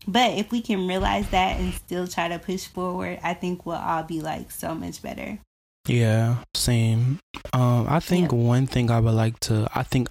But 0.08 0.32
if 0.38 0.52
we 0.52 0.62
can 0.62 0.88
realize 0.88 1.28
that 1.30 1.60
and 1.60 1.74
still 1.74 2.08
try 2.08 2.28
to 2.28 2.38
push 2.40 2.66
forward, 2.66 3.20
I 3.24 3.34
think 3.34 3.66
we'll 3.66 3.78
all 3.78 4.04
be 4.04 4.22
like 4.22 4.52
so 4.52 4.76
much 4.76 5.02
better. 5.02 5.40
Yeah, 5.88 6.36
same. 6.56 7.18
Um, 7.54 7.88
I 7.90 8.00
think 8.00 8.32
Yeah. 8.32 8.38
one 8.38 8.68
thing 8.68 8.92
I 8.92 9.00
would 9.00 9.14
like 9.16 9.40
to, 9.42 9.68
I 9.74 9.82
think, 9.84 10.10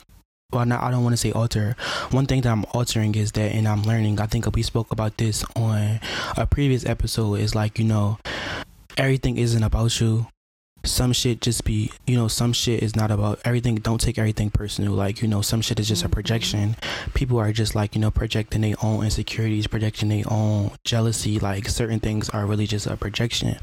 well, 0.52 0.64
not, 0.66 0.82
I 0.82 0.90
don't 0.90 1.02
want 1.04 1.12
to 1.12 1.16
say 1.16 1.32
alter. 1.32 1.76
One 2.10 2.26
thing 2.26 2.40
that 2.42 2.50
I'm 2.50 2.64
altering 2.72 3.14
is 3.14 3.32
that, 3.32 3.52
and 3.52 3.66
I'm 3.68 3.82
learning. 3.82 4.20
I 4.20 4.26
think 4.26 4.52
we 4.54 4.62
spoke 4.62 4.90
about 4.90 5.16
this 5.16 5.44
on 5.56 6.00
a 6.36 6.46
previous 6.46 6.84
episode. 6.86 7.34
Is 7.40 7.54
like 7.54 7.78
you 7.78 7.84
know, 7.84 8.18
everything 8.96 9.36
isn't 9.38 9.62
about 9.62 10.00
you. 10.00 10.26
Some 10.82 11.12
shit 11.12 11.42
just 11.42 11.64
be, 11.64 11.92
you 12.06 12.16
know, 12.16 12.26
some 12.26 12.54
shit 12.54 12.82
is 12.82 12.96
not 12.96 13.10
about 13.10 13.38
everything. 13.44 13.74
Don't 13.76 14.00
take 14.00 14.16
everything 14.16 14.48
personal. 14.48 14.92
Like, 14.94 15.20
you 15.20 15.28
know, 15.28 15.42
some 15.42 15.60
shit 15.60 15.78
is 15.78 15.88
just 15.88 16.04
a 16.04 16.08
Mhm. 16.08 16.12
projection. 16.12 16.76
People 17.12 17.38
are 17.38 17.52
just 17.52 17.74
like, 17.74 17.94
you 17.94 18.00
know, 18.00 18.10
projecting 18.10 18.62
their 18.62 18.76
own 18.82 19.04
insecurities, 19.04 19.66
projecting 19.66 20.08
their 20.08 20.24
own 20.32 20.70
jealousy. 20.86 21.38
Like, 21.38 21.68
certain 21.68 22.00
things 22.00 22.30
are 22.30 22.46
really 22.46 22.66
just 22.66 22.86
a 22.86 22.96
projection. 22.96 23.58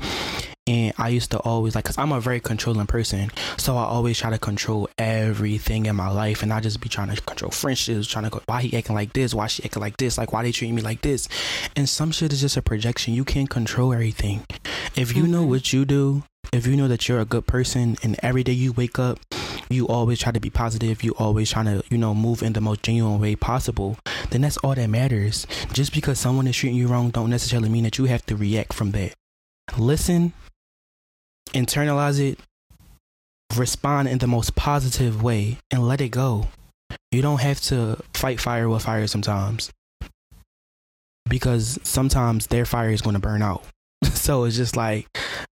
And 0.67 0.93
I 0.97 1.09
used 1.09 1.31
to 1.31 1.39
always 1.39 1.75
like, 1.75 1.85
cause 1.85 1.97
I'm 1.97 2.11
a 2.11 2.19
very 2.19 2.41
controlling 2.41 2.87
person, 2.87 3.31
so 3.57 3.77
I 3.77 3.83
always 3.85 4.19
try 4.19 4.29
to 4.29 4.37
control 4.37 4.89
everything 4.97 5.85
in 5.85 5.95
my 5.95 6.09
life, 6.09 6.43
and 6.43 6.51
I 6.51 6.59
just 6.59 6.81
be 6.81 6.89
trying 6.89 7.15
to 7.15 7.21
control 7.21 7.51
friendships, 7.51 8.05
trying 8.05 8.25
to 8.25 8.29
go, 8.29 8.41
why 8.45 8.61
he 8.61 8.75
acting 8.77 8.95
like 8.95 9.13
this, 9.13 9.33
why 9.33 9.47
she 9.47 9.63
acting 9.63 9.81
like 9.81 9.95
this, 9.97 10.17
like 10.17 10.33
why 10.33 10.43
they 10.43 10.51
treating 10.51 10.75
me 10.75 10.81
like 10.81 11.01
this, 11.01 11.29
and 11.77 11.87
some 11.87 12.11
shit 12.11 12.33
is 12.33 12.41
just 12.41 12.57
a 12.57 12.61
projection. 12.61 13.13
You 13.13 13.23
can't 13.23 13.49
control 13.49 13.93
everything. 13.93 14.45
If 14.95 15.15
you 15.15 15.25
know 15.25 15.45
Mhm. 15.45 15.49
what 15.49 15.71
you 15.73 15.85
do, 15.85 16.23
if 16.51 16.67
you 16.67 16.75
know 16.75 16.87
that 16.89 17.07
you're 17.07 17.21
a 17.21 17.25
good 17.25 17.47
person, 17.47 17.97
and 18.03 18.17
every 18.21 18.43
day 18.43 18.51
you 18.53 18.73
wake 18.73 18.99
up, 18.99 19.19
you 19.69 19.87
always 19.87 20.19
try 20.19 20.31
to 20.31 20.39
be 20.39 20.49
positive, 20.49 21.03
you 21.03 21.11
always 21.17 21.49
trying 21.51 21.65
to, 21.65 21.83
you 21.89 21.97
know, 21.97 22.13
move 22.13 22.41
in 22.43 22.53
the 22.53 22.61
most 22.61 22.83
genuine 22.83 23.19
way 23.19 23.35
possible, 23.35 23.97
then 24.31 24.41
that's 24.41 24.57
all 24.57 24.75
that 24.75 24.89
matters. 24.89 25.45
Just 25.71 25.93
because 25.93 26.19
someone 26.19 26.47
is 26.47 26.55
treating 26.55 26.77
you 26.77 26.87
wrong, 26.87 27.09
don't 27.09 27.29
necessarily 27.29 27.69
mean 27.69 27.83
that 27.83 27.97
you 27.97 28.05
have 28.05 28.25
to 28.27 28.35
react 28.35 28.73
from 28.73 28.91
that. 28.91 29.13
Listen 29.77 30.33
internalize 31.49 32.19
it, 32.19 32.39
respond 33.55 34.07
in 34.07 34.17
the 34.17 34.27
most 34.27 34.55
positive 34.55 35.21
way, 35.23 35.57
and 35.71 35.87
let 35.87 36.01
it 36.01 36.09
go. 36.09 36.47
You 37.11 37.21
don't 37.21 37.41
have 37.41 37.61
to 37.61 37.97
fight 38.13 38.39
fire 38.39 38.69
with 38.69 38.83
fire 38.83 39.07
sometimes 39.07 39.71
because 41.29 41.79
sometimes 41.83 42.47
their 42.47 42.65
fire 42.65 42.89
is 42.89 43.01
going 43.01 43.15
to 43.15 43.19
burn 43.19 43.41
out. 43.41 43.63
so 44.13 44.43
it's 44.43 44.55
just 44.55 44.75
like, 44.75 45.07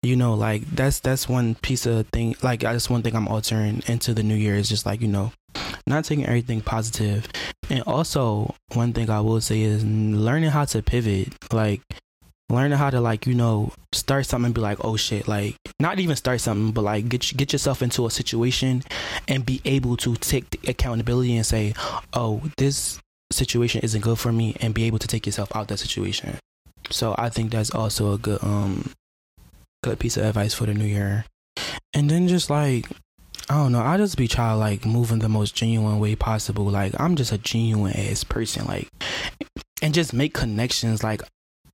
you 0.03 0.17
know, 0.17 0.35
like 0.35 0.67
that's 0.71 1.01
that's 1.01 1.29
one 1.29 1.55
piece 1.57 1.87
of 1.87 2.07
thing. 2.09 2.35
Like 2.43 2.61
that's 2.61 2.91
one 2.91 3.03
thing 3.03 3.15
I'm 3.15 3.29
altering 3.29 3.83
into 3.87 4.15
the 4.15 4.23
new 4.23 4.35
year 4.35 4.57
is 4.57 4.69
just 4.69 4.87
like 4.87 5.01
you 5.01 5.09
know, 5.09 5.33
not 5.87 6.05
taking 6.05 6.27
everything 6.27 6.61
positive. 6.61 7.29
and 7.71 7.83
also 7.83 8.55
one 8.75 8.93
thing 8.93 9.11
I 9.11 9.21
will 9.21 9.41
say 9.41 9.61
is 9.63 9.85
learning 9.85 10.51
how 10.51 10.65
to 10.67 10.83
pivot. 10.83 11.35
Like 11.53 11.83
learning 12.53 12.79
how 12.79 12.91
to 12.91 13.01
like 13.01 13.27
you 13.27 13.35
know 13.35 13.73
start 13.93 14.27
something 14.27 14.47
and 14.47 14.55
be 14.55 14.61
like 14.61 14.79
oh 14.85 14.97
shit 14.97 15.27
like 15.27 15.57
not 15.81 15.99
even 15.99 16.15
start 16.15 16.41
something 16.41 16.73
but 16.73 16.83
like 16.83 17.09
get 17.09 17.21
get 17.37 17.53
yourself 17.53 17.83
into 17.83 18.07
a 18.07 18.11
situation 18.11 18.83
and 19.29 19.47
be 19.47 19.61
able 19.65 19.97
to 19.97 20.15
take 20.17 20.69
accountability 20.69 21.37
and 21.37 21.47
say 21.47 21.75
oh 22.13 22.43
this 22.59 23.01
situation 23.33 23.81
isn't 23.83 24.03
good 24.03 24.19
for 24.19 24.33
me 24.33 24.55
and 24.61 24.75
be 24.75 24.85
able 24.85 24.99
to 24.99 25.09
take 25.09 25.27
yourself 25.27 25.55
out 25.57 25.63
of 25.63 25.69
that 25.69 25.79
situation 25.79 26.37
so 26.91 27.15
i 27.19 27.29
think 27.29 27.51
that's 27.51 27.71
also 27.71 28.13
a 28.13 28.19
good 28.19 28.43
um 28.43 28.91
good 29.83 29.99
piece 29.99 30.17
of 30.17 30.25
advice 30.25 30.55
for 30.55 30.67
the 30.67 30.75
new 30.75 30.85
year 30.85 31.25
and 31.95 32.11
then 32.11 32.29
just 32.29 32.51
like 32.51 32.87
I 33.49 33.57
don't 33.57 33.73
know. 33.73 33.83
I 33.83 33.97
just 33.97 34.17
be 34.17 34.29
trying 34.29 34.59
like 34.61 34.87
move 34.87 35.11
in 35.11 35.19
the 35.19 35.29
most 35.29 35.55
genuine 35.55 35.99
way 35.99 36.15
possible. 36.15 36.65
Like 36.67 36.99
I'm 36.99 37.17
just 37.17 37.33
a 37.33 37.39
genuine 37.39 37.93
ass 37.95 38.25
person. 38.25 38.67
Like 38.67 38.89
and 39.83 39.93
just 39.93 40.15
make 40.15 40.33
connections. 40.33 41.03
Like 41.03 41.23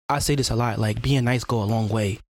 I 0.08 0.20
say 0.20 0.34
this 0.34 0.50
a 0.50 0.56
lot. 0.56 0.78
Like 0.78 1.02
being 1.02 1.24
nice 1.24 1.44
go 1.44 1.62
a 1.62 1.64
long 1.64 1.88
way. 1.88 2.20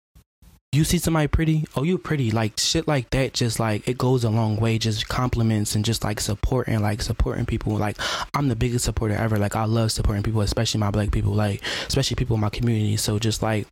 You 0.72 0.84
see 0.84 0.98
somebody 0.98 1.28
pretty, 1.28 1.64
oh 1.76 1.82
you 1.82 1.96
pretty. 1.96 2.30
Like 2.30 2.58
shit 2.58 2.86
like 2.86 3.08
that. 3.10 3.32
Just 3.32 3.58
like 3.58 3.88
it 3.88 3.96
goes 3.96 4.24
a 4.24 4.30
long 4.30 4.56
way. 4.56 4.78
Just 4.78 5.08
compliments 5.08 5.74
and 5.74 5.84
just 5.84 6.04
like 6.04 6.20
supporting, 6.20 6.80
like 6.80 7.00
supporting 7.00 7.46
people. 7.46 7.76
Like 7.76 7.96
I'm 8.34 8.48
the 8.48 8.56
biggest 8.56 8.84
supporter 8.84 9.14
ever. 9.14 9.38
Like 9.38 9.56
I 9.56 9.64
love 9.64 9.92
supporting 9.92 10.22
people, 10.22 10.40
especially 10.40 10.80
my 10.80 10.90
black 10.90 11.10
people. 11.10 11.32
Like 11.32 11.62
especially 11.86 12.16
people 12.16 12.34
in 12.34 12.40
my 12.40 12.50
community. 12.50 12.96
So 12.96 13.18
just 13.18 13.42
like 13.42 13.66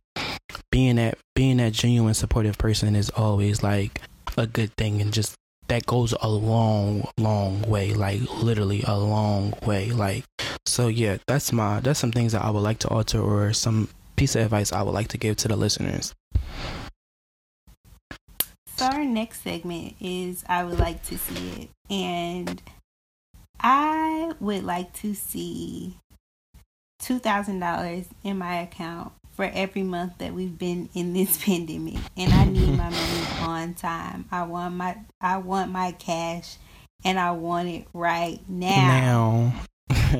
being 0.71 0.95
that 0.95 1.17
being 1.35 1.57
that 1.57 1.73
genuine 1.73 2.13
supportive 2.13 2.57
person 2.57 2.95
is 2.95 3.09
always 3.11 3.61
like 3.61 4.01
a 4.37 4.47
good 4.47 4.73
thing 4.75 5.01
and 5.01 5.13
just 5.13 5.35
that 5.67 5.85
goes 5.85 6.13
a 6.21 6.29
long 6.29 7.07
long 7.17 7.61
way 7.63 7.93
like 7.93 8.21
literally 8.41 8.83
a 8.87 8.97
long 8.97 9.53
way 9.65 9.91
like 9.91 10.23
so 10.65 10.87
yeah 10.87 11.17
that's 11.27 11.51
my 11.51 11.79
that's 11.81 11.99
some 11.99 12.11
things 12.11 12.31
that 12.31 12.43
i 12.43 12.49
would 12.49 12.61
like 12.61 12.79
to 12.79 12.87
alter 12.87 13.19
or 13.19 13.51
some 13.53 13.89
piece 14.17 14.35
of 14.35 14.41
advice 14.41 14.73
i 14.73 14.81
would 14.81 14.93
like 14.93 15.07
to 15.07 15.17
give 15.17 15.37
to 15.37 15.47
the 15.47 15.55
listeners 15.55 16.13
So 18.77 18.85
our 18.85 19.03
next 19.03 19.41
segment 19.41 19.95
is 19.99 20.43
I 20.47 20.63
would 20.63 20.77
like 20.77 21.03
to 21.05 21.17
see 21.17 21.63
it. 21.63 21.69
And 21.89 22.61
I 23.59 24.33
would 24.39 24.63
like 24.63 24.93
to 25.01 25.15
see 25.15 25.97
two 26.99 27.17
thousand 27.17 27.59
dollars 27.59 28.05
in 28.23 28.37
my 28.37 28.57
account 28.61 29.13
for 29.31 29.45
every 29.45 29.81
month 29.81 30.19
that 30.19 30.33
we've 30.33 30.57
been 30.59 30.89
in 30.93 31.13
this 31.13 31.37
pandemic. 31.43 31.97
And 32.15 32.31
I 32.31 32.45
need 32.45 32.69
my 32.77 32.89
money 32.89 33.25
on 33.41 33.73
time. 33.73 34.25
I 34.31 34.43
want 34.43 34.75
my 34.75 34.97
I 35.19 35.37
want 35.37 35.71
my 35.71 35.93
cash 35.93 36.57
and 37.03 37.19
I 37.19 37.31
want 37.31 37.69
it 37.69 37.87
right 37.93 38.39
now. 38.47 39.53
now 39.89 40.15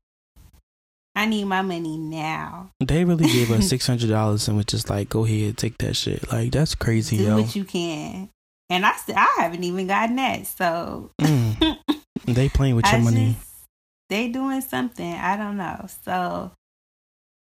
I 1.17 1.25
need 1.27 1.45
my 1.47 1.63
money 1.63 1.97
now. 1.97 2.71
they 2.79 3.05
really 3.05 3.27
gave 3.27 3.51
us 3.51 3.69
$600 3.73 4.49
and 4.49 4.57
was 4.57 4.67
just 4.67 4.89
like 4.91 5.09
go 5.09 5.25
ahead 5.25 5.57
take 5.57 5.79
that 5.79 5.97
shit 5.97 6.31
like 6.31 6.53
that's 6.53 6.75
crazy 6.75 7.17
Do 7.17 7.25
yo 7.25 7.41
what 7.41 7.57
you 7.57 7.65
can. 7.65 8.29
And 8.69 8.85
I 8.87 8.93
still 8.97 9.17
I 9.17 9.35
haven't 9.39 9.65
even 9.65 9.87
gotten 9.87 10.17
that. 10.17 10.47
So 10.47 11.11
Mm. 11.21 11.79
they 12.27 12.49
playing 12.49 12.77
with 12.77 12.85
your 12.93 12.95
I 12.97 13.01
money 13.03 13.33
just- 13.39 13.47
they 14.09 14.29
doing 14.29 14.61
something. 14.61 15.13
I 15.15 15.37
don't 15.37 15.57
know. 15.57 15.87
So 16.05 16.53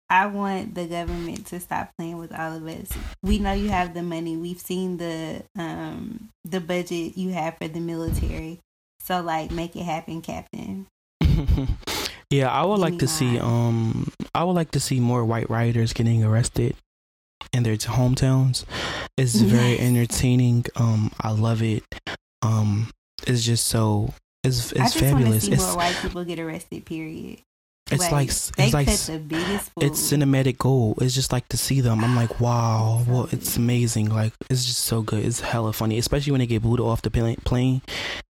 I 0.10 0.26
want 0.28 0.76
the 0.76 0.86
government 0.88 1.48
to 1.48 1.60
stop 1.62 1.92
playing 1.98 2.18
with 2.18 2.38
all 2.38 2.58
of 2.58 2.68
us. 2.68 2.90
We 3.24 3.40
know 3.40 3.54
you 3.54 3.70
have 3.70 3.94
the 3.94 4.04
money. 4.04 4.36
We've 4.38 4.60
seen 4.60 4.98
the 4.98 5.44
um 5.58 6.30
the 6.44 6.60
budget 6.60 7.18
you 7.18 7.30
have 7.30 7.58
for 7.58 7.68
the 7.70 7.80
military. 7.80 8.60
So 9.00 9.22
like 9.22 9.50
make 9.52 9.76
it 9.78 9.84
happen, 9.84 10.22
Captain. 10.22 10.86
yeah, 12.32 12.50
I 12.50 12.64
would 12.66 12.80
like 12.80 12.98
to 13.00 13.08
see 13.08 13.38
um 13.40 14.12
I 14.34 14.44
would 14.46 14.54
like 14.56 14.72
to 14.72 14.80
see 14.80 15.00
more 15.00 15.24
white 15.26 15.50
rioters 15.50 15.94
getting 15.94 16.24
arrested 16.24 16.76
in 17.54 17.64
their 17.64 17.76
hometowns. 17.76 18.66
It's 19.18 19.36
very 19.36 19.72
Yes. 19.72 19.82
entertaining. 19.82 20.66
Um 20.78 21.12
I 21.20 21.32
love 21.32 21.62
it. 21.62 21.84
Um 22.42 22.90
it's 23.28 23.44
just 23.44 23.68
so 23.68 24.14
it's 24.44 24.72
it's 24.72 24.94
fabulous. 24.96 25.48
It's 25.48 25.62
more 25.62 25.76
white 25.76 25.96
people 26.02 26.24
get 26.24 26.40
arrested. 26.40 26.86
Period. 26.86 27.40
it's 27.92 28.10
like 28.12 28.32
they 28.56 28.66
it's 28.66 28.74
like 28.74 28.88
the 28.88 29.20
biggest. 29.20 29.72
Fool. 29.72 29.84
it's 29.84 30.00
cinematic 30.00 30.58
gold. 30.58 31.00
It's 31.02 31.14
just 31.14 31.34
like 31.34 31.48
to 31.50 31.58
see 31.58 31.82
them. 31.82 32.04
I'm 32.04 32.16
like, 32.16 32.40
wow, 32.46 33.04
well, 33.08 33.28
it's 33.32 33.58
amazing. 33.58 34.10
Like 34.10 34.34
it's 34.50 34.66
just 34.66 34.80
so 34.80 35.02
good. 35.02 35.26
It's 35.26 35.42
hella 35.42 35.74
funny, 35.74 35.98
especially 35.98 36.32
when 36.32 36.40
they 36.40 36.48
get 36.48 36.64
booed 36.64 36.80
off 36.80 37.02
the 37.02 37.12
plane. 37.44 37.82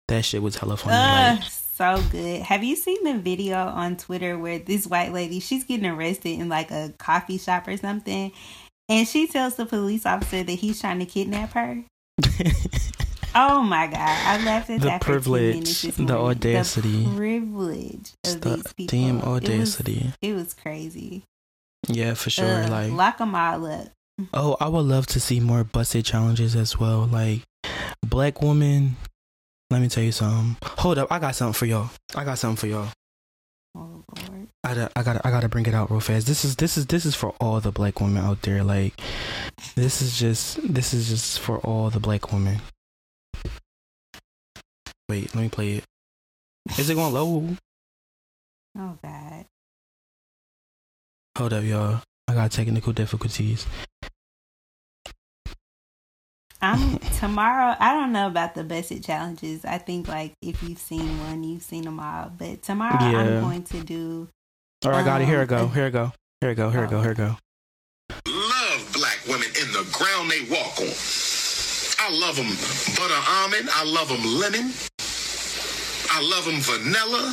That 0.08 0.24
shit 0.24 0.42
was 0.42 0.56
hella 0.56 0.76
funny. 0.76 0.94
Ugh, 0.94 1.40
like, 1.40 1.50
so 1.76 2.02
good. 2.10 2.42
Have 2.42 2.64
you 2.64 2.74
seen 2.76 3.04
the 3.04 3.18
video 3.18 3.56
on 3.56 3.96
Twitter 3.96 4.38
where 4.38 4.58
this 4.58 4.86
white 4.86 5.12
lady 5.12 5.40
she's 5.40 5.64
getting 5.64 5.86
arrested 5.86 6.38
in 6.40 6.48
like 6.48 6.70
a 6.70 6.92
coffee 6.98 7.38
shop 7.38 7.68
or 7.68 7.76
something, 7.76 8.32
and 8.88 9.06
she 9.06 9.26
tells 9.26 9.56
the 9.56 9.66
police 9.66 10.06
officer 10.06 10.42
that 10.42 10.52
he's 10.52 10.80
trying 10.80 10.98
to 11.00 11.06
kidnap 11.06 11.52
her. 11.52 11.84
oh 13.34 13.62
my 13.62 13.86
god, 13.86 13.98
I 13.98 14.42
laughed 14.44 14.70
at 14.70 14.80
The 14.80 14.86
that. 14.86 15.04
for 15.04 15.12
10 15.12 15.22
privilege, 15.22 15.82
the 15.82 16.16
audacity. 16.16 17.04
the 17.04 17.16
privilege 17.16 18.12
of 18.26 18.40
the 18.40 18.50
these 18.56 18.72
people. 18.72 18.98
damn 18.98 19.16
It 19.18 19.24
was- 19.24 19.24
audacity. 19.26 20.12
It 20.22 20.34
was, 20.34 20.54
crazy. 20.54 21.24
Yeah, 21.88 22.14
for 22.14 22.30
sure. 22.30 22.66
Like, 22.68 22.92
lock 22.92 23.18
them 23.18 23.34
all 23.34 23.66
up. 23.66 23.88
oh, 24.32 24.56
I 24.60 24.68
would 24.68 24.86
love 24.86 25.06
to 25.08 25.20
see 25.20 25.40
more 25.40 25.62
Buss 25.62 25.94
It 25.94 26.04
challenges 26.06 26.56
as 26.56 26.78
well. 26.80 27.06
Like, 27.06 27.42
black 28.04 28.40
woman. 28.42 28.96
Let 29.70 29.82
me 29.82 29.88
tell 29.88 30.04
you 30.04 30.12
something. 30.12 30.56
Hold 30.62 30.98
up, 30.98 31.10
I 31.10 31.18
got 31.18 31.34
something 31.34 31.54
for 31.54 31.66
y'all. 31.66 31.90
I 32.14 32.24
got 32.24 32.38
something 32.38 32.56
for 32.56 32.66
y'all. 32.66 32.88
Oh 33.74 34.04
lord. 34.28 34.48
I 34.64 34.74
gotta, 34.74 34.90
I 34.96 35.02
gotta, 35.02 35.26
I 35.26 35.30
gotta 35.30 35.48
bring 35.48 35.66
it 35.66 35.74
out 35.74 35.90
real 35.90 36.00
fast. 36.00 36.26
This 36.26 36.44
is, 36.44 36.56
this 36.56 36.76
is, 36.76 36.86
this 36.86 37.04
is 37.04 37.14
for 37.14 37.30
all 37.40 37.60
the 37.60 37.72
black 37.72 38.00
women 38.00 38.24
out 38.24 38.42
there. 38.42 38.62
Like, 38.64 39.00
this 39.74 40.00
is 40.02 40.18
just, 40.18 40.58
this 40.72 40.94
is 40.94 41.08
just 41.08 41.40
for 41.40 41.58
all 41.58 41.90
the 41.90 42.00
black 42.00 42.32
women. 42.32 42.60
Wait, 45.08 45.34
let 45.34 45.42
me 45.42 45.48
play 45.48 45.74
it. 45.74 45.84
Is 46.78 46.90
it 46.90 46.94
going 46.94 47.14
low? 47.14 47.56
Oh 48.78 48.98
god. 49.02 49.46
Hold 51.38 51.52
up, 51.52 51.64
y'all. 51.64 52.00
I 52.28 52.34
got 52.34 52.50
technical 52.50 52.92
difficulties. 52.92 53.66
I'm 56.62 56.98
tomorrow. 57.18 57.76
I 57.78 57.92
don't 57.94 58.12
know 58.12 58.26
about 58.26 58.54
the 58.54 58.64
Buss 58.64 58.90
It 58.90 59.04
challenges. 59.04 59.64
I 59.64 59.78
think 59.78 60.08
like 60.08 60.32
if 60.42 60.62
you've 60.62 60.78
seen 60.78 61.18
one, 61.24 61.44
you've 61.44 61.62
seen 61.62 61.84
them 61.84 62.00
all. 62.00 62.32
But 62.36 62.62
tomorrow 62.62 62.96
Yeah. 63.00 63.18
I'm 63.18 63.40
going 63.42 63.62
to 63.64 63.80
do. 63.82 64.28
All 64.84 64.90
right, 64.90 65.00
I 65.00 65.04
got 65.04 65.20
it. 65.20 65.26
Here 65.26 65.40
I 65.40 65.44
go. 65.44 65.58
Um, 65.64 65.72
Here 65.72 65.86
I 65.86 65.90
go. 65.90 66.12
Here 66.40 66.50
I 66.50 66.54
go. 66.54 66.70
Here 66.70 66.84
I 66.84 66.86
go. 66.86 67.00
Here 67.02 67.10
I 67.10 67.14
go. 67.14 67.36
love 68.26 68.90
black 68.92 69.18
women 69.26 69.48
in 69.60 69.72
the 69.72 69.86
ground 69.92 70.30
they 70.30 70.42
walk 70.50 70.78
on. 70.80 70.92
I 71.98 72.10
love 72.12 72.36
them 72.36 72.48
butter 72.96 73.20
almond. 73.28 73.68
I 73.72 73.84
love 73.84 74.08
them 74.08 74.22
lemon. 74.24 74.72
I 76.08 76.22
love 76.22 76.44
them 76.46 76.60
vanilla, 76.60 77.28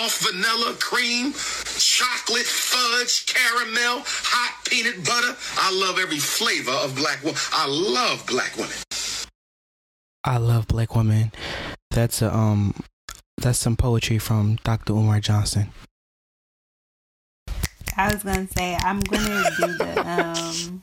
off 0.00 0.20
vanilla, 0.22 0.74
cream, 0.80 1.32
chocolate, 1.96 2.44
fudge, 2.44 3.24
caramel, 3.24 4.02
hot 4.04 4.64
peanut 4.68 5.02
butter. 5.06 5.34
I 5.56 5.72
love 5.72 5.98
every 5.98 6.18
flavor 6.18 6.70
of 6.70 6.94
black 6.94 7.22
woman. 7.22 7.40
I 7.52 7.66
love 7.66 8.26
black 8.26 8.54
women. 8.58 8.76
I 10.22 10.36
love 10.36 10.68
black 10.68 10.94
women. 10.94 11.32
That's 11.90 12.20
a 12.20 12.34
um, 12.34 12.74
that's 13.38 13.58
some 13.58 13.76
poetry 13.76 14.18
from 14.18 14.56
Dr. 14.62 14.92
Umar 14.92 15.20
Johnson. 15.20 15.70
I 17.96 18.12
was 18.12 18.22
gonna 18.22 18.46
say 18.48 18.76
I'm 18.82 19.00
gonna 19.00 19.44
do 19.58 19.66
the 19.78 20.02
um 20.06 20.82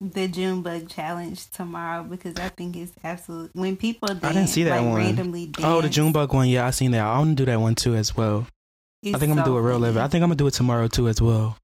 the 0.00 0.26
June 0.26 0.62
bug 0.62 0.88
challenge 0.88 1.48
tomorrow 1.50 2.02
because 2.02 2.34
I 2.40 2.48
think 2.48 2.74
it's 2.74 2.92
absolute. 3.04 3.52
When 3.54 3.76
people 3.76 4.08
dance, 4.08 4.24
I 4.24 4.32
didn't 4.32 4.48
see 4.48 4.64
that 4.64 4.80
like, 4.80 4.90
one. 4.90 4.96
randomly 4.96 5.46
dance, 5.46 5.64
Oh, 5.64 5.80
the 5.80 5.88
Junebug 5.88 6.34
one. 6.34 6.48
Yeah, 6.48 6.66
I 6.66 6.70
seen 6.70 6.90
that. 6.90 7.02
I 7.06 7.16
want 7.16 7.38
to 7.38 7.44
do 7.44 7.48
that 7.48 7.60
one 7.60 7.76
too 7.76 7.94
as 7.94 8.16
well. 8.16 8.48
I 9.06 9.10
it's 9.10 9.18
think 9.20 9.30
I'm 9.30 9.36
gonna 9.36 9.46
so 9.46 9.52
do 9.52 9.58
it 9.58 9.62
real 9.68 9.78
live. 9.78 9.96
I 9.96 10.08
think 10.08 10.22
I'm 10.22 10.28
gonna 10.28 10.36
do 10.36 10.46
it 10.48 10.54
tomorrow 10.54 10.88
too 10.88 11.08
as 11.08 11.20
well. 11.22 11.56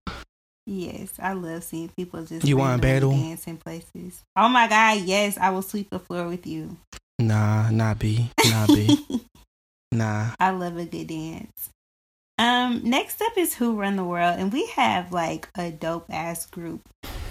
Yes, 0.67 1.13
I 1.19 1.33
love 1.33 1.65
seeing 1.65 1.89
people 1.97 2.25
just 2.25 2.47
You 2.47 2.57
wanna 2.57 2.81
battle? 2.81 3.11
dance 3.11 3.47
in 3.49 3.57
places. 3.57 4.23
Oh 4.37 4.49
my 4.49 4.69
god, 4.69 5.01
yes, 5.01 5.37
I 5.39 5.51
will 5.51 5.63
sweep 5.63 5.91
the 5.91 5.99
floor 5.99 6.29
with 6.29 6.47
you. 6.47 6.77
Nah, 7.19 7.71
nah, 7.71 7.95
be, 7.95 8.31
nah, 8.49 8.67
be, 8.69 8.99
nah. 9.93 10.31
I 10.39 10.51
love 10.51 10.77
a 10.77 10.85
good 10.85 11.09
dance. 11.09 11.71
Um, 12.39 12.81
next 12.85 13.21
up 13.21 13.37
is 13.37 13.55
Who 13.55 13.75
Run 13.79 13.97
the 13.97 14.05
World, 14.05 14.39
and 14.39 14.53
we 14.53 14.67
have 14.69 15.13
like 15.13 15.49
a 15.57 15.71
dope 15.71 16.07
ass 16.11 16.47
group 16.47 16.89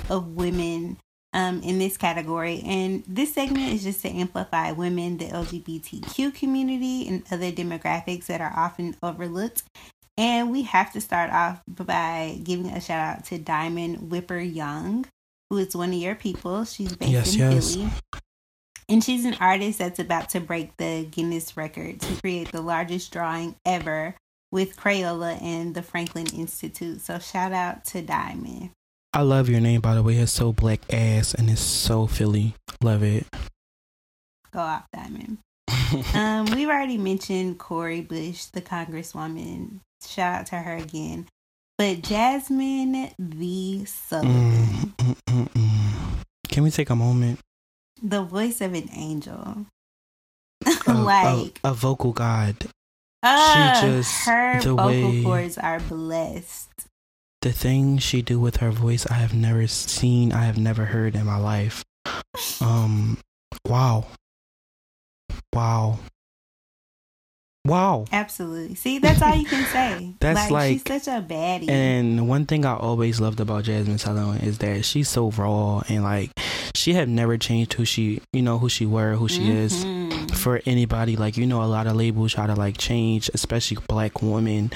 of 0.10 0.36
women 0.36 0.98
um 1.34 1.62
in 1.64 1.80
this 1.80 1.96
category. 1.98 2.62
And 2.66 3.04
this 3.08 3.34
segment 3.34 3.74
is 3.74 3.84
just 3.84 4.02
to 4.02 4.10
amplify 4.10 4.72
women, 4.74 5.18
the 5.18 5.26
LGBTQ 5.28 6.34
community, 6.34 7.08
and 7.08 7.24
other 7.32 7.52
demographics 7.52 8.26
that 8.26 8.42
are 8.42 8.54
often 8.56 8.96
overlooked. 9.02 9.64
And 10.18 10.52
we 10.52 10.64
have 10.64 10.92
to 10.94 11.02
start 11.02 11.32
off 11.32 11.62
by 11.68 12.40
giving 12.44 12.68
a 12.68 12.82
shout 12.82 13.18
out 13.18 13.26
to 13.26 13.38
Diamond 13.38 14.12
Whipper 14.12 14.40
Young, 14.40 15.06
who 15.50 15.58
is 15.58 15.76
one 15.76 15.90
of 15.90 15.96
your 15.96 16.16
people. 16.16 16.66
She's 16.66 16.96
based 16.96 17.12
Yes, 17.12 17.34
in 17.34 17.40
yes. 17.40 17.76
Philly. 17.76 17.90
And 18.90 19.04
she's 19.04 19.24
an 19.24 19.36
artist 19.40 19.80
that's 19.80 20.00
about 20.00 20.30
to 20.30 20.42
break 20.42 20.76
the 20.78 21.08
Guinness 21.10 21.56
record 21.56 22.02
to 22.02 22.22
create 22.22 22.52
the 22.52 22.62
largest 22.62 23.12
drawing 23.14 23.56
ever 23.66 24.16
with 24.52 24.76
Crayola 24.76 25.42
and 25.42 25.74
the 25.74 25.82
Franklin 25.82 26.28
Institute. 26.36 27.00
So 27.00 27.18
shout 27.18 27.54
out 27.54 27.86
to 27.86 28.02
Diamond. 28.02 28.72
I 29.14 29.22
love 29.22 29.50
your 29.50 29.62
name 29.62 29.82
by 29.82 29.96
the 29.96 30.04
way. 30.04 30.16
It's 30.18 30.32
so 30.34 30.52
black 30.52 30.82
ass 30.94 31.34
and 31.34 31.50
it's 31.50 31.62
so 31.62 32.06
Philly. 32.06 32.54
Love 32.82 33.04
it. 33.04 33.26
Go 34.52 34.60
off, 34.60 34.86
Diamond. 34.94 35.38
Um, 36.14 36.46
we've 36.48 36.68
already 36.70 36.98
mentioned 36.98 37.60
Cori 37.60 38.02
Bush, 38.02 38.46
the 38.46 38.62
Congresswoman. 38.62 39.80
Shout 40.06 40.40
out 40.42 40.46
to 40.48 40.56
her 40.58 40.76
again. 40.78 41.28
But 41.78 42.02
Jazmine 42.02 43.14
V. 43.20 43.86
Sullivan, 43.86 44.94
Mm, 44.98 45.16
mm, 45.26 45.50
mm. 45.50 45.94
Can 46.50 46.64
we 46.64 46.72
take 46.72 46.90
a 46.90 46.96
moment? 46.96 47.40
the 48.04 48.24
voice 48.24 48.62
of 48.62 48.74
an 48.74 48.90
angel. 48.94 49.66
A- 50.66 50.94
like, 50.94 51.60
a, 51.64 51.70
a 51.70 51.74
vocal 51.74 52.14
god. 52.14 52.56
uh, 53.24 53.82
just- 53.82 54.26
her 54.26 54.60
the 54.62 54.74
vocal 54.76 54.86
way- 55.10 55.24
cords 55.24 55.58
are 55.58 55.80
blessed. 55.80 56.70
The 57.44 57.52
things 57.52 58.04
she 58.04 58.22
do 58.22 58.40
with 58.40 58.58
her 58.58 58.70
voice, 58.72 59.06
I 59.08 59.16
have 59.16 59.34
never 59.34 59.66
seen. 59.68 60.32
I 60.32 60.44
have 60.46 60.58
never 60.60 60.86
heard 60.86 61.16
in 61.16 61.26
my 61.26 61.38
life. 61.38 61.84
Um, 62.62 63.18
wow, 63.66 64.06
wow, 65.54 65.98
wow. 67.66 68.06
Absolutely. 68.12 68.76
See, 68.76 69.00
that's 69.00 69.22
all 69.22 69.36
you 69.36 69.46
can 69.46 69.66
say. 69.66 70.14
That's 70.20 70.42
she's 70.44 70.52
like- 70.52 70.72
she's 70.88 71.04
such 71.06 71.08
a 71.08 71.22
baddie. 71.22 71.70
And 71.70 72.28
one 72.28 72.46
thing 72.46 72.66
I 72.66 72.76
always 72.76 73.20
loved 73.22 73.40
about 73.40 73.64
Jazmine 73.66 74.00
Sullivan 74.00 74.38
is 74.42 74.58
that 74.60 74.86
she's 74.86 75.10
so 75.10 75.30
raw 75.32 75.82
and 75.90 76.04
like 76.04 76.32
she 76.76 76.94
had 76.94 77.10
never 77.10 77.38
changed 77.38 77.74
who 77.74 77.86
she, 77.86 78.22
you 78.34 78.42
know, 78.42 78.58
who 78.58 78.70
she 78.70 78.86
were, 78.86 79.16
who 79.16 79.28
she 79.28 79.50
is 79.52 79.84
Mhm. 79.86 80.32
for 80.36 80.62
anybody. 80.66 81.16
Like 81.16 81.38
you 81.38 81.46
know, 81.46 81.62
a 81.64 81.66
lot 81.66 81.88
of 81.88 81.96
labels 81.96 82.34
try 82.34 82.48
to 82.48 82.56
like 82.56 82.78
change, 82.78 83.30
especially 83.34 83.78
black 83.88 84.22
women 84.22 84.72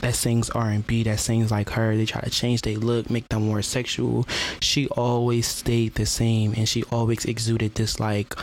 that 0.00 0.14
sings 0.14 0.50
R 0.50 0.68
and 0.70 0.86
B, 0.86 1.02
that 1.04 1.18
sings 1.20 1.50
like 1.50 1.70
her. 1.70 1.96
They 1.96 2.06
try 2.06 2.20
to 2.20 2.30
change 2.30 2.62
their 2.62 2.76
look, 2.76 3.08
make 3.10 3.28
them 3.28 3.42
more 3.46 3.62
sexual. 3.62 4.26
She 4.60 4.86
always 4.88 5.46
stayed 5.46 5.94
the 5.94 6.06
same, 6.06 6.52
and 6.56 6.68
she 6.68 6.82
always 6.90 7.24
exuded 7.24 7.74
this 7.76 7.98
like 8.00 8.34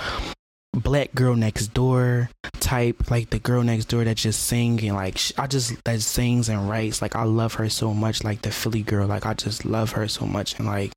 black 0.92 1.16
girl 1.16 1.38
next 1.38 1.68
door 1.68 2.30
type 2.60 3.10
like 3.10 3.30
the 3.30 3.40
girl 3.40 3.64
next 3.64 3.86
door 3.86 4.04
that 4.04 4.18
just 4.18 4.44
sing 4.44 4.78
and 4.86 4.94
like 4.94 5.18
i 5.38 5.48
just 5.48 5.82
that 5.86 6.02
sings 6.02 6.50
and 6.50 6.70
writes. 6.70 7.02
Like 7.02 7.16
i 7.16 7.24
love 7.24 7.54
her 7.54 7.70
so 7.70 7.94
much 7.94 8.26
like 8.26 8.42
the 8.42 8.52
philly 8.52 8.82
girl. 8.82 9.08
Like 9.08 9.26
i 9.26 9.34
just 9.34 9.64
love 9.64 9.94
her 9.94 10.10
so 10.10 10.26
much. 10.26 10.60
And 10.60 10.68
like 10.68 10.92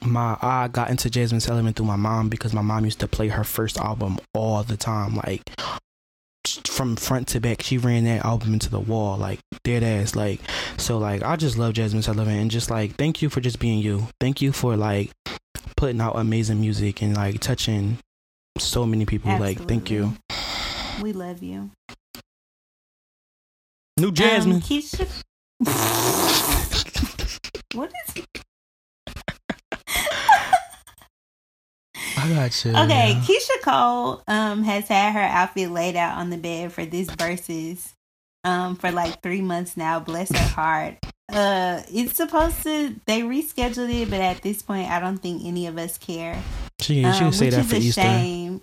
my 0.00 0.38
i 0.40 0.68
got 0.68 0.88
into 0.88 1.10
jazmine 1.10 1.42
sullivan 1.42 1.74
through 1.74 1.84
my 1.84 1.96
mom 1.96 2.30
because 2.30 2.54
my 2.54 2.62
mom 2.62 2.86
used 2.86 3.00
to 3.00 3.06
play 3.06 3.28
her 3.28 3.44
first 3.44 3.76
album 3.76 4.18
all 4.32 4.62
the 4.62 4.78
time. 4.78 5.16
Like 5.16 5.42
from 6.66 6.96
front 6.96 7.28
to 7.28 7.40
back 7.40 7.60
she 7.60 7.76
ran 7.76 8.04
that 8.04 8.24
album 8.24 8.54
into 8.54 8.70
the 8.70 8.80
wall 8.80 9.18
like 9.18 9.40
dead 9.62 9.82
ass. 9.82 10.16
Like 10.16 10.40
so 10.78 10.96
like 10.96 11.22
i 11.22 11.36
just 11.36 11.58
love 11.58 11.74
jazmine 11.74 12.02
sullivan 12.02 12.38
and 12.38 12.50
just 12.50 12.70
like 12.70 12.96
thank 12.96 13.20
you 13.20 13.28
for 13.28 13.42
just 13.42 13.58
being 13.58 13.80
you. 13.80 14.08
Thank 14.20 14.40
you 14.40 14.52
for 14.52 14.74
like 14.74 15.10
putting 15.76 16.00
out 16.00 16.16
amazing 16.16 16.62
music 16.62 17.02
and 17.02 17.14
like 17.14 17.40
touching 17.40 17.98
so 18.58 18.86
many 18.86 19.04
people 19.06 19.36
like 19.38 19.58
thank 19.66 19.90
you 19.90 20.14
We 21.02 21.12
love 21.12 21.42
you. 21.42 21.70
new 23.98 24.12
jazmine 24.12 24.54
Um, 24.54 24.60
Keyshia. 24.60 25.08
what 27.74 27.90
is 28.06 28.24
i 32.16 32.28
got 32.32 32.64
you 32.64 32.70
Okay. 32.76 33.14
Keyshia 33.24 33.60
Cole 33.62 34.22
um 34.28 34.62
has 34.64 34.88
had 34.88 35.12
her 35.12 35.20
outfit 35.20 35.70
laid 35.70 35.96
out 35.96 36.18
on 36.18 36.30
the 36.30 36.36
bed 36.36 36.72
for 36.72 36.84
this 36.84 37.08
Verzuz 37.08 37.92
um 38.44 38.76
for 38.76 38.90
like 38.92 39.20
three 39.22 39.40
months 39.42 39.76
now. 39.76 39.98
Bless 40.00 40.30
her 40.30 40.48
heart. 40.54 40.96
Uh, 41.32 41.82
it's 41.90 42.16
supposed 42.16 42.62
to 42.62 42.94
they 43.06 43.22
rescheduled 43.22 43.92
it, 44.02 44.10
but 44.10 44.20
at 44.20 44.42
this 44.42 44.62
point, 44.62 44.90
I 44.90 45.00
don't 45.00 45.18
think 45.18 45.42
any 45.44 45.66
of 45.66 45.76
us 45.78 45.98
care. 45.98 46.40
She, 46.84 47.00
she 47.00 47.04
um, 47.04 47.18
can 47.18 47.32
say 47.32 47.50
that 47.50 47.64
for 47.64 47.76
easter 47.76 48.02
shame. 48.02 48.62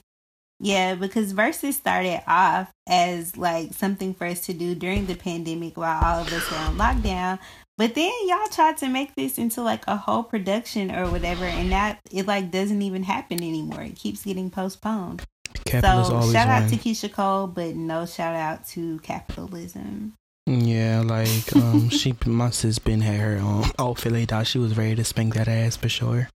Yeah, 0.63 0.93
because 0.93 1.33
Verzuz 1.33 1.73
started 1.73 2.21
off 2.27 2.71
as 2.87 3.35
like 3.35 3.73
something 3.73 4.13
for 4.13 4.27
us 4.27 4.41
to 4.41 4.53
do 4.53 4.75
during 4.75 5.07
the 5.07 5.15
pandemic 5.15 5.75
while 5.75 6.03
all 6.03 6.21
of 6.21 6.31
us 6.31 6.51
were 6.51 6.57
on 6.57 6.77
lockdown. 6.77 7.39
But 7.79 7.95
then 7.95 8.11
y'all 8.27 8.47
tried 8.51 8.77
to 8.77 8.87
make 8.87 9.15
this 9.15 9.39
into 9.39 9.63
like 9.63 9.83
a 9.87 9.97
whole 9.97 10.21
production 10.21 10.91
or 10.91 11.09
whatever, 11.09 11.45
and 11.45 11.71
that 11.71 11.99
it 12.11 12.27
like 12.27 12.51
doesn't 12.51 12.83
even 12.83 13.01
happen 13.01 13.39
anymore. 13.39 13.81
It 13.81 13.95
keeps 13.95 14.23
getting 14.23 14.51
postponed. 14.51 15.23
capitalists 15.65 16.11
so 16.11 16.31
shout 16.31 16.47
out 16.47 16.69
win 16.69 16.69
to 16.69 16.77
Keyshia 16.77 17.11
Cole, 17.11 17.47
but 17.47 17.75
no 17.75 18.05
shout 18.05 18.35
out 18.35 18.67
to 18.67 18.99
capitalism. 18.99 20.13
Yeah, 20.59 21.01
like 21.05 21.55
um, 21.55 21.89
she 21.89 22.13
must 22.25 22.63
have 22.63 22.83
been 22.83 22.99
had 23.01 23.19
her 23.19 23.37
um 23.39 23.71
outfit 23.79 24.11
laid 24.11 24.33
out. 24.33 24.47
She 24.47 24.59
was 24.59 24.75
ready 24.77 24.95
to 24.95 25.03
spank 25.03 25.33
that 25.35 25.47
ass 25.47 25.77
for 25.77 25.87
sure. 25.87 26.29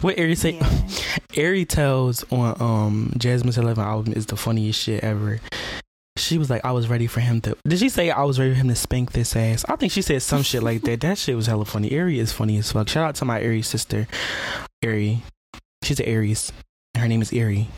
What 0.00 0.18
Ari 0.18 0.34
say? 0.34 0.52
Yeah. 0.54 0.80
Ari 1.44 1.64
tells 1.66 2.24
on 2.32 2.60
um 2.60 3.12
Jazmine's 3.16 3.58
Eleven 3.58 3.84
album 3.84 4.12
is 4.14 4.26
the 4.26 4.36
funniest 4.36 4.80
shit 4.80 5.04
ever. 5.04 5.40
She 6.16 6.36
was 6.36 6.50
like, 6.50 6.64
I 6.64 6.72
was 6.72 6.88
ready 6.88 7.06
for 7.06 7.20
him 7.20 7.40
to. 7.42 7.56
Did 7.66 7.78
she 7.78 7.88
say 7.88 8.10
I 8.10 8.24
was 8.24 8.38
ready 8.40 8.52
for 8.52 8.58
him 8.58 8.68
to 8.68 8.74
spank 8.74 9.12
this 9.12 9.36
ass? 9.36 9.64
I 9.68 9.76
think 9.76 9.92
she 9.92 10.02
said 10.02 10.20
some 10.22 10.42
shit 10.42 10.62
like 10.62 10.82
that. 10.82 11.00
That 11.00 11.16
shit 11.16 11.36
was 11.36 11.46
hella 11.46 11.64
funny. 11.64 11.96
Ari 11.96 12.18
is 12.18 12.32
funny 12.32 12.58
as 12.58 12.72
fuck. 12.72 12.88
Shout 12.88 13.04
out 13.08 13.14
to 13.16 13.24
my 13.24 13.40
Aries 13.40 13.68
sister, 13.68 14.08
Ari. 14.84 15.22
She's 15.84 16.00
an 16.00 16.06
Aries. 16.06 16.52
Her 16.96 17.06
name 17.06 17.22
is 17.22 17.32
Ari. 17.32 17.68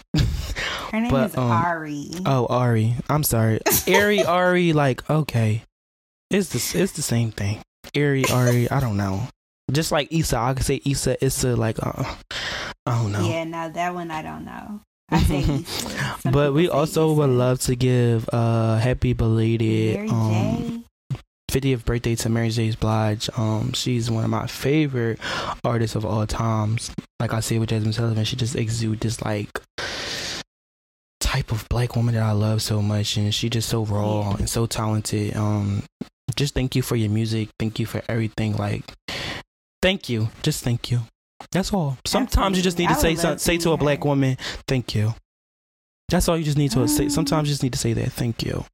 Her 0.90 1.00
name 1.00 1.11
But, 1.11 1.31
is 1.31 1.37
um, 1.37 1.50
Ari. 1.50 2.11
Oh, 2.26 2.46
Ari. 2.46 2.96
I'm 3.09 3.22
sorry. 3.22 3.61
Ari, 3.88 4.24
Ari, 4.24 4.72
like, 4.72 5.09
okay. 5.11 5.62
It's 6.32 6.48
the, 6.48 6.80
it's 6.80 6.92
the 6.92 7.02
same 7.02 7.30
thing. 7.30 7.60
Ari, 7.94 8.24
Ari, 8.30 8.70
I 8.70 8.80
don't 8.80 8.96
know. 8.96 9.28
Just 9.70 9.92
like 9.92 10.10
Issa, 10.10 10.38
I 10.38 10.54
could 10.54 10.64
say 10.64 10.80
Issa, 10.84 11.22
Issa, 11.24 11.56
like, 11.56 11.76
uh, 11.84 12.16
I 12.86 13.02
don't 13.02 13.12
know. 13.12 13.28
Yeah, 13.28 13.44
now 13.44 13.68
that 13.68 13.94
one 13.94 14.10
I 14.10 14.22
don't 14.22 14.44
know. 14.44 14.80
I 15.10 15.18
Issa. 15.20 16.30
But 16.30 16.54
we 16.54 16.70
also 16.70 17.12
would 17.12 17.30
love 17.30 17.60
to 17.60 17.76
give 17.76 18.28
uh 18.32 18.78
happy 18.78 19.12
belated 19.12 20.08
um 20.08 20.84
J. 21.50 21.60
50th 21.60 21.84
birthday 21.84 22.14
to 22.14 22.30
Mary 22.30 22.48
J. 22.48 22.70
Blige. 22.70 23.28
Um, 23.36 23.74
she's 23.74 24.10
one 24.10 24.24
of 24.24 24.30
my 24.30 24.46
favorite 24.46 25.18
artists 25.62 25.94
of 25.96 26.06
all 26.06 26.26
times. 26.26 26.90
Like 27.20 27.34
I 27.34 27.40
said 27.40 27.60
with 27.60 27.68
Jazmine 27.68 27.92
Sullivan, 27.92 28.24
she 28.24 28.36
just 28.36 28.56
exudes 28.56 29.00
this 29.00 29.22
like 29.22 29.50
type 31.20 31.52
of 31.52 31.68
black 31.68 31.94
woman 31.94 32.14
that 32.14 32.22
I 32.22 32.32
love 32.32 32.62
so 32.62 32.80
much, 32.80 33.16
and 33.16 33.34
she 33.34 33.50
just 33.50 33.68
so 33.68 33.84
raw 33.84 34.32
and 34.32 34.48
so 34.48 34.66
talented. 34.66 35.36
Um, 35.36 35.82
just 36.36 36.54
thank 36.54 36.74
you 36.76 36.82
for 36.82 36.96
your 36.96 37.10
music. 37.10 37.48
Thank 37.58 37.78
you 37.78 37.86
for 37.86 38.02
everything. 38.08 38.56
Like, 38.56 38.84
thank 39.80 40.08
you. 40.08 40.28
Just 40.42 40.62
thank 40.64 40.90
you. 40.90 41.00
That's 41.50 41.72
all. 41.72 41.98
Sometimes 42.06 42.56
you 42.56 42.62
just 42.62 42.78
need 42.78 42.88
to 42.88 42.94
say 42.94 43.10
I 43.10 43.14
some, 43.14 43.28
would 43.30 43.34
love 43.34 43.40
say 43.40 43.58
to 43.58 43.72
a 43.72 43.76
black 43.76 44.04
woman, 44.04 44.36
thank 44.68 44.94
you. 44.94 45.14
That's 46.08 46.28
all 46.28 46.36
you 46.38 46.44
just 46.44 46.58
need 46.58 46.70
to 46.72 46.86
say. 46.88 47.06
Mm. 47.06 47.10
Sometimes 47.10 47.48
you 47.48 47.52
just 47.52 47.62
need 47.62 47.72
to 47.72 47.78
say 47.78 47.92
that. 47.94 48.12
Thank 48.12 48.42
you. 48.44 48.64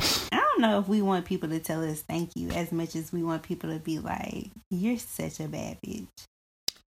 I 0.00 0.40
don't 0.40 0.60
know 0.60 0.78
if 0.80 0.88
we 0.88 1.00
want 1.00 1.24
people 1.24 1.48
to 1.48 1.58
tell 1.60 1.82
us 1.88 2.00
thank 2.02 2.30
you 2.36 2.50
as 2.50 2.72
much 2.72 2.96
as 2.96 3.12
we 3.12 3.22
want 3.22 3.42
people 3.44 3.70
to 3.72 3.78
be 3.78 3.98
like, 3.98 4.48
"You're 4.70 4.98
such 4.98 5.40
a 5.40 5.48
bad 5.48 5.78
bitch." 5.86 6.06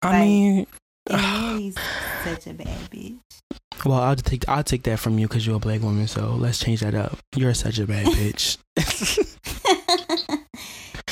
I 0.02 0.10
Like- 0.10 0.20
mean, 0.28 0.66
Mary's 1.10 1.76
such 2.24 2.46
a 2.46 2.54
bad 2.54 2.90
bitch. 2.90 3.18
Well, 3.84 3.98
I'll 4.00 4.16
take 4.16 4.48
I'll 4.48 4.64
take 4.64 4.82
that 4.84 4.98
from 4.98 5.18
you 5.18 5.28
because 5.28 5.46
you're 5.46 5.56
a 5.56 5.60
black 5.60 5.82
woman. 5.82 6.08
So 6.08 6.30
let's 6.30 6.58
change 6.58 6.80
that 6.80 6.94
up. 6.94 7.18
You're 7.36 7.54
such 7.54 7.78
a 7.78 7.86
bad 7.86 8.06
bitch. 8.16 8.56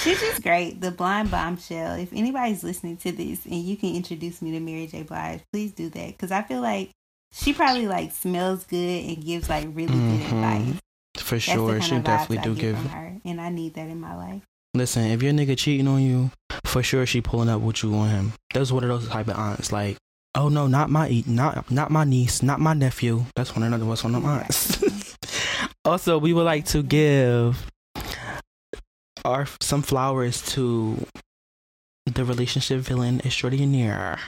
She's 0.07 0.21
just 0.21 0.43
great. 0.43 0.81
The 0.81 0.91
blind 0.91 1.31
bombshell. 1.31 1.97
If 1.99 2.13
anybody's 2.13 2.63
listening 2.65 2.97
to 2.99 3.13
this 3.13 3.45
and 3.45 3.55
you 3.57 3.77
can 3.77 3.95
introduce 3.95 4.41
me 4.41 4.53
to 4.53 4.61
Mary 4.61 4.87
J. 4.87 5.03
Blige, 5.03 5.41
please 5.53 5.73
do 5.73 5.89
that 5.91 6.07
because 6.09 6.31
I 6.31 6.43
feel 6.43 6.61
like 6.61 6.91
she 7.33 7.53
probably 7.53 7.89
like 7.89 8.13
smells 8.13 8.65
good 8.65 9.05
and 9.05 9.25
gives 9.25 9.49
like 9.49 9.67
really 9.73 9.87
good 9.95 10.21
Mhm. 10.21 10.25
advice. 10.27 10.75
For 11.19 11.35
That's 11.35 11.45
sure, 11.45 11.81
she 11.81 11.99
definitely 11.99 12.39
do 12.39 12.55
give. 12.55 12.77
her, 12.77 13.17
and 13.25 13.41
I 13.41 13.49
need 13.49 13.75
that 13.75 13.89
in 13.89 14.01
my 14.01 14.15
life. 14.15 14.43
Listen, 14.75 15.05
if 15.07 15.23
your 15.23 15.33
nigga 15.33 15.57
cheating 15.59 15.89
on 15.89 16.03
you, 16.03 16.31
for 16.65 16.83
sure 16.83 17.05
she 17.07 17.21
pulling 17.21 17.49
up 17.49 17.63
with 17.63 17.83
you 17.83 17.95
on 17.95 18.11
him. 18.11 18.33
That's 18.55 18.71
one 18.71 18.85
of 18.85 18.91
those 18.91 19.09
type 19.09 19.27
of 19.29 19.37
aunts. 19.37 19.73
Like, 19.73 19.97
oh 20.35 20.49
no, 20.51 20.67
not 20.69 20.89
my 20.91 21.09
e- 21.09 21.25
not 21.27 21.69
not 21.71 21.91
my 21.91 22.05
niece, 22.05 22.43
not 22.43 22.61
my 22.61 22.75
nephew. 22.75 23.25
That's 23.35 23.57
one 23.57 23.63
another 23.65 23.87
one's 23.87 24.05
one 24.05 24.15
of 24.15 24.23
them 24.23 24.31
aunts. 24.31 25.17
also, 25.85 26.19
we 26.19 26.33
would 26.33 26.45
like 26.45 26.67
to 26.67 26.83
give 26.83 27.67
our 29.27 29.47
some 29.61 29.83
flowers 29.83 30.41
to 30.55 30.97
the 32.07 32.25
relationship 32.25 32.81
villain 32.81 33.21
extraordinaire, 33.25 34.19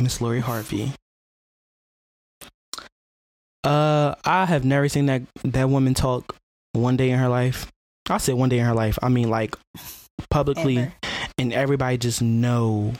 Miss 0.00 0.20
Lori 0.20 0.40
Harvey. 0.40 0.92
Uh, 3.64 4.14
I 4.24 4.46
have 4.46 4.64
never 4.64 4.88
seen 4.88 5.06
that 5.06 5.22
that 5.42 5.68
woman 5.68 5.94
talk 5.94 6.36
one 6.72 6.96
day 6.96 7.10
in 7.10 7.18
her 7.18 7.28
life. 7.28 7.66
I 8.08 8.18
said 8.18 8.34
one 8.34 8.48
day 8.48 8.58
in 8.60 8.66
her 8.66 8.74
life. 8.74 8.98
I 9.02 9.08
mean, 9.08 9.28
like 9.30 9.56
publicly, 10.30 10.78
Ever. 10.78 10.92
and 11.38 11.52
everybody 11.52 11.98
just 11.98 12.22
know 12.22 12.92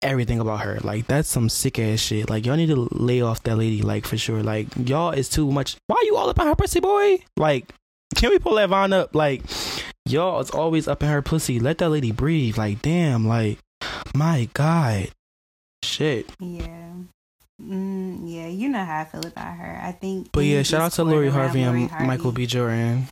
everything 0.00 0.40
about 0.40 0.60
her. 0.62 0.80
Like 0.82 1.06
that's 1.06 1.28
some 1.28 1.48
sick 1.48 1.78
ass 1.78 2.00
shit. 2.00 2.28
Like 2.28 2.46
y'all 2.46 2.56
need 2.56 2.70
to 2.70 2.88
lay 2.90 3.20
off 3.20 3.42
that 3.44 3.56
lady. 3.56 3.82
Like 3.82 4.06
for 4.06 4.16
sure. 4.16 4.42
Like 4.42 4.66
y'all 4.76 5.12
is 5.12 5.28
too 5.28 5.52
much. 5.52 5.76
Why 5.86 5.96
are 5.96 6.04
you 6.04 6.16
all 6.16 6.28
up 6.28 6.40
in 6.40 6.46
her 6.46 6.56
pussy, 6.56 6.80
boy? 6.80 7.18
Like, 7.36 7.72
can 8.16 8.30
we 8.30 8.38
pull 8.40 8.56
that 8.56 8.70
Vine 8.70 8.92
up? 8.92 9.14
Like 9.14 9.42
y'all 10.06 10.40
is 10.40 10.50
always 10.50 10.88
up 10.88 11.02
in 11.02 11.08
her 11.08 11.22
pussy. 11.22 11.58
Let 11.60 11.78
that 11.78 11.90
lady 11.90 12.12
breathe. 12.12 12.58
Like 12.58 12.82
damn. 12.82 13.26
Like 13.26 13.58
my 14.14 14.48
god. 14.54 15.08
Shit. 15.82 16.26
Yeah. 16.38 16.92
Mm, 17.60 18.22
yeah, 18.24 18.48
you 18.48 18.68
know 18.68 18.84
how 18.84 19.00
I 19.00 19.04
feel 19.04 19.24
about 19.26 19.56
her. 19.56 19.80
I 19.82 19.92
think. 19.92 20.30
But 20.32 20.44
yeah, 20.44 20.62
shout 20.62 20.80
out 20.80 20.92
to 20.92 21.04
Lori 21.04 21.30
Harvey 21.30 21.62
and 21.62 21.88
Harvey, 21.90 22.06
Michael 22.06 22.32
B. 22.32 22.46
Jordan. 22.46 23.06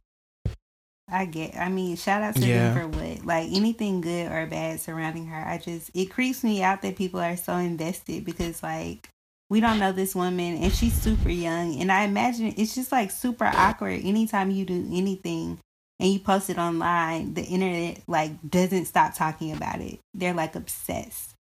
I 1.09 1.25
get. 1.25 1.57
I 1.57 1.69
mean, 1.69 1.97
shout 1.97 2.23
out 2.23 2.37
to 2.37 2.47
Yeah. 2.47 2.73
them 2.75 2.91
for 2.93 2.99
what, 2.99 3.25
like 3.27 3.49
anything 3.53 4.01
good 4.01 4.31
or 4.31 4.47
bad 4.47 4.81
surrounding 4.81 5.27
her. 5.27 5.45
I 5.45 5.59
just 5.59 5.91
it 5.95 6.07
creeps 6.07 6.43
me 6.43 6.63
out 6.63 6.83
that 6.83 6.97
people 6.97 7.21
are 7.21 7.37
so 7.37 7.57
invested 7.57 8.25
because 8.25 8.63
like 8.63 9.09
we 9.51 9.61
don't 9.61 9.79
know 9.81 9.93
this 9.93 10.15
woman 10.15 10.57
and 10.57 10.73
she's 10.73 10.95
super 10.95 11.29
young, 11.31 11.81
and 11.81 11.91
I 11.91 12.03
imagine 12.05 12.55
it's 12.57 12.75
just 12.75 12.93
like 12.93 13.11
super 13.11 13.45
awkward 13.47 14.01
anytime 14.05 14.51
you 14.51 14.65
do 14.65 14.89
anything 14.93 15.59
and 16.01 16.11
you 16.11 16.19
post 16.19 16.51
it 16.51 16.59
online. 16.59 17.35
The 17.35 17.43
internet 17.43 18.01
like 18.09 18.33
doesn't 18.49 18.87
stop 18.87 19.15
talking 19.15 19.53
about 19.53 19.81
it. 19.81 20.01
They're 20.15 20.35
like 20.35 20.57
obsessed. 20.57 21.35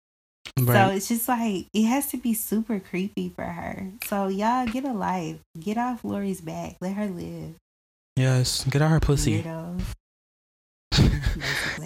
So 0.59 0.89
it's 0.89 1.09
just 1.09 1.29
like 1.29 1.67
it 1.75 1.85
has 1.85 2.07
to 2.13 2.17
be 2.17 2.33
super 2.33 2.81
creepy 2.81 3.29
for 3.29 3.45
her. 3.45 3.93
So 4.07 4.29
y'all 4.29 4.67
get 4.67 4.85
a 4.85 4.93
life. 4.93 5.37
Get 5.59 5.77
off 5.77 6.03
Lori's 6.03 6.41
back. 6.41 6.77
Let 6.81 6.95
her 6.95 7.07
live. 7.07 7.57
yes. 8.17 8.65
Get 8.65 8.81
out 8.81 8.91
her 8.91 9.01
pussy. 9.01 9.45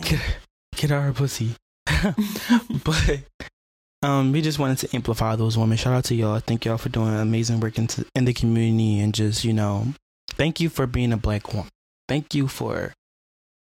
Get, 0.03 0.21
get 0.77 0.93
out 0.93 1.03
her 1.03 1.13
pussy. 1.13 1.57
but 2.85 3.21
um, 4.03 4.31
we 4.31 4.41
just 4.41 4.61
wanted 4.61 4.79
to 4.79 4.95
amplify 4.95 5.35
those 5.35 5.59
women. 5.59 5.77
Shout 5.77 5.95
out 5.95 6.05
to 6.05 6.15
y'all. 6.15 6.39
Thank 6.39 6.65
y'all 6.65 6.79
for 6.79 6.91
doing 6.91 7.13
amazing 7.13 7.59
work 7.59 7.77
into, 7.77 8.07
in 8.15 8.25
the 8.25 8.33
community 8.33 9.01
and 9.01 9.13
just 9.13 9.45
you 9.45 9.53
know, 9.53 9.89
thank 10.31 10.61
you 10.61 10.69
for 10.69 10.87
being 10.87 11.13
a 11.13 11.17
black 11.17 11.53
woman. 11.53 11.71
Thank 12.11 12.35
you 12.35 12.49
for 12.49 12.93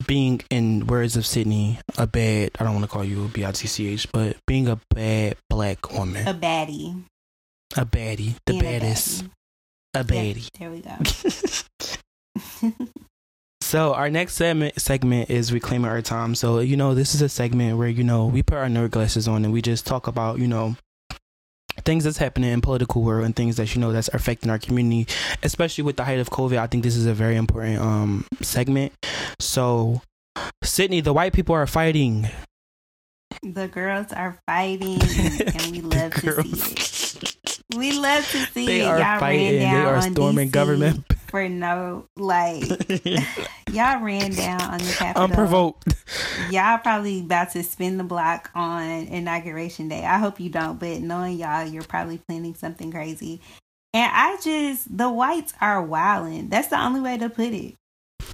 being, 0.06 0.42
in 0.52 0.86
words 0.86 1.18
of 1.18 1.26
Sydney, 1.26 1.80
a 1.98 2.06
bad. 2.06 2.52
I 2.60 2.64
don't 2.64 2.76
want 2.76 2.86
to 2.86 2.88
call 2.88 3.04
you 3.04 3.26
a 3.26 3.28
B 3.28 3.44
I 3.44 3.52
T 3.52 3.66
C 3.66 3.88
H, 3.88 4.12
but 4.12 4.38
being 4.46 4.68
a 4.68 4.80
bad 4.94 5.38
black 5.50 5.92
woman, 5.92 6.28
a 6.28 6.36
baddie. 6.36 7.04
a 7.76 7.84
baddie, 7.84 8.36
the 8.46 8.60
baddest, 8.60 9.26
a 9.96 10.04
baddie. 10.04 10.36
baddie. 10.36 10.50
Yeah, 10.54 10.60
there 10.60 10.70
we 10.70 10.82
go. 12.70 12.88
So 13.68 13.94
our 13.94 14.10
next 14.10 14.36
segment 14.36 14.80
segment 14.80 15.30
is 15.30 15.52
reclaiming 15.52 15.92
our 15.92 16.02
time. 16.02 16.36
So 16.36 16.60
you 16.60 16.78
know 16.78 16.94
this 16.94 17.14
is 17.14 17.22
a 17.22 17.28
segment 17.28 17.78
where 17.78 17.90
you 17.90 18.04
know 18.04 18.28
we 18.28 18.42
put 18.42 18.56
our 18.58 18.68
nerd 18.68 18.92
glasses 18.92 19.28
on 19.28 19.44
and 19.44 19.52
we 19.52 19.62
just 19.62 19.86
talk 19.86 20.08
about 20.08 20.40
you 20.40 20.48
know 20.48 20.78
things 21.88 22.04
that's 22.04 22.18
happening 22.18 22.52
in 22.52 22.62
political 22.62 23.02
world 23.02 23.26
and 23.26 23.36
things 23.36 23.56
that 23.56 23.74
you 23.74 23.82
know 23.82 23.92
that's 23.92 24.10
affecting 24.10 24.52
our 24.52 24.60
community, 24.60 25.08
especially 25.42 25.84
with 25.86 25.96
the 25.96 26.04
height 26.04 26.20
of 26.20 26.30
COVID. 26.30 26.58
I 26.60 26.68
think 26.68 26.84
this 26.84 26.96
is 26.98 27.06
a 27.08 27.14
very 27.14 27.36
important 27.38 27.80
um 27.80 28.26
segment. 28.42 28.94
So 29.40 30.02
Sydney, 30.64 31.02
the 31.02 31.14
white 31.14 31.34
people 31.34 31.56
are 31.56 31.66
fighting. 31.66 32.28
the 33.42 33.68
girls 33.68 34.12
are 34.14 34.38
fighting, 34.46 35.02
and 35.02 35.72
we 35.72 35.82
love 35.96 36.14
to 36.14 36.44
see 36.44 37.18
it. 37.20 37.62
We 37.76 37.92
love 37.98 38.24
to 38.32 38.46
see 38.48 38.66
They 38.66 38.82
it. 38.82 38.86
are 38.86 39.00
y'all 39.00 39.20
fighting. 39.20 39.46
ran 39.46 39.54
They 39.60 39.60
down 39.60 39.86
are 39.88 39.96
on 39.96 40.12
storming 40.14 40.50
DC 40.50 40.52
government. 40.52 41.06
For 41.28 41.48
no 41.50 42.08
like. 42.16 42.64
y'all 43.72 44.02
ran 44.02 44.32
down 44.32 44.62
on 44.62 44.80
the 44.80 44.96
Capitol. 44.98 45.24
Unprovoked. 45.24 45.94
Y'all 46.50 46.78
probably 46.78 47.20
about 47.22 47.52
to 47.52 47.64
spin 47.64 47.98
the 47.98 48.04
block 48.04 48.50
on 48.56 48.84
inauguration 48.84 49.88
day. 49.88 50.06
I 50.06 50.18
hope 50.18 50.40
you 50.40 50.50
don't, 50.50 50.80
but 50.80 51.00
knowing 51.02 51.38
y'all, 51.38 51.66
you're 51.66 51.84
probably 51.84 52.18
planning 52.18 52.56
something 52.56 52.92
crazy. 52.92 53.42
And 53.94 54.12
I 54.14 54.38
just 54.44 54.96
the 54.96 55.10
whites 55.10 55.54
are 55.62 55.82
wilding. 55.82 56.50
That's 56.50 56.68
the 56.68 56.80
only 56.80 57.00
way 57.00 57.18
to 57.18 57.30
put 57.30 57.54
it. 57.54 57.76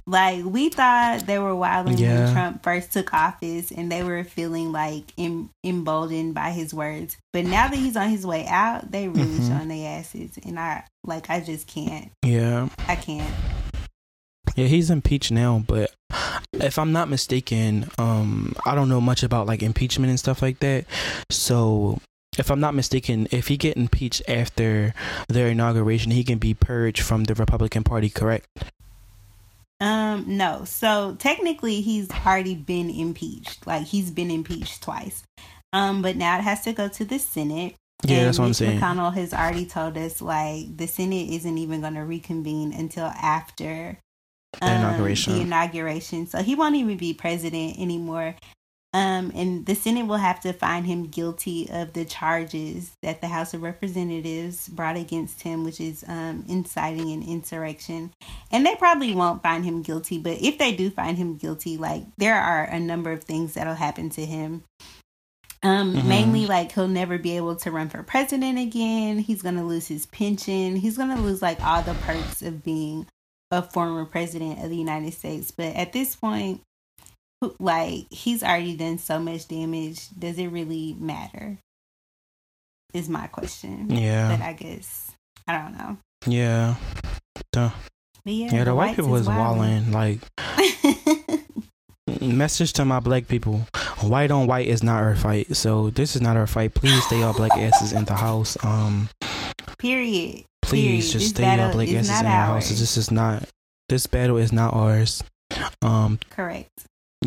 Like 0.06 0.44
we 0.44 0.68
thought 0.68 1.26
they 1.26 1.38
were 1.38 1.54
wilding 1.54 1.96
Yeah. 1.96 2.24
when 2.26 2.32
Trump 2.34 2.62
first 2.62 2.92
took 2.92 3.14
office, 3.14 3.70
and 3.72 3.90
they 3.90 4.02
were 4.02 4.22
feeling 4.24 4.70
like 4.70 5.12
em- 5.16 5.48
emboldened 5.64 6.34
by 6.34 6.50
his 6.50 6.74
words. 6.74 7.16
But 7.32 7.46
now 7.46 7.68
that 7.68 7.76
he's 7.76 7.96
on 7.96 8.10
his 8.10 8.26
way 8.26 8.46
out, 8.46 8.90
they 8.90 9.08
really 9.08 9.38
Mhm. 9.38 9.48
showing 9.48 9.68
their 9.68 9.98
asses, 9.98 10.38
and 10.44 10.58
I 10.60 10.84
like 11.06 11.30
I 11.30 11.40
just 11.40 11.66
can't. 11.66 12.10
Yeah. 12.22 12.68
I 12.86 12.96
can't. 12.96 13.32
Yeah, 14.56 14.66
he's 14.66 14.90
impeached 14.90 15.32
now, 15.32 15.64
but 15.66 15.90
if 16.52 16.78
I'm 16.78 16.92
not 16.92 17.08
mistaken, 17.08 17.90
um, 17.98 18.54
I 18.66 18.74
don't 18.74 18.88
know 18.88 19.00
much 19.00 19.22
about 19.22 19.46
like 19.46 19.62
impeachment 19.62 20.10
and 20.10 20.18
stuff 20.18 20.42
like 20.42 20.60
that. 20.60 20.84
So, 21.30 21.98
if 22.38 22.50
I'm 22.50 22.60
not 22.60 22.74
mistaken, 22.74 23.26
if 23.30 23.48
he 23.48 23.56
get 23.56 23.76
impeached 23.76 24.22
after 24.28 24.92
their 25.28 25.48
inauguration, 25.48 26.12
he 26.12 26.22
can 26.24 26.38
be 26.38 26.52
purged 26.54 27.00
from 27.02 27.24
the 27.24 27.34
Republican 27.34 27.84
Party, 27.84 28.10
correct? 28.10 28.46
Um, 29.80 30.24
no. 30.26 30.64
So 30.64 31.16
technically, 31.18 31.80
he's 31.80 32.10
already 32.10 32.54
been 32.54 32.90
impeached. 32.90 33.66
Like 33.66 33.86
he's 33.86 34.10
been 34.10 34.30
impeached 34.30 34.82
twice. 34.82 35.22
Um, 35.72 36.02
but 36.02 36.16
now 36.16 36.38
it 36.38 36.42
has 36.42 36.62
to 36.62 36.72
go 36.72 36.88
to 36.88 37.04
the 37.04 37.18
Senate. 37.18 37.74
Yeah, 38.04 38.18
And 38.18 38.26
that's 38.26 38.38
what 38.38 38.46
I'm 38.46 38.54
saying. 38.54 38.80
McConnell 38.80 39.14
has 39.14 39.32
already 39.32 39.66
told 39.66 39.96
us 39.96 40.20
like 40.20 40.76
the 40.76 40.86
Senate 40.86 41.30
isn't 41.30 41.58
even 41.58 41.80
going 41.80 41.94
to 41.94 42.04
reconvene 42.04 42.72
until 42.72 43.06
after 43.06 43.98
The 44.60 44.74
inauguration. 44.74 45.34
The 45.34 45.40
inauguration, 45.40 46.26
so 46.26 46.42
he 46.42 46.54
won't 46.54 46.76
even 46.76 46.96
be 46.96 47.14
president 47.14 47.78
anymore. 47.78 48.36
Um, 48.94 49.32
and 49.34 49.66
the 49.66 49.74
Senate 49.74 50.06
will 50.06 50.18
have 50.18 50.38
to 50.42 50.52
find 50.52 50.86
him 50.86 51.08
guilty 51.08 51.68
of 51.68 51.94
the 51.94 52.04
charges 52.04 52.92
that 53.02 53.20
the 53.20 53.26
House 53.26 53.52
of 53.52 53.62
Representatives 53.62 54.68
brought 54.68 54.96
against 54.96 55.42
him, 55.42 55.64
which 55.64 55.80
is 55.80 56.04
um, 56.06 56.44
inciting 56.48 57.10
an 57.10 57.24
insurrection. 57.24 58.12
And 58.52 58.64
they 58.64 58.76
probably 58.76 59.12
won't 59.12 59.42
find 59.42 59.64
him 59.64 59.82
guilty, 59.82 60.18
but 60.18 60.40
if 60.40 60.58
they 60.58 60.76
do 60.76 60.90
find 60.90 61.18
him 61.18 61.36
guilty, 61.36 61.76
like 61.76 62.04
there 62.18 62.36
are 62.40 62.62
a 62.62 62.78
number 62.78 63.10
of 63.10 63.24
things 63.24 63.54
that'll 63.54 63.74
happen 63.74 64.10
to 64.10 64.24
him. 64.24 64.62
Um, 65.64 65.94
Mhm. 65.94 66.04
mainly 66.04 66.46
like 66.46 66.72
he'll 66.72 66.86
never 66.86 67.18
be 67.18 67.36
able 67.36 67.56
to 67.56 67.70
run 67.72 67.88
for 67.88 68.02
president 68.04 68.58
again. 68.58 69.18
He's 69.18 69.42
gonna 69.42 69.64
lose 69.66 69.88
his 69.88 70.06
pension. 70.06 70.76
He's 70.76 70.96
gonna 70.98 71.20
lose 71.20 71.42
like 71.42 71.60
all 71.64 71.82
the 71.82 71.94
perks 71.94 72.42
of 72.42 72.62
being 72.62 73.06
a 73.50 73.62
former 73.62 74.04
president 74.04 74.62
of 74.62 74.70
the 74.70 74.76
United 74.76 75.14
States. 75.14 75.50
But 75.50 75.74
at 75.74 75.92
this 75.92 76.14
point, 76.14 76.60
like 77.58 78.06
he's 78.10 78.42
already 78.42 78.76
done 78.76 78.98
so 78.98 79.18
much 79.18 79.48
damage. 79.48 80.08
Does 80.18 80.38
it 80.38 80.48
really 80.48 80.94
matter? 80.98 81.58
Is 82.92 83.08
my 83.08 83.26
question. 83.26 83.90
Yeah, 83.90 84.36
But 84.36 84.44
I 84.44 84.52
guess 84.52 85.10
I 85.48 85.58
don't 85.58 85.76
know. 85.76 85.96
yeah, 86.26 86.76
But 87.52 87.72
yeah, 88.24 88.50
yeah. 88.54 88.64
The 88.64 88.74
white 88.74 88.94
people 88.96 89.10
was 89.10 89.22
is 89.22 89.28
walling. 89.28 89.90
Like 89.92 90.20
message 92.20 92.72
to 92.74 92.84
my 92.84 93.00
black 93.00 93.26
people: 93.28 93.66
white 94.02 94.30
on 94.30 94.46
white 94.46 94.66
is 94.68 94.82
not 94.82 95.02
our 95.02 95.16
fight. 95.16 95.54
So 95.56 95.90
this 95.90 96.14
is 96.16 96.22
not 96.22 96.36
our 96.36 96.46
fight. 96.46 96.74
Please 96.74 97.04
stay 97.06 97.18
your 97.18 97.34
black 97.34 97.52
asses 97.56 97.92
in 97.92 98.04
the 98.04 98.14
house. 98.14 98.56
Um, 98.64 99.08
Period. 99.78 100.44
please 100.62 100.82
Period. 100.86 101.00
just 101.02 101.12
This 101.14 101.28
stay 101.30 101.42
battle 101.42 101.72
black 101.72 101.88
asses 101.88 102.08
in 102.18 102.24
the 102.24 102.30
house. 102.30 102.68
This 102.68 102.96
is 102.96 103.10
not. 103.10 103.44
This 103.88 104.06
battle 104.06 104.36
is 104.38 104.52
not 104.52 104.72
ours. 104.72 105.22
Um, 105.82 106.18
Correct. 106.30 106.70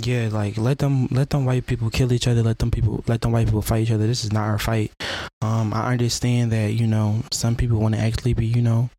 Yeah, 0.01 0.29
like 0.31 0.57
let 0.57 0.79
them 0.79 1.07
let 1.11 1.29
them 1.29 1.45
white 1.45 1.65
people 1.65 1.89
kill 1.89 2.13
each 2.13 2.27
other. 2.27 2.43
Let 2.43 2.59
them 2.59 2.71
people 2.71 3.03
let 3.07 3.21
them 3.21 3.31
white 3.31 3.47
people 3.47 3.61
fight 3.61 3.83
each 3.83 3.91
other. 3.91 4.05
This 4.05 4.23
is 4.23 4.31
not 4.31 4.43
our 4.43 4.59
fight. 4.59 4.91
Um, 5.41 5.73
I 5.73 5.91
understand 5.91 6.51
that 6.51 6.73
you 6.73 6.87
know 6.87 7.23
some 7.31 7.55
people 7.55 7.79
want 7.79 7.95
to 7.95 8.01
actually 8.01 8.33
be 8.33 8.45
you 8.45 8.61
know 8.61 8.89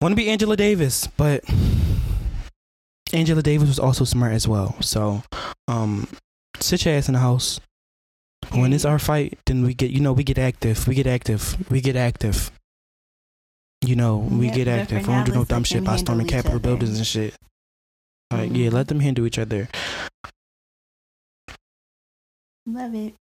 want 0.00 0.12
to 0.12 0.16
be 0.16 0.28
Angela 0.28 0.56
Davis, 0.56 1.06
but 1.16 1.44
Angela 3.12 3.42
Davis 3.42 3.68
was 3.68 3.78
also 3.78 4.04
smart 4.04 4.32
as 4.32 4.48
well. 4.48 4.76
So, 4.80 5.22
um, 5.68 6.08
sit 6.60 6.84
your 6.84 6.94
ass 6.94 7.08
in 7.08 7.14
the 7.14 7.20
house. 7.20 7.60
When 8.52 8.72
it's 8.72 8.84
our 8.84 8.98
fight, 8.98 9.38
then 9.46 9.62
we 9.62 9.74
get 9.74 9.90
you 9.90 10.00
know 10.00 10.12
we 10.12 10.24
get 10.24 10.38
active. 10.38 10.86
We 10.86 10.94
get 10.94 11.06
active. 11.06 11.70
We 11.70 11.80
get 11.80 11.96
active. 11.96 12.50
You 13.84 13.96
know 13.96 14.16
we 14.16 14.50
get 14.50 14.68
active. 14.68 15.06
We 15.06 15.12
don't 15.14 15.26
do 15.26 15.32
no 15.32 15.44
dumb 15.44 15.64
shit 15.64 15.84
by 15.84 15.96
storming 15.96 16.26
Capitol 16.26 16.58
buildings 16.58 16.96
and 16.96 17.06
shit. 17.06 17.34
Like 18.30 18.54
yeah, 18.54 18.70
let 18.70 18.88
them 18.88 19.00
handle 19.00 19.26
each 19.26 19.38
other. 19.38 19.68
Love 22.66 22.94
it. 22.94 23.14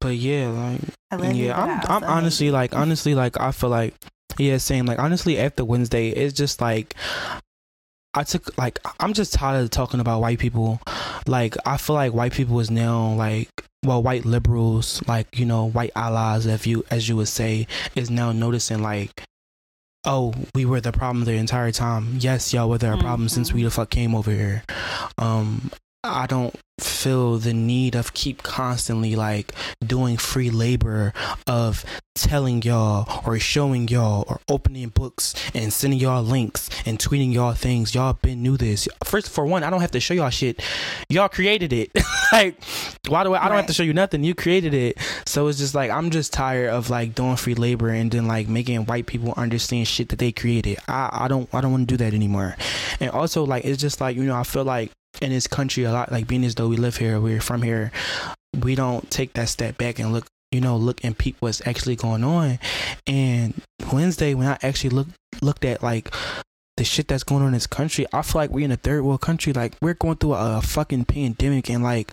But 0.00 0.16
yeah, 0.16 0.48
like 0.48 0.80
I 1.10 1.16
love 1.16 1.30
it. 1.30 1.36
yeah, 1.36 1.60
I'm 1.60 2.02
I'm 2.02 2.04
honestly 2.04 2.50
like 2.50 2.74
honestly 2.74 3.14
like 3.14 3.40
I 3.40 3.52
feel 3.52 3.70
like 3.70 3.94
yeah, 4.38 4.58
same. 4.58 4.86
Like 4.86 4.98
honestly, 4.98 5.38
after 5.38 5.64
Wednesday, 5.64 6.10
it's 6.10 6.34
just 6.34 6.60
like 6.60 6.94
I 8.14 8.22
took 8.22 8.56
like 8.56 8.78
I'm 9.00 9.12
just 9.12 9.34
tired 9.34 9.62
of 9.62 9.70
talking 9.70 10.00
about 10.00 10.20
white 10.20 10.38
people. 10.38 10.80
Like 11.26 11.56
I 11.66 11.76
feel 11.76 11.94
like 11.96 12.12
white 12.12 12.32
people 12.32 12.58
is 12.60 12.70
now 12.70 13.14
like 13.14 13.48
well, 13.84 14.02
white 14.02 14.24
liberals, 14.24 15.02
like 15.06 15.38
you 15.38 15.46
know, 15.46 15.68
white 15.68 15.92
allies, 15.94 16.46
if 16.46 16.66
you 16.66 16.84
as 16.90 17.08
you 17.08 17.16
would 17.16 17.28
say, 17.28 17.66
is 17.94 18.10
now 18.10 18.32
noticing 18.32 18.82
like. 18.82 19.22
Oh, 20.08 20.32
we 20.54 20.64
were 20.64 20.80
the 20.80 20.92
problem 20.92 21.24
the 21.24 21.32
entire 21.32 21.72
time. 21.72 22.14
Yes, 22.20 22.52
y'all 22.52 22.70
were 22.70 22.78
the 22.78 22.96
problem 22.96 23.28
since 23.28 23.52
we 23.52 23.64
the 23.64 23.70
fuck 23.72 23.90
came 23.90 24.14
over 24.14 24.30
here. 24.30 24.62
Um, 25.18 25.72
I 26.06 26.26
don't 26.26 26.54
feel 26.78 27.38
the 27.38 27.54
need 27.54 27.94
of 27.94 28.12
keep 28.12 28.42
constantly 28.42 29.16
like 29.16 29.52
doing 29.80 30.18
free 30.18 30.50
labor 30.50 31.14
of 31.46 31.84
telling 32.14 32.60
y'all 32.62 33.22
or 33.26 33.38
showing 33.38 33.88
y'all 33.88 34.24
or 34.28 34.40
opening 34.48 34.88
books 34.88 35.34
and 35.54 35.72
sending 35.72 35.98
y'all 35.98 36.22
links 36.22 36.68
and 36.84 36.98
tweeting 36.98 37.32
y'all 37.32 37.52
things. 37.52 37.94
Y'all 37.94 38.14
been 38.14 38.42
knew 38.42 38.56
this. 38.56 38.88
First, 39.04 39.30
for 39.30 39.46
one, 39.46 39.64
I 39.64 39.70
don't 39.70 39.80
have 39.80 39.90
to 39.92 40.00
show 40.00 40.14
y'all 40.14 40.30
shit. 40.30 40.62
Y'all 41.08 41.28
created 41.28 41.72
it. 41.72 41.90
like, 42.32 42.62
why 43.08 43.24
do 43.24 43.34
I? 43.34 43.44
I 43.44 43.48
don't 43.48 43.56
have 43.56 43.66
to 43.66 43.72
show 43.72 43.82
you 43.82 43.94
nothing. 43.94 44.24
You 44.24 44.34
created 44.34 44.74
it. 44.74 44.98
So 45.26 45.48
it's 45.48 45.58
just 45.58 45.74
like 45.74 45.90
I'm 45.90 46.10
just 46.10 46.32
tired 46.32 46.70
of 46.70 46.90
like 46.90 47.14
doing 47.14 47.36
free 47.36 47.54
labor 47.54 47.88
and 47.88 48.10
then 48.10 48.26
like 48.26 48.48
making 48.48 48.84
white 48.86 49.06
people 49.06 49.32
understand 49.36 49.88
shit 49.88 50.10
that 50.10 50.18
they 50.18 50.32
created. 50.32 50.78
I 50.88 51.08
I 51.12 51.28
don't 51.28 51.48
I 51.54 51.60
don't 51.60 51.72
want 51.72 51.88
to 51.88 51.96
do 51.96 52.04
that 52.04 52.14
anymore. 52.14 52.56
And 53.00 53.10
also 53.10 53.44
like 53.44 53.64
it's 53.64 53.80
just 53.80 54.00
like 54.00 54.16
you 54.16 54.24
know 54.24 54.36
I 54.36 54.42
feel 54.42 54.64
like 54.64 54.90
in 55.20 55.30
this 55.30 55.46
country 55.46 55.84
a 55.84 55.92
lot 55.92 56.12
like 56.12 56.26
being 56.26 56.44
as 56.44 56.54
though 56.54 56.68
we 56.68 56.76
live 56.76 56.96
here 56.96 57.20
we're 57.20 57.40
from 57.40 57.62
here 57.62 57.90
we 58.62 58.74
don't 58.74 59.10
take 59.10 59.32
that 59.34 59.48
step 59.48 59.76
back 59.78 59.98
and 59.98 60.12
look 60.12 60.26
you 60.52 60.60
know 60.60 60.76
look 60.76 61.02
and 61.04 61.18
peep 61.18 61.36
what's 61.40 61.66
actually 61.66 61.96
going 61.96 62.24
on. 62.24 62.58
And 63.06 63.54
wednesday 63.92 64.34
when 64.34 64.48
i 64.48 64.58
actually 64.62 64.90
looked 64.90 65.10
looked 65.42 65.64
at 65.64 65.82
like 65.82 66.12
the 66.76 66.84
shit 66.84 67.08
that's 67.08 67.22
going 67.22 67.42
on 67.42 67.48
in 67.48 67.54
this 67.54 67.66
country 67.66 68.06
i 68.12 68.22
feel 68.22 68.40
like 68.42 68.50
we're 68.50 68.64
in 68.64 68.72
a 68.72 68.76
third 68.76 69.02
world 69.02 69.20
country 69.20 69.52
like 69.52 69.74
we're 69.80 69.94
going 69.94 70.16
through 70.16 70.34
a, 70.34 70.60
fucking 70.62 71.04
pandemic. 71.04 71.68
And 71.70 71.82
like 71.82 72.10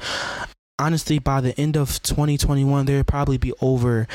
honestly 0.80 1.20
by 1.20 1.42
the 1.42 1.58
end 1.60 1.78
of 1.78 2.02
2021 2.02 2.86
there'll 2.86 3.04
probably 3.04 3.38
be 3.38 3.54
over 3.62 4.08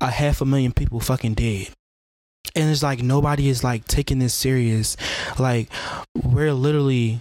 a 0.00 0.10
half 0.10 0.40
a 0.40 0.44
million 0.44 0.72
people 0.72 1.00
fucking 1.00 1.34
dead. 1.34 1.68
And 2.54 2.70
it's 2.70 2.82
like 2.82 3.02
nobody 3.02 3.48
is 3.48 3.64
like 3.64 3.86
taking 3.86 4.18
this 4.18 4.34
serious. 4.34 4.96
Like 5.38 5.68
we're 6.22 6.52
literally 6.52 7.20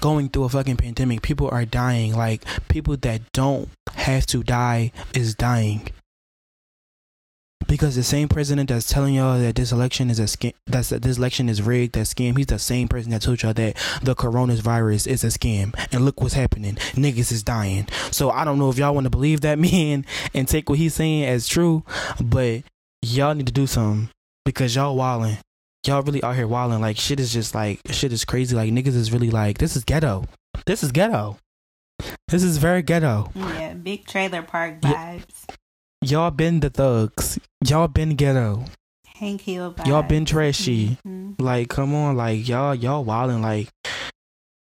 going 0.00 0.28
through 0.28 0.44
a 0.44 0.48
fucking 0.48 0.76
pandemic. 0.76 1.22
People 1.22 1.48
are 1.50 1.64
dying. 1.64 2.14
Like 2.14 2.44
people 2.68 2.96
that 2.98 3.32
don't 3.32 3.68
have 3.94 4.26
to 4.26 4.42
die 4.42 4.92
is 5.14 5.34
dying. 5.34 5.88
Because 7.68 7.96
the 7.96 8.04
same 8.04 8.28
president 8.28 8.68
that's 8.68 8.88
telling 8.88 9.14
y'all 9.14 9.40
that 9.40 9.56
this 9.56 9.72
election 9.72 10.08
is 10.08 10.20
a 10.20 10.24
scam, 10.24 10.52
that's 10.66 10.90
that 10.90 11.02
this 11.02 11.18
election 11.18 11.48
is 11.48 11.60
rigged, 11.60 11.94
that 11.94 12.06
scam. 12.06 12.36
He's 12.36 12.46
the 12.46 12.60
same 12.60 12.86
person 12.86 13.10
that 13.10 13.22
told 13.22 13.42
y'all 13.42 13.54
that 13.54 13.76
the 14.02 14.14
coronavirus 14.14 15.08
is 15.08 15.24
a 15.24 15.28
scam. 15.28 15.74
And 15.90 16.04
look 16.04 16.20
what's 16.20 16.34
happening. 16.34 16.76
Niggas 16.94 17.32
is 17.32 17.42
dying. 17.42 17.88
So 18.12 18.30
I 18.30 18.44
don't 18.44 18.60
know 18.60 18.70
if 18.70 18.78
y'all 18.78 18.94
want 18.94 19.06
to 19.06 19.10
believe 19.10 19.40
that 19.40 19.58
man 19.58 20.06
and 20.32 20.46
take 20.46 20.68
what 20.68 20.78
he's 20.78 20.94
saying 20.94 21.24
as 21.24 21.48
true, 21.48 21.82
but 22.22 22.62
y'all 23.02 23.34
need 23.34 23.46
to 23.46 23.52
do 23.52 23.66
something 23.66 24.10
because 24.44 24.76
y'all 24.76 24.94
wilding 24.94 25.38
y'all 25.86 26.02
really 26.02 26.22
out 26.22 26.34
here 26.36 26.46
wilding. 26.46 26.80
Like 26.80 26.96
shit 26.96 27.20
is 27.20 27.32
just 27.32 27.54
like 27.54 27.80
shit 27.90 28.12
is 28.12 28.24
crazy. 28.24 28.54
Like 28.56 28.72
niggas 28.72 28.96
is 28.96 29.12
really 29.12 29.30
like 29.30 29.58
this 29.58 29.76
is 29.76 29.84
ghetto. 29.84 30.24
This 30.66 30.82
is 30.82 30.92
ghetto. 30.92 31.38
This 32.28 32.42
is 32.42 32.58
very 32.58 32.82
ghetto. 32.82 33.30
Yeah, 33.34 33.74
big 33.74 34.06
trailer 34.06 34.42
park 34.42 34.80
vibes. 34.80 35.46
Y'all 36.02 36.30
been 36.30 36.60
the 36.60 36.70
thugs. 36.70 37.38
Y'all 37.66 37.88
been 37.88 38.16
ghetto. 38.16 38.64
Hank 39.06 39.40
Hill 39.40 39.72
vibes. 39.72 39.86
Y'all 39.86 40.02
been 40.02 40.24
trashy. 40.26 40.98
Mhm. 41.06 41.40
Like 41.40 41.68
come 41.68 41.94
on, 41.94 42.16
like 42.16 42.46
y'all 42.46 42.74
y'all 42.74 43.02
wilding. 43.04 43.40
Like 43.42 43.68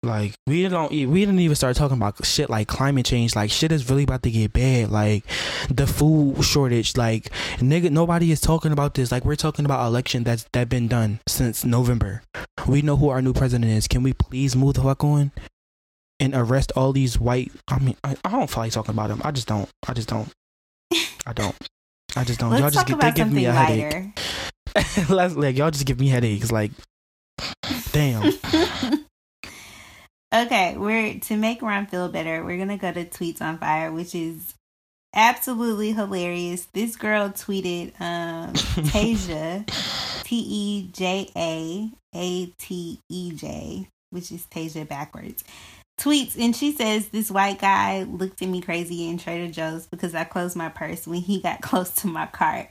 like 0.01 0.33
we 0.47 0.65
don't 0.69 0.91
we 0.91 1.19
didn't 1.19 1.39
even 1.39 1.55
start 1.55 1.75
talking 1.75 1.97
about 1.97 2.25
shit 2.25 2.49
like 2.49 2.67
climate 2.67 3.05
change. 3.05 3.35
Like 3.35 3.51
shit 3.51 3.71
is 3.71 3.89
really 3.89 4.03
about 4.03 4.23
to 4.23 4.31
get 4.31 4.53
bad. 4.53 4.91
Like 4.91 5.25
the 5.69 5.85
food 5.85 6.41
shortage. 6.43 6.95
Like 6.95 7.29
nigga, 7.57 7.91
nobody 7.91 8.31
is 8.31 8.39
talking 8.39 8.71
about 8.71 8.93
this. 8.93 9.11
Like 9.11 9.25
we're 9.25 9.35
talking 9.35 9.65
about 9.65 9.85
election 9.85 10.23
that's 10.23 10.45
that 10.53 10.69
been 10.69 10.87
done 10.87 11.19
since 11.27 11.65
November. 11.65 12.23
We 12.67 12.81
know 12.81 12.95
who 12.95 13.09
our 13.09 13.21
new 13.21 13.33
president 13.33 13.71
is. 13.71 13.87
Can 13.87 14.01
we 14.01 14.13
please 14.13 14.55
move 14.55 14.75
the 14.75 14.83
fuck 14.83 15.03
on 15.03 15.33
and 16.19 16.33
arrest 16.33 16.71
all 16.77 16.93
these 16.93 17.19
white? 17.19 17.51
I 17.67 17.79
mean, 17.79 17.97
I, 18.01 18.15
I 18.23 18.31
don't 18.31 18.49
feel 18.49 18.63
like 18.63 18.71
talking 18.71 18.93
about 18.93 19.09
them. 19.09 19.21
I 19.25 19.31
just 19.31 19.47
don't. 19.47 19.69
I 19.85 19.93
just 19.93 20.07
don't. 20.07 20.31
I 21.25 21.33
don't. 21.33 21.55
I 22.15 22.23
just 22.23 22.39
don't. 22.39 22.51
Let's 22.51 22.61
y'all 22.61 22.71
just 22.71 22.87
get, 22.87 23.01
they 23.01 23.11
give 23.11 23.31
me 23.31 23.45
a 23.45 23.51
headache. 23.51 24.13
lighter. 24.75 25.09
Let's 25.13 25.35
like 25.35 25.57
y'all 25.57 25.71
just 25.71 25.85
give 25.85 25.99
me 25.99 26.07
headaches. 26.07 26.53
Like, 26.53 26.71
damn. 27.91 28.31
okay, 30.33 30.75
we're 30.77 31.19
to 31.19 31.37
make 31.37 31.61
Ron 31.61 31.85
feel 31.87 32.09
better. 32.09 32.43
We're 32.43 32.57
gonna 32.57 32.77
go 32.77 32.91
to 32.91 33.05
tweets 33.05 33.41
on 33.41 33.57
fire, 33.57 33.91
which 33.91 34.15
is 34.15 34.53
absolutely 35.13 35.91
hilarious. 35.93 36.67
This 36.73 36.95
girl 36.95 37.29
tweeted, 37.29 37.99
um, 37.99 38.53
Tasia, 38.53 39.65
T 40.23 40.37
E 40.37 40.89
J 40.91 41.29
A 41.35 41.91
A 42.15 42.45
T 42.57 42.99
E 43.09 43.31
J, 43.33 43.87
which 44.11 44.31
is 44.31 44.45
Tasia 44.45 44.87
backwards. 44.87 45.43
Tweets 45.99 46.39
and 46.39 46.55
she 46.55 46.71
says 46.71 47.09
this 47.09 47.29
white 47.29 47.59
guy 47.59 48.03
looked 48.03 48.41
at 48.41 48.47
me 48.47 48.61
crazy 48.61 49.09
in 49.09 49.17
Trader 49.17 49.51
Joe's 49.51 49.85
because 49.85 50.15
I 50.15 50.23
closed 50.23 50.55
my 50.55 50.69
purse 50.69 51.05
when 51.05 51.19
he 51.19 51.41
got 51.41 51.61
close 51.61 51.91
to 51.95 52.07
my 52.07 52.25
cart. 52.25 52.69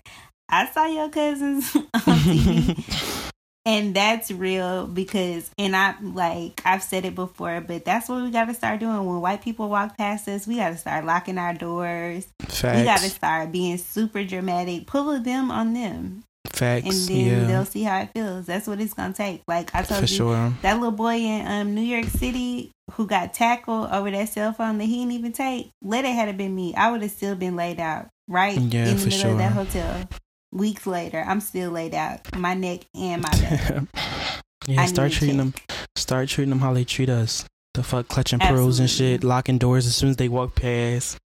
I 0.49 0.67
saw 0.71 0.87
your 0.87 1.11
cousins 1.11 1.77
on 1.77 1.83
TV. 1.93 3.31
And 3.69 3.95
that's 3.95 4.31
real 4.31 4.87
because, 4.87 5.51
and 5.59 5.77
I 5.77 5.95
like 6.01 6.63
I've 6.65 6.83
said 6.83 7.05
it 7.05 7.15
before, 7.15 7.61
but 7.61 7.85
that's 7.85 8.09
what 8.09 8.23
we 8.23 8.31
got 8.31 8.47
to 8.47 8.55
start 8.55 8.81
doing. 8.81 9.05
When 9.05 9.21
white 9.21 9.43
people 9.43 9.69
walk 9.69 9.99
past 9.99 10.27
us, 10.27 10.47
we 10.47 10.57
got 10.57 10.71
to 10.71 10.79
start 10.79 11.05
locking 11.05 11.37
our 11.37 11.53
doors. 11.53 12.27
Facts. 12.41 12.79
We 12.79 12.85
got 12.85 13.01
to 13.01 13.11
start 13.11 13.53
being 13.53 13.77
super 13.77 14.25
dramatic, 14.25 14.87
pulling 14.87 15.23
them 15.23 15.51
on 15.51 15.75
them, 15.75 16.25
Facts. 16.47 16.87
and 16.87 16.95
then 17.15 17.27
yeah. 17.43 17.47
they'll 17.47 17.67
see 17.67 17.83
how 17.83 18.01
it 18.01 18.09
feels. 18.15 18.47
That's 18.47 18.67
what 18.67 18.81
it's 18.81 18.95
gonna 18.95 19.13
take. 19.13 19.43
Like 19.47 19.75
I 19.75 19.83
told 19.83 20.01
For 20.01 20.07
you, 20.11 20.17
sure. 20.17 20.55
that 20.63 20.75
little 20.75 20.91
boy 20.91 21.17
in 21.17 21.47
um, 21.47 21.75
New 21.75 21.83
York 21.83 22.07
City 22.07 22.71
who 22.93 23.07
got 23.07 23.35
tackled 23.35 23.91
over 23.91 24.11
that 24.11 24.31
cell 24.31 24.55
phone 24.55 24.79
that 24.79 24.87
he 24.87 24.97
didn't 25.01 25.13
even 25.13 25.33
take. 25.33 25.69
Let 25.83 26.07
it 26.07 26.15
had 26.15 26.31
it 26.31 26.39
been 26.39 26.55
me, 26.55 26.75
I 26.75 26.91
would 26.91 27.03
have 27.03 27.11
still 27.11 27.35
been 27.35 27.55
laid 27.55 27.79
out 27.81 28.09
right 28.29 28.59
Yeah, 28.59 28.87
in 28.89 28.97
the 28.97 29.07
middle 29.09 29.33
of 29.33 29.39
that 29.39 29.53
hotel. 29.53 30.09
Weeks 30.53 30.87
later, 30.87 31.23
I'm 31.27 31.41
still 31.41 31.71
laid 31.71 31.95
out, 31.95 32.35
my 32.37 32.55
neck 32.55 32.81
and 32.95 33.23
my 33.23 33.31
back. 33.31 33.83
yeah, 34.67 34.81
I 34.81 34.87
start 34.87 35.13
treating 35.13 35.37
them 35.37 35.53
start 35.97 36.29
treating 36.29 36.51
them 36.51 36.61
how 36.61 36.73
they 36.73 36.85
treat 36.85 37.11
us. 37.11 37.45
The 37.75 37.83
fuck 37.83 38.09
clutching 38.09 38.39
pearls 38.39 38.81
and 38.81 38.89
shit, 38.89 39.23
locking 39.23 39.59
doors 39.59 39.87
as 39.87 39.95
soon 39.95 40.11
as 40.11 40.17
they 40.17 40.29
walk 40.29 40.55
past. 40.55 41.19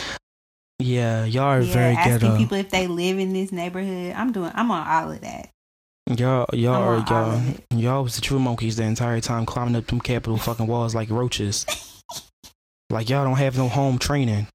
Yeah, 0.79 1.25
y'all 1.27 1.45
are 1.45 1.61
yeah, 1.61 1.73
very 1.73 1.95
asking 1.95 2.19
ghetto. 2.19 2.39
people 2.39 2.57
if 2.57 2.71
they 2.71 2.87
live 2.87 3.19
in 3.19 3.35
this 3.35 3.53
neighborhood. 3.53 4.15
I'm 4.17 4.33
doing. 4.33 4.51
I'm 4.55 4.71
on 4.71 4.87
all 4.87 5.13
of 5.13 5.21
that. 5.21 5.51
Y'all, 6.17 6.47
y'all 6.55 6.83
are 6.83 7.05
y'all. 7.09 7.43
Y'all 7.79 8.03
was 8.03 8.17
the 8.17 8.23
true 8.23 8.39
monkeys 8.39 8.77
the 8.77 8.85
entire 8.85 9.21
time, 9.21 9.45
climbing 9.45 9.77
up 9.77 9.87
them 9.87 10.01
Capitol 10.01 10.39
fucking 10.39 10.67
walls 10.67 10.95
like 10.95 11.11
roaches. 11.11 11.67
like 12.91 13.11
y'all 13.11 13.25
don't 13.25 13.37
have 13.37 13.57
no 13.59 13.69
home 13.69 13.99
training. 13.99 14.49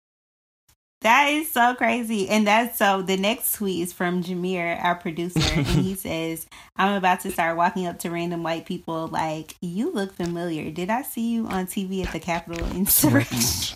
That 1.06 1.32
is 1.34 1.52
so 1.52 1.76
crazy. 1.76 2.28
And 2.30 2.48
that's 2.48 2.80
so 2.80 3.04
the 3.04 3.16
next 3.16 3.54
tweet 3.54 3.84
is 3.84 3.94
from 3.94 4.24
Jameer, 4.24 4.84
our 4.84 4.96
producer, 4.96 5.40
and 5.54 5.68
he 5.68 5.94
says, 5.96 6.48
I'm 6.78 6.96
about 6.96 7.20
to 7.20 7.32
start 7.32 7.58
walking 7.58 7.86
up 7.86 8.00
to 8.00 8.10
random 8.10 8.42
white 8.42 8.66
people 8.66 9.06
like, 9.06 9.54
You 9.62 9.92
look 9.92 10.14
familiar. 10.14 10.72
Did 10.72 10.90
I 10.90 11.04
see 11.04 11.30
you 11.32 11.46
on 11.46 11.68
TV 11.68 12.04
at 12.04 12.12
the 12.12 12.20
Capitol 12.20 12.66
insurrection? 12.76 13.76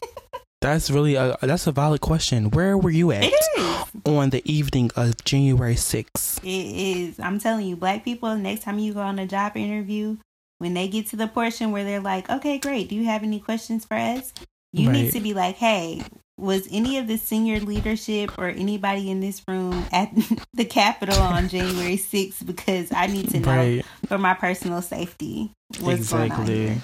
That's 0.62 0.90
really 0.90 1.14
a 1.16 1.38
that's 1.44 1.68
a 1.68 1.72
valid 1.72 2.02
question. 2.02 2.50
Where 2.50 2.76
were 2.76 2.90
you 2.90 3.12
at 3.12 3.24
it 3.24 3.34
is. 3.58 3.86
on 4.06 4.32
the 4.32 4.42
evening 4.52 4.90
of 4.96 5.24
January 5.24 5.76
6th? 5.76 6.40
It 6.44 6.98
is. 6.98 7.20
I'm 7.20 7.38
telling 7.38 7.68
you, 7.68 7.76
black 7.76 8.04
people, 8.04 8.36
next 8.38 8.64
time 8.64 8.80
you 8.80 8.92
go 8.96 9.02
on 9.02 9.20
a 9.20 9.28
job 9.28 9.56
interview, 9.56 10.18
when 10.58 10.74
they 10.74 10.88
get 10.88 11.06
to 11.10 11.16
the 11.16 11.28
portion 11.28 11.72
where 11.72 11.84
they're 11.84 12.02
like, 12.02 12.28
Okay, 12.28 12.58
great, 12.58 12.90
do 12.90 12.96
you 12.96 13.06
have 13.06 13.22
any 13.22 13.40
questions 13.40 13.86
for 13.86 13.98
us? 13.98 14.34
You 14.74 14.92
need 14.92 15.14
to 15.14 15.20
be 15.20 15.36
like, 15.36 15.58
Hey, 15.58 16.02
was 16.40 16.68
any 16.72 16.98
of 16.98 17.08
the 17.08 17.18
senior 17.18 17.60
leadership 17.60 18.38
or 18.38 18.48
anybody 18.48 19.10
in 19.10 19.20
this 19.20 19.42
room 19.48 19.86
at 19.92 20.12
the 20.54 20.66
Capitol 20.66 21.20
on 21.20 21.50
January 21.50 21.98
6th? 21.98 22.46
Because 22.46 22.92
I 22.92 23.08
need 23.08 23.30
to 23.32 23.40
know 23.40 23.50
Right, 23.50 23.86
for 24.08 24.18
my 24.18 24.34
personal 24.34 24.82
safety 24.82 25.52
what's 25.80 26.12
going 26.12 26.32
on 26.32 26.50
exactly. 26.50 26.82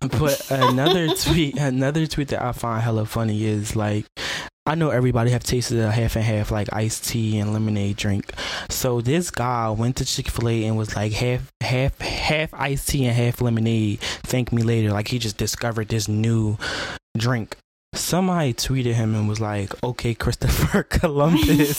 But 0.00 0.50
another 0.50 1.08
tweet, 1.16 1.56
another 1.58 2.06
tweet 2.06 2.28
that 2.28 2.42
I 2.42 2.52
find 2.52 2.82
hella 2.82 3.06
funny 3.06 3.44
is 3.44 3.74
like, 3.74 4.06
I 4.66 4.74
know 4.74 4.88
everybody 4.90 5.30
have 5.30 5.44
tasted 5.44 5.78
a 5.78 5.90
half 5.90 6.16
and 6.16 6.24
half 6.24 6.50
like 6.50 6.72
iced 6.72 7.04
tea 7.04 7.38
and 7.38 7.52
lemonade 7.52 7.96
drink. 7.96 8.32
So 8.70 9.02
this 9.02 9.30
guy 9.30 9.68
went 9.70 9.96
to 9.96 10.06
Chick 10.06 10.28
Fil 10.28 10.48
A 10.48 10.64
and 10.64 10.78
was 10.78 10.96
like 10.96 11.12
half, 11.12 11.52
half, 11.60 11.98
half 12.00 12.54
iced 12.54 12.88
tea 12.88 13.04
and 13.04 13.14
half 13.14 13.42
lemonade. 13.42 14.00
Thank 14.00 14.52
me 14.52 14.62
later. 14.62 14.90
Like 14.90 15.08
he 15.08 15.18
just 15.18 15.36
discovered 15.36 15.88
this 15.88 16.08
new 16.08 16.56
drink. 17.18 17.56
Somebody 17.94 18.52
tweeted 18.54 18.94
him 18.94 19.14
and 19.14 19.28
was 19.28 19.40
like, 19.40 19.72
"Okay, 19.82 20.14
Christopher 20.14 20.82
Columbus." 20.88 21.78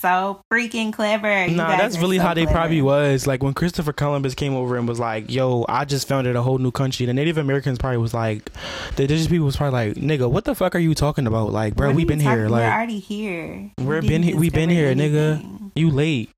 so 0.00 0.40
freaking 0.52 0.92
clever. 0.92 1.46
You 1.46 1.56
Nah, 1.56 1.76
that's 1.76 1.98
really 1.98 2.18
so 2.18 2.22
how 2.22 2.34
they 2.34 2.42
clever. 2.44 2.56
probably 2.58 2.82
was. 2.82 3.26
Like 3.26 3.42
when 3.42 3.52
Christopher 3.54 3.92
Columbus 3.92 4.34
came 4.34 4.54
over 4.54 4.76
and 4.76 4.86
was 4.86 5.00
like, 5.00 5.30
"Yo, 5.30 5.64
I 5.68 5.84
just 5.84 6.06
founded 6.08 6.36
a 6.36 6.42
whole 6.42 6.58
new 6.58 6.70
country." 6.70 7.06
The 7.06 7.14
Native 7.14 7.38
Americans 7.38 7.78
probably 7.78 7.98
was 7.98 8.14
like, 8.14 8.50
the 8.96 9.02
indigenous 9.02 9.28
people 9.28 9.46
was 9.46 9.56
probably 9.56 9.88
like, 9.88 9.96
"Nigga, 9.96 10.30
what 10.30 10.44
the 10.44 10.54
fuck 10.54 10.74
are 10.74 10.78
you 10.80 10.94
talking 10.94 11.26
about? 11.26 11.52
Like, 11.52 11.74
bro, 11.74 11.88
we 11.90 11.96
are 11.96 12.00
you 12.00 12.06
been 12.06 12.20
here. 12.20 12.30
talking- 12.30 12.42
We're 12.44 12.48
Like, 12.50 12.72
already 12.72 12.98
here. 13.00 13.70
We're 13.78 14.02
been 14.02 14.22
he- 14.22 14.34
We've 14.34 14.52
been 14.52 14.70
here, 14.70 14.94
nigga. 14.94 15.70
you 15.74 15.90
late." 15.90 16.30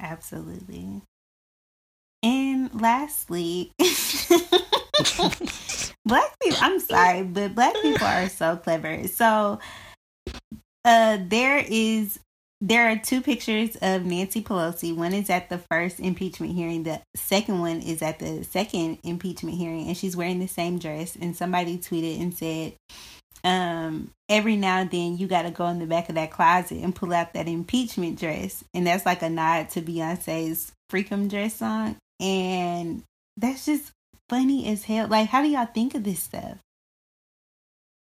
Absolutely. 0.00 1.02
And 2.64 2.80
lastly, 2.80 3.72
black 6.06 6.38
people, 6.40 6.58
I'm 6.60 6.80
sorry, 6.80 7.22
but 7.22 7.54
black 7.54 7.74
people 7.82 8.06
are 8.06 8.28
so 8.28 8.56
clever. 8.56 9.06
So, 9.08 9.58
uh, 10.84 11.18
there 11.26 11.64
is, 11.66 12.18
there 12.60 12.90
are 12.90 12.96
two 12.96 13.20
pictures 13.20 13.76
of 13.82 14.04
Nancy 14.04 14.42
Pelosi. 14.42 14.96
One 14.96 15.12
is 15.12 15.28
at 15.30 15.50
the 15.50 15.58
first 15.70 16.00
impeachment 16.00 16.54
hearing. 16.54 16.84
The 16.84 17.00
second 17.14 17.60
one 17.60 17.80
is 17.80 18.02
at 18.02 18.18
the 18.18 18.44
second 18.44 18.98
impeachment 19.02 19.56
hearing, 19.56 19.86
and 19.88 19.96
she's 19.96 20.16
wearing 20.16 20.38
the 20.38 20.46
same 20.46 20.78
dress. 20.78 21.16
And 21.20 21.36
somebody 21.36 21.78
tweeted 21.78 22.20
and 22.20 22.34
said, 22.34 22.74
um, 23.42 24.10
every 24.30 24.56
now 24.56 24.78
and 24.78 24.90
then 24.90 25.18
you 25.18 25.26
got 25.26 25.42
to 25.42 25.50
go 25.50 25.66
in 25.66 25.78
the 25.80 25.86
back 25.86 26.08
of 26.08 26.14
that 26.14 26.30
closet 26.30 26.78
and 26.78 26.94
pull 26.94 27.12
out 27.12 27.34
that 27.34 27.46
impeachment 27.46 28.18
dress. 28.18 28.64
And 28.72 28.86
that's 28.86 29.04
like 29.04 29.20
a 29.20 29.28
nod 29.28 29.68
to 29.70 29.82
Beyonce's 29.82 30.72
Freakum 30.90 31.28
dress 31.28 31.56
song. 31.56 31.96
And 32.24 33.02
that's 33.36 33.66
just 33.66 33.92
funny 34.30 34.66
as 34.68 34.84
hell. 34.84 35.08
Like, 35.08 35.28
how 35.28 35.42
do 35.42 35.48
y'all 35.48 35.66
think 35.66 35.94
of 35.94 36.04
this 36.04 36.20
stuff? 36.22 36.56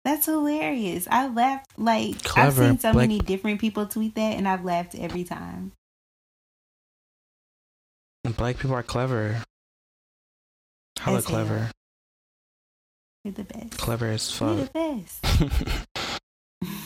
That's 0.06 0.26
hilarious. 0.26 1.08
I 1.10 1.28
laughed 1.28 1.72
like 1.78 2.16
I've 2.38 2.54
seen 2.54 2.80
so 2.80 2.92
Black- 2.94 3.04
many 3.10 3.20
different 3.20 3.60
people 3.62 3.86
tweet 3.86 4.16
that 4.16 4.38
and 4.38 4.48
I've 4.48 4.64
laughed 4.66 4.96
every 4.96 5.24
time. 5.24 5.72
Black 8.38 8.58
people 8.58 8.76
are 8.76 8.84
clever. 8.84 9.44
Hella 11.00 11.18
As 11.18 11.26
hell. 11.26 11.32
clever. 11.46 11.72
You're 13.24 13.34
the 13.34 13.44
best. 13.44 13.78
Clever 13.78 14.08
as 14.08 14.32
fuck. 14.32 14.58
You're 14.58 14.66
the 14.66 14.72
best. 14.74 15.88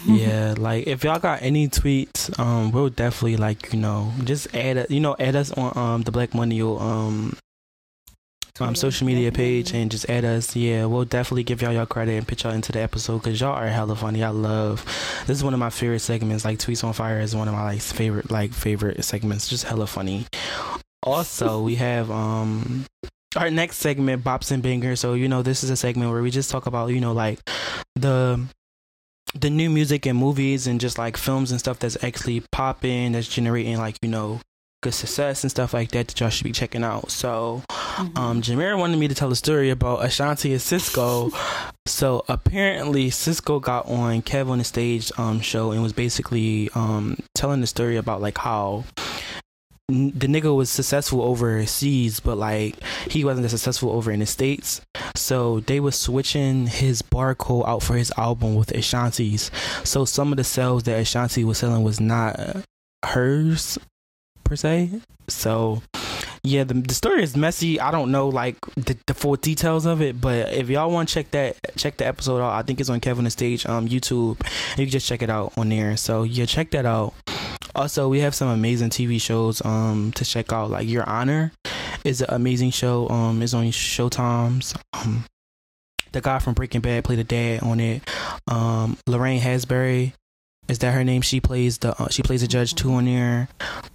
yeah, 0.07 0.55
like 0.57 0.87
if 0.87 1.03
y'all 1.03 1.19
got 1.19 1.41
any 1.41 1.67
tweets, 1.67 2.37
um, 2.39 2.71
we'll 2.71 2.89
definitely 2.89 3.37
like 3.37 3.73
you 3.73 3.79
know 3.79 4.11
just 4.23 4.53
add 4.55 4.87
you 4.89 4.99
know 4.99 5.15
add 5.19 5.35
us 5.35 5.51
on 5.51 5.77
um 5.77 6.01
the 6.03 6.11
Black 6.11 6.33
Money 6.33 6.61
um 6.61 7.37
um, 8.59 8.75
social 8.75 9.05
media 9.05 9.31
page 9.31 9.73
and 9.73 9.91
just 9.91 10.09
add 10.09 10.25
us. 10.25 10.55
Yeah, 10.55 10.85
we'll 10.85 11.05
definitely 11.05 11.43
give 11.43 11.61
y'all 11.61 11.71
y'all 11.71 11.85
credit 11.85 12.13
and 12.13 12.27
put 12.27 12.43
y'all 12.43 12.53
into 12.53 12.71
the 12.71 12.79
episode 12.79 13.19
because 13.19 13.39
y'all 13.39 13.53
are 13.53 13.67
hella 13.67 13.95
funny. 13.95 14.23
I 14.23 14.29
love 14.29 14.83
this 15.27 15.37
is 15.37 15.43
one 15.43 15.53
of 15.53 15.59
my 15.59 15.69
favorite 15.69 15.99
segments. 15.99 16.45
Like 16.45 16.59
tweets 16.59 16.83
on 16.83 16.93
fire 16.93 17.19
is 17.19 17.35
one 17.35 17.47
of 17.47 17.53
my 17.53 17.63
like 17.63 17.81
favorite 17.81 18.31
like 18.31 18.53
favorite 18.53 19.03
segments. 19.03 19.47
Just 19.47 19.65
hella 19.65 19.87
funny. 19.87 20.25
Also, 21.03 21.61
we 21.61 21.75
have 21.75 22.09
um 22.11 22.85
our 23.35 23.51
next 23.51 23.77
segment, 23.77 24.23
Bops 24.23 24.51
and 24.51 24.63
Bangers. 24.63 24.99
So 24.99 25.13
you 25.13 25.27
know 25.27 25.41
this 25.41 25.63
is 25.63 25.69
a 25.69 25.77
segment 25.77 26.11
where 26.11 26.21
we 26.21 26.31
just 26.31 26.49
talk 26.49 26.65
about 26.65 26.87
you 26.87 27.01
know 27.01 27.13
like 27.13 27.39
the 27.95 28.45
the 29.39 29.49
new 29.49 29.69
music 29.69 30.05
and 30.05 30.17
movies 30.17 30.67
and 30.67 30.79
just 30.79 30.97
like 30.97 31.17
films 31.17 31.51
and 31.51 31.59
stuff 31.59 31.79
that's 31.79 32.01
actually 32.03 32.43
popping 32.51 33.11
that's 33.13 33.27
generating 33.27 33.77
like 33.77 33.95
you 34.01 34.09
know 34.09 34.39
good 34.83 34.93
success 34.93 35.43
and 35.43 35.49
stuff 35.51 35.73
like 35.73 35.89
that 35.91 36.07
that 36.07 36.19
y'all 36.19 36.29
should 36.29 36.43
be 36.43 36.51
checking 36.51 36.83
out 36.83 37.09
so 37.09 37.63
Mhm. 37.97 38.17
um 38.17 38.41
Jameer 38.43 38.77
wanted 38.77 38.97
me 38.99 39.07
to 39.07 39.15
tell 39.15 39.31
a 39.31 39.35
story 39.35 39.69
about 39.71 40.05
Ashanti 40.05 40.51
and 40.51 40.61
Sisqo 40.61 41.31
so 41.87 42.23
apparently 42.27 43.09
Sisqo 43.09 43.59
got 43.61 43.87
on 43.87 44.21
Kev 44.21 44.49
on 44.49 44.59
the 44.59 44.63
stage 44.63 45.11
um 45.17 45.41
show 45.41 45.71
and 45.71 45.81
was 45.81 45.93
basically 45.93 46.69
um 46.75 47.17
telling 47.33 47.61
the 47.61 47.67
story 47.67 47.97
about 47.97 48.21
like 48.21 48.37
how 48.37 48.83
the 49.89 50.27
nigga 50.27 50.53
was 50.53 50.69
successful 50.69 51.21
overseas, 51.21 52.19
but 52.19 52.37
like 52.37 52.75
he 53.09 53.23
wasn't 53.23 53.45
as 53.45 53.51
successful 53.51 53.91
over 53.91 54.11
in 54.11 54.19
the 54.19 54.25
states. 54.25 54.81
So 55.15 55.61
they 55.61 55.79
was 55.79 55.95
switching 55.95 56.67
his 56.67 57.01
barcode 57.01 57.65
out 57.65 57.83
for 57.83 57.95
his 57.95 58.11
album 58.17 58.55
with 58.55 58.75
Ashanti's. 58.75 59.49
So 59.85 60.03
some 60.03 60.33
of 60.33 60.37
the 60.37 60.43
sales 60.43 60.83
that 60.83 60.99
Ashanti 60.99 61.45
was 61.45 61.59
selling 61.59 61.83
was 61.83 62.01
not 62.01 62.37
hers 63.05 63.77
per 64.43 64.57
se. 64.57 64.91
So 65.29 65.81
yeah, 66.43 66.65
the, 66.65 66.73
the 66.73 66.93
story 66.93 67.23
is 67.23 67.37
messy. 67.37 67.79
I 67.79 67.91
don't 67.91 68.11
know 68.11 68.27
like 68.27 68.57
the, 68.75 68.97
the 69.05 69.13
full 69.13 69.37
details 69.37 69.85
of 69.85 70.01
it, 70.01 70.19
but 70.19 70.51
if 70.53 70.69
y'all 70.69 70.91
want 70.91 71.07
to 71.07 71.13
check 71.13 71.31
that, 71.31 71.55
check 71.77 71.95
the 71.95 72.05
episode 72.05 72.41
out. 72.41 72.51
I 72.51 72.61
think 72.61 72.81
it's 72.81 72.89
on 72.89 72.99
Kevin 72.99 73.23
the 73.23 73.29
Stage 73.29 73.65
um 73.65 73.87
YouTube. 73.87 74.37
You 74.71 74.85
can 74.85 74.89
just 74.89 75.07
check 75.07 75.21
it 75.21 75.29
out 75.29 75.53
on 75.55 75.69
there. 75.69 75.95
So 75.95 76.23
yeah, 76.23 76.45
check 76.45 76.71
that 76.71 76.85
out. 76.85 77.13
Also, 77.77 78.09
we 78.09 78.19
have 78.21 78.33
some 78.35 78.47
amazing 78.49 78.89
TV 78.89 79.21
shows 79.21 79.63
um 79.63 80.11
to 80.13 80.25
check 80.25 80.51
out. 80.51 80.69
Like 80.71 80.87
Your 80.87 81.07
Honor 81.07 81.51
is 82.03 82.21
an 82.21 82.27
amazing 82.29 82.71
show. 82.71 83.07
Um, 83.09 83.41
it's 83.41 83.53
on 83.53 83.65
Showtime's. 83.67 84.73
Um, 84.93 85.25
the 86.11 86.21
guy 86.21 86.39
from 86.39 86.53
Breaking 86.53 86.81
Bad 86.81 87.03
played 87.03 87.19
a 87.19 87.23
dad 87.23 87.61
on 87.61 87.79
it. 87.79 88.01
Um, 88.47 88.97
Lorraine 89.07 89.41
Hasbury 89.41 90.13
is 90.67 90.79
that 90.79 90.93
her 90.93 91.03
name? 91.03 91.21
She 91.21 91.39
plays 91.39 91.77
the 91.77 91.91
uh, 92.01 92.09
she 92.09 92.23
plays 92.23 92.41
the 92.41 92.47
judge 92.47 92.75
too 92.75 92.91
on 92.93 93.05
there. 93.05 93.47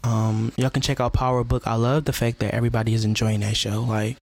Um, 0.05 0.53
y'all 0.57 0.71
can 0.71 0.81
check 0.83 1.01
out 1.01 1.13
Power 1.13 1.45
Book. 1.45 1.67
I 1.67 1.75
love 1.75 2.05
the 2.05 2.13
fact 2.13 2.39
that 2.39 2.55
everybody 2.55 2.95
is 2.95 3.05
enjoying 3.05 3.41
that 3.41 3.57
show. 3.57 3.83
Like 3.83 4.17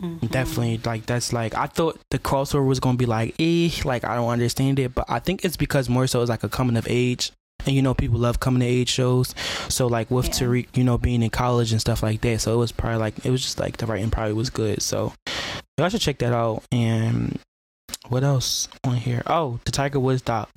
Mhm. 0.00 0.30
definitely 0.30 0.80
like 0.82 1.04
that's 1.04 1.30
like 1.30 1.54
I 1.54 1.66
thought 1.66 2.00
the 2.10 2.18
crossover 2.18 2.66
was 2.66 2.80
gonna 2.80 2.96
be 2.96 3.04
like 3.04 3.34
eh 3.38 3.68
like 3.84 4.02
I 4.02 4.14
don't 4.14 4.30
understand 4.30 4.78
it 4.78 4.94
but 4.94 5.04
I 5.10 5.18
think 5.18 5.44
it's 5.44 5.58
because 5.58 5.90
more 5.90 6.06
so 6.06 6.22
it's 6.22 6.30
like 6.30 6.42
a 6.42 6.48
coming 6.48 6.78
of 6.78 6.86
age 6.88 7.32
and 7.66 7.74
you 7.74 7.82
know 7.82 7.94
people 7.94 8.18
love 8.18 8.40
coming 8.40 8.60
to 8.60 8.66
age 8.66 8.88
shows. 8.88 9.34
So 9.68 9.86
like 9.86 10.10
with 10.10 10.26
Yeah. 10.26 10.32
Tariq, 10.46 10.66
you 10.76 10.84
know, 10.84 10.98
being 10.98 11.22
in 11.22 11.30
college 11.30 11.72
and 11.72 11.80
stuff 11.80 12.02
like 12.02 12.20
that, 12.22 12.40
so 12.40 12.54
it 12.54 12.58
was 12.58 12.72
probably 12.72 12.98
like 12.98 13.24
it 13.24 13.30
was 13.30 13.42
just 13.42 13.58
like 13.60 13.76
the 13.78 13.86
writing 13.86 14.10
probably 14.10 14.32
was 14.34 14.50
good. 14.50 14.82
So 14.82 15.12
y'all 15.78 15.88
should 15.88 16.00
check 16.00 16.18
that 16.18 16.32
out. 16.32 16.62
And 16.72 17.38
what 18.08 18.24
else 18.24 18.68
on 18.84 18.96
here? 18.96 19.22
Oh, 19.26 19.60
the 19.64 19.72
Tiger 19.72 20.00
Woods 20.00 20.22
doc. 20.22 20.50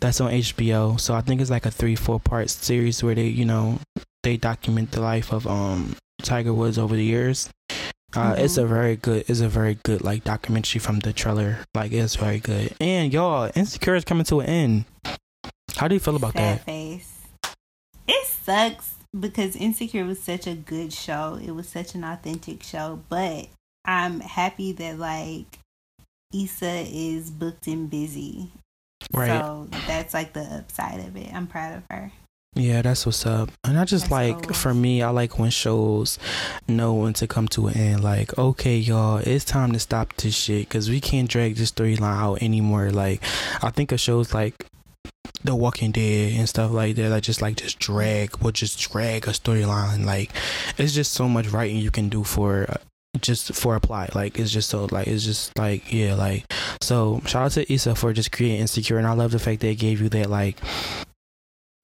That's 0.00 0.20
on 0.20 0.30
HBO. 0.30 1.00
So 1.00 1.14
I 1.14 1.22
think 1.22 1.40
it's 1.40 1.50
like 1.50 1.64
a 1.66 1.70
three, 1.70 1.96
four 1.96 2.20
part 2.20 2.50
series 2.50 3.02
where 3.02 3.14
they, 3.14 3.26
you 3.28 3.44
know, 3.46 3.78
they 4.22 4.36
document 4.36 4.90
the 4.92 5.00
life 5.00 5.32
of 5.32 5.46
um 5.46 5.96
Tiger 6.22 6.52
Woods 6.52 6.78
over 6.78 6.94
the 6.96 7.04
years. 7.04 7.48
Uh, 8.14 8.34
It's 8.38 8.56
a 8.56 8.66
very 8.66 8.96
good, 8.96 9.24
it's 9.28 9.40
a 9.40 9.48
very 9.48 9.74
good 9.84 10.02
like 10.02 10.24
documentary 10.24 10.78
from 10.80 11.00
the 11.00 11.12
trailer. 11.12 11.58
Like 11.74 11.92
it's 11.92 12.16
very 12.16 12.38
good. 12.38 12.74
And 12.80 13.12
y'all, 13.12 13.50
Insecure 13.54 13.94
is 13.94 14.04
coming 14.04 14.24
to 14.24 14.40
an 14.40 14.46
end. 14.46 14.84
How 15.76 15.88
do 15.88 15.94
you 15.94 16.00
feel 16.00 16.16
about 16.16 16.32
Sad 16.32 16.58
that? 16.58 16.64
face. 16.64 17.12
It 18.08 18.26
sucks 18.26 18.94
because 19.18 19.56
Insecure 19.56 20.04
was 20.04 20.22
such 20.22 20.46
a 20.46 20.54
good 20.54 20.92
show. 20.92 21.38
It 21.42 21.50
was 21.50 21.68
such 21.68 21.94
an 21.94 22.04
authentic 22.04 22.62
show, 22.62 23.02
but 23.08 23.48
I'm 23.84 24.20
happy 24.20 24.72
that 24.72 24.98
like 24.98 25.58
Issa 26.34 26.84
is 26.86 27.30
booked 27.30 27.66
and 27.66 27.90
busy. 27.90 28.50
Right. 29.12 29.28
So 29.28 29.68
that's 29.86 30.14
like 30.14 30.32
the 30.32 30.40
upside 30.40 31.00
of 31.00 31.16
it. 31.16 31.32
I'm 31.32 31.46
proud 31.46 31.76
of 31.76 31.82
her. 31.90 32.10
Yeah, 32.54 32.80
that's 32.80 33.04
what's 33.04 33.26
up. 33.26 33.50
And 33.64 33.78
I 33.78 33.84
just 33.84 34.08
That's 34.08 34.12
like 34.12 34.54
for 34.54 34.72
me, 34.72 35.02
I 35.02 35.10
like 35.10 35.38
when 35.38 35.50
shows 35.50 36.18
know 36.66 36.94
when 36.94 37.12
to 37.14 37.26
come 37.26 37.48
to 37.48 37.66
an 37.66 37.76
end. 37.76 38.02
Like, 38.02 38.38
okay, 38.38 38.78
y'all, 38.78 39.18
it's 39.18 39.44
time 39.44 39.72
to 39.72 39.78
stop 39.78 40.16
this 40.16 40.34
shit 40.34 40.66
because 40.66 40.88
we 40.88 41.00
can't 41.00 41.28
drag 41.28 41.56
this 41.56 41.70
storyline 41.70 42.16
out 42.16 42.42
anymore. 42.42 42.90
Like, 42.92 43.22
I 43.62 43.68
think 43.68 43.92
of 43.92 44.00
shows 44.00 44.32
like 44.32 44.54
The 45.44 45.54
Walking 45.54 45.92
Dead 45.92 46.32
and 46.32 46.48
stuff 46.48 46.70
like 46.72 46.96
that. 46.96 47.10
Like 47.10 47.22
just 47.22 47.42
like 47.42 47.56
just 47.56 47.78
drag, 47.78 48.36
will 48.38 48.52
just 48.52 48.78
drag 48.80 49.26
a 49.28 49.30
storyline. 49.30 50.04
Like, 50.04 50.30
it's 50.78 50.94
just 50.94 51.12
so 51.12 51.28
much 51.28 51.48
writing 51.48 51.76
you 51.76 51.90
can 51.90 52.08
do 52.08 52.24
for. 52.24 52.66
uh, 52.68 52.76
just 53.22 53.54
for 53.54 53.76
a 53.76 53.80
plot 53.80 54.14
like 54.14 54.38
it's 54.38 54.50
just 54.50 54.68
so 54.68 54.86
like 54.90 55.06
it's 55.06 55.24
just 55.24 55.56
like 55.58 55.90
yeah 55.90 56.12
like 56.14 56.44
so 56.82 57.22
shout 57.24 57.46
out 57.46 57.50
to 57.52 57.72
Issa 57.72 57.94
for 57.94 58.12
just 58.12 58.30
creating 58.30 58.60
insecure 58.60 58.98
and 58.98 59.06
I 59.06 59.12
love 59.12 59.30
the 59.30 59.38
fact 59.38 59.62
that 59.62 59.78
gave 59.78 60.02
you 60.02 60.10
that 60.10 60.28
like 60.28 60.58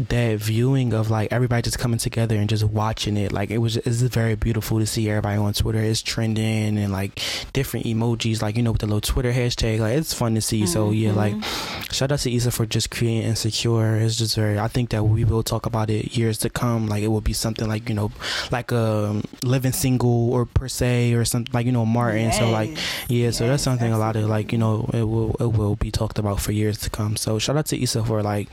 that 0.08 0.38
viewing 0.38 0.92
of 0.92 1.10
like 1.10 1.32
everybody 1.32 1.62
just 1.62 1.78
coming 1.78 1.98
together 1.98 2.36
and 2.36 2.48
just 2.48 2.64
watching 2.64 3.16
it 3.16 3.32
like 3.32 3.50
it 3.50 3.58
was 3.58 3.78
it's 3.78 4.02
very 4.02 4.34
beautiful 4.34 4.78
to 4.78 4.86
see 4.86 5.08
everybody 5.08 5.38
on 5.38 5.52
twitter. 5.52 5.78
Is 5.78 6.02
trending 6.02 6.78
and 6.78 6.92
like 6.92 7.20
different 7.52 7.86
emojis 7.86 8.42
like 8.42 8.56
you 8.56 8.62
know 8.62 8.72
with 8.72 8.80
the 8.82 8.86
little 8.86 9.00
twitter 9.00 9.32
hashtag. 9.32 9.80
Like 9.80 9.96
it's 9.96 10.12
fun 10.14 10.34
to 10.34 10.42
see. 10.42 10.66
So 10.66 10.86
mm-hmm. 10.86 10.94
yeah 10.94 11.12
like 11.12 11.44
shout 11.92 12.12
out 12.12 12.18
to 12.20 12.32
Issa 12.32 12.50
for 12.50 12.66
just 12.66 12.90
creating 12.90 13.22
insecure 13.22 13.96
it's 13.96 14.16
just 14.16 14.36
very 14.36 14.58
i 14.58 14.68
think 14.68 14.90
that 14.90 15.04
we 15.04 15.24
will 15.24 15.42
talk 15.42 15.66
about 15.66 15.88
it 15.90 16.16
years 16.16 16.38
to 16.38 16.50
come. 16.50 16.88
Like 16.88 17.02
it 17.02 17.08
will 17.08 17.20
be 17.20 17.32
something 17.32 17.68
like 17.68 17.88
you 17.88 17.94
know 17.94 18.12
like 18.50 18.70
a 18.72 19.22
living 19.44 19.72
single 19.72 20.32
or 20.32 20.44
per 20.44 20.68
se 20.68 21.14
or 21.14 21.24
something 21.24 21.52
like 21.54 21.64
you 21.64 21.72
know 21.72 21.86
martin. 21.86 22.32
So 22.32 22.50
like 22.50 22.70
Yes. 22.72 23.08
yeah, 23.08 23.30
so 23.30 23.46
that's 23.46 23.62
Yes, 23.62 23.64
something 23.64 23.92
a 23.92 23.98
lot 23.98 24.16
of 24.16 24.24
like 24.24 24.50
you 24.50 24.58
know 24.58 24.90
it 24.92 25.04
will 25.04 25.36
it 25.38 25.52
will 25.56 25.76
be 25.76 25.92
talked 25.92 26.18
about 26.18 26.40
for 26.40 26.50
years 26.50 26.78
to 26.78 26.90
come. 26.90 27.16
So 27.16 27.38
shout 27.38 27.56
out 27.56 27.66
to 27.66 27.80
Issa 27.80 28.04
for 28.04 28.22
like 28.22 28.48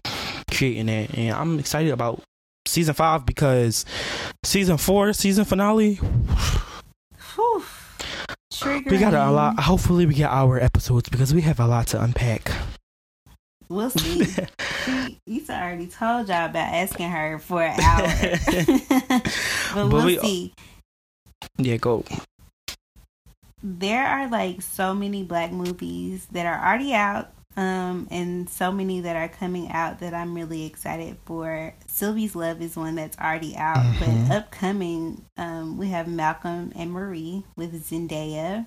creating 0.51 0.87
it, 0.87 1.17
and 1.17 1.35
I'm 1.39 1.59
excited 1.59 1.91
about 1.91 2.21
season 2.67 2.93
five 2.93 3.25
because 3.25 3.85
season 4.45 4.77
four 4.77 5.13
season 5.13 5.43
finale 5.45 5.95
Whew. 7.35 7.63
we 8.85 8.97
got 8.97 9.13
a 9.13 9.31
lot. 9.31 9.59
Hopefully 9.59 10.05
we 10.05 10.13
get 10.13 10.29
our 10.29 10.59
episodes 10.59 11.09
because 11.09 11.33
we 11.33 11.41
have 11.41 11.59
a 11.59 11.65
lot 11.67 11.87
to 11.87 12.01
unpack. 12.01 12.51
We'll 13.69 13.89
see. 13.89 14.25
She, 14.85 15.19
Issa 15.27 15.53
already 15.53 15.87
told 15.87 16.29
y'all 16.29 16.45
about 16.45 16.73
asking 16.73 17.09
her 17.09 17.37
for 17.37 17.61
an 17.61 17.77
hour. 17.81 18.07
but, 18.69 19.23
But 19.73 19.87
we'll 19.91 20.05
we- 20.05 20.17
see. 20.19 20.53
yeah, 21.57 21.75
go. 21.75 22.05
There 23.61 24.05
are 24.07 24.29
like 24.29 24.61
so 24.61 24.93
many 24.93 25.23
black 25.23 25.51
movies 25.51 26.27
that 26.31 26.45
are 26.45 26.65
already 26.65 26.93
out, 26.93 27.33
um, 27.59 28.07
and 28.09 28.49
so 28.49 28.71
many 28.71 29.01
that 29.01 29.17
are 29.17 29.27
coming 29.27 29.69
out 29.69 29.99
that 29.99 30.13
I'm 30.13 30.33
really 30.33 30.65
excited 30.65 31.17
for. 31.25 31.73
Sylvie's 31.87 32.33
Love 32.33 32.61
is 32.61 32.77
one 32.77 32.95
that's 32.95 33.17
already 33.17 33.53
out, 33.57 33.83
Mhm. 33.83 33.99
but 34.29 34.35
upcoming, 34.35 35.25
um, 35.35 35.77
we 35.77 35.89
have 35.89 36.07
Malcolm 36.07 36.71
and 36.73 36.93
Marie 36.93 37.43
with 37.57 37.73
Zendaya. 37.85 38.65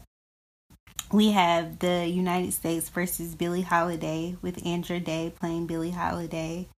We 1.10 1.30
have 1.30 1.78
the 1.78 2.06
United 2.06 2.52
States 2.52 2.90
versus 2.90 3.34
Billie 3.34 3.62
Holiday 3.62 4.36
with 4.42 4.64
Andra 4.66 5.00
Day 5.00 5.32
playing 5.40 5.66
Billie 5.66 5.92
Holiday. 5.92 6.68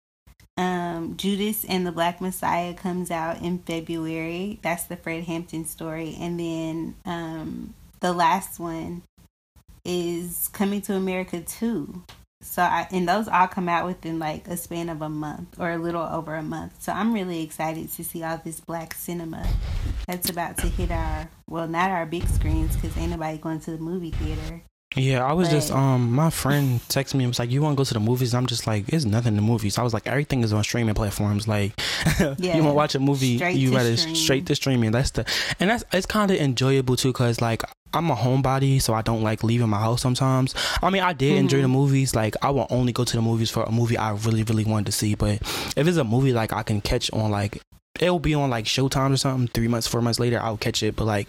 Um, 0.56 1.16
Judas 1.16 1.64
and 1.64 1.84
the 1.84 1.90
Black 1.90 2.20
Messiah 2.20 2.74
comes 2.74 3.10
out 3.10 3.42
in 3.42 3.58
February. 3.58 4.60
That's 4.62 4.84
the 4.84 4.96
Fred 4.96 5.24
Hampton 5.24 5.64
story. 5.64 6.16
And 6.20 6.38
then 6.38 6.94
um, 7.04 7.74
the 7.98 8.12
last 8.12 8.60
one 8.60 9.02
is 9.84 10.48
Coming 10.52 10.80
to 10.82 10.94
America 10.94 11.40
too. 11.40 12.02
So, 12.42 12.60
I, 12.62 12.86
and 12.90 13.08
those 13.08 13.26
all 13.26 13.46
come 13.48 13.70
out 13.70 13.86
within 13.86 14.18
like 14.18 14.46
a 14.48 14.56
span 14.58 14.90
of 14.90 15.00
a 15.00 15.08
month 15.08 15.58
or 15.58 15.70
a 15.70 15.78
little 15.78 16.02
over 16.02 16.34
a 16.34 16.42
month. 16.42 16.82
So, 16.82 16.92
I'm 16.92 17.14
really 17.14 17.42
excited 17.42 17.90
to 17.92 18.04
see 18.04 18.22
all 18.22 18.38
this 18.44 18.60
black 18.60 18.92
cinema 18.94 19.46
that's 20.06 20.28
about 20.28 20.58
to 20.58 20.66
hit 20.68 20.90
our, 20.90 21.28
well, 21.48 21.66
not 21.66 21.90
our 21.90 22.04
big 22.04 22.26
screens 22.28 22.76
because 22.76 22.96
ain't 22.98 23.12
nobody 23.12 23.38
going 23.38 23.60
to 23.60 23.70
the 23.70 23.78
movie 23.78 24.10
theater. 24.10 24.62
Yeah, 24.96 25.24
I 25.24 25.32
was 25.32 25.48
just 25.48 25.72
um 25.72 26.12
my 26.12 26.30
friend 26.30 26.78
texted 26.82 27.14
me 27.14 27.24
and 27.24 27.30
was 27.30 27.40
like, 27.40 27.50
You 27.50 27.60
wanna 27.62 27.74
go 27.74 27.82
to 27.82 27.94
the 27.94 27.98
movies? 27.98 28.32
I'm 28.32 28.46
just 28.46 28.64
like, 28.68 28.88
It's 28.90 29.04
nothing 29.04 29.30
in 29.32 29.36
the 29.36 29.42
movies. 29.42 29.76
I 29.76 29.82
was 29.82 29.92
like, 29.92 30.06
everything 30.06 30.44
is 30.44 30.52
on 30.52 30.62
streaming 30.62 30.94
platforms. 30.94 31.48
Like 31.48 31.72
Yeah. 32.20 32.34
you 32.56 32.62
wanna 32.62 32.74
watch 32.74 32.94
a 32.94 33.00
movie, 33.00 33.38
Straight 33.38 33.56
you 33.56 33.70
to 33.70 33.76
gotta 33.76 33.96
stream. 33.96 34.14
straight 34.14 34.46
to 34.46 34.54
streaming. 34.54 34.92
That's 34.92 35.10
the 35.10 35.24
and 35.58 35.68
that's 35.70 35.82
it's 35.92 36.06
kinda 36.06 36.40
enjoyable 36.40 36.94
too, 36.94 37.12
cause 37.12 37.40
like 37.40 37.64
I'm 37.94 38.10
a 38.10 38.16
homebody, 38.16 38.80
so 38.80 38.94
I 38.94 39.02
don't 39.02 39.22
like 39.22 39.44
leaving 39.44 39.68
my 39.68 39.80
house 39.80 40.02
sometimes. 40.02 40.54
I 40.82 40.90
mean 40.90 41.02
I 41.02 41.12
did 41.12 41.30
mm-hmm. 41.30 41.40
enjoy 41.40 41.62
the 41.62 41.68
movies, 41.68 42.14
like 42.14 42.34
I 42.42 42.50
will 42.50 42.66
only 42.70 42.92
go 42.92 43.04
to 43.04 43.16
the 43.16 43.22
movies 43.22 43.50
for 43.50 43.62
a 43.62 43.72
movie 43.72 43.96
I 43.96 44.12
really, 44.12 44.42
really 44.42 44.64
wanted 44.64 44.86
to 44.86 44.92
see. 44.92 45.14
But 45.14 45.42
if 45.76 45.86
it's 45.86 45.96
a 45.96 46.04
movie 46.04 46.32
like 46.32 46.52
I 46.52 46.62
can 46.62 46.80
catch 46.80 47.10
on 47.12 47.30
like 47.30 47.60
it'll 48.00 48.18
be 48.18 48.34
on 48.34 48.50
like 48.50 48.64
Showtime 48.64 49.12
or 49.12 49.16
something. 49.16 49.48
Three 49.48 49.68
months, 49.68 49.86
four 49.86 50.02
months 50.02 50.18
later, 50.18 50.40
I'll 50.40 50.56
catch 50.56 50.82
it. 50.82 50.96
But 50.96 51.04
like, 51.04 51.28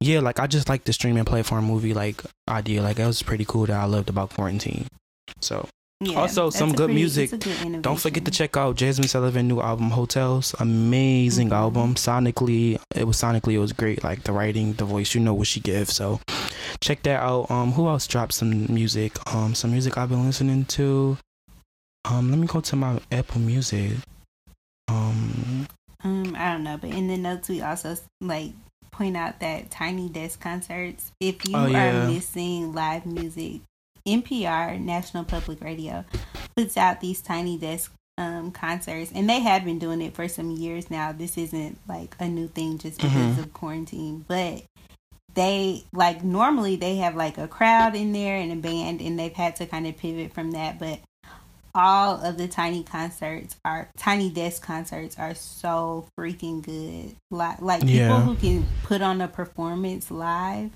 yeah, 0.00 0.20
like 0.20 0.40
I 0.40 0.46
just 0.46 0.68
like 0.68 0.84
the 0.84 0.92
streaming 0.92 1.24
platform 1.24 1.64
movie 1.64 1.94
like 1.94 2.22
idea. 2.48 2.82
Like 2.82 2.98
it 2.98 3.06
was 3.06 3.22
pretty 3.22 3.44
cool 3.44 3.66
that 3.66 3.80
I 3.80 3.84
loved 3.84 4.10
about 4.10 4.30
quarantine. 4.30 4.86
So 5.40 5.68
Yeah, 6.04 6.18
Also, 6.20 6.50
some 6.50 6.70
good 6.70 6.86
pretty- 6.86 6.94
music. 6.94 7.30
good 7.30 7.82
don't 7.82 7.98
forget 8.00 8.24
to 8.24 8.30
check 8.30 8.56
out 8.56 8.76
Jazmine 8.76 9.08
Sullivan 9.08 9.46
new 9.48 9.60
album 9.60 9.90
Heaux 9.90 10.06
Tales. 10.06 10.54
Amazing 10.58 11.50
Mhm. 11.50 11.56
album. 11.56 11.94
Sonically, 11.94 12.78
it 12.94 13.06
was 13.06 13.16
sonically 13.20 13.54
it 13.54 13.58
was 13.58 13.72
great. 13.72 14.02
Like 14.02 14.24
the 14.24 14.32
writing, 14.32 14.72
the 14.74 14.84
voice, 14.84 15.14
you 15.14 15.20
know 15.20 15.34
what 15.34 15.46
she 15.46 15.60
gives. 15.60 15.94
So 15.94 16.20
check 16.80 17.02
that 17.04 17.20
out. 17.22 17.50
Um, 17.50 17.72
who 17.72 17.86
else 17.88 18.06
dropped 18.06 18.34
some 18.34 18.66
music? 18.72 19.12
Um, 19.34 19.54
some 19.54 19.70
music 19.72 19.96
I've 19.96 20.08
been 20.08 20.24
listening 20.26 20.64
to. 20.76 21.18
Um, 22.04 22.30
let 22.30 22.38
me 22.38 22.46
go 22.46 22.60
to 22.60 22.74
my 22.76 22.98
Apple 23.12 23.40
Music. 23.40 23.92
Um, 24.88 25.66
Um, 26.04 26.34
I 26.36 26.52
don't 26.52 26.64
know, 26.64 26.76
but 26.78 26.90
in 26.90 27.06
the 27.06 27.16
notes 27.16 27.48
we 27.48 27.60
also 27.62 27.96
like 28.20 28.52
point 28.90 29.16
out 29.16 29.38
that 29.38 29.70
Tiny 29.70 30.08
Desk 30.08 30.40
concerts. 30.40 31.12
If 31.20 31.46
you 31.48 31.54
Oh, 31.56 31.66
yeah. 31.66 32.06
are 32.06 32.08
missing 32.08 32.74
live 32.74 33.06
music, 33.06 33.60
NPR 34.06 34.80
National 34.80 35.24
Public 35.24 35.60
Radio 35.62 36.04
puts 36.56 36.76
out 36.76 37.00
these 37.00 37.20
Tiny 37.22 37.58
Desk 37.58 37.92
um 38.18 38.50
concerts, 38.52 39.10
and 39.14 39.28
they 39.28 39.40
have 39.40 39.64
been 39.64 39.78
doing 39.78 40.02
it 40.02 40.14
for 40.14 40.28
some 40.28 40.50
years 40.50 40.90
now. 40.90 41.12
This 41.12 41.38
isn't 41.38 41.78
like 41.88 42.14
a 42.20 42.28
new 42.28 42.46
thing 42.48 42.76
just 42.78 42.98
because 43.00 43.36
Mhm. 43.36 43.38
of 43.38 43.52
quarantine, 43.54 44.24
but 44.28 44.64
they 45.34 45.84
like 45.94 46.22
normally 46.22 46.76
they 46.76 46.96
have 46.96 47.16
like 47.16 47.38
a 47.38 47.48
crowd 47.48 47.94
in 47.94 48.12
there 48.12 48.36
and 48.36 48.52
a 48.52 48.56
band, 48.56 49.00
and 49.00 49.18
they've 49.18 49.32
had 49.32 49.56
to 49.56 49.66
kind 49.66 49.86
of 49.86 49.96
pivot 49.96 50.34
from 50.34 50.50
that, 50.50 50.78
but 50.78 51.00
all 51.74 52.20
of 52.22 52.36
the 52.36 52.46
tiny 52.46 52.82
concerts 52.82 53.56
are 53.64 53.88
tiny 53.96 54.28
desk 54.28 54.62
concerts 54.62 55.18
are 55.18 55.34
so 55.34 56.06
freaking 56.20 56.60
good 56.62 57.16
like 57.30 57.62
like 57.62 57.80
people 57.80 57.94
Yeah. 57.96 58.20
who 58.20 58.34
can 58.34 58.66
put 58.82 59.00
on 59.00 59.22
a 59.22 59.26
performance 59.28 60.10
live 60.10 60.70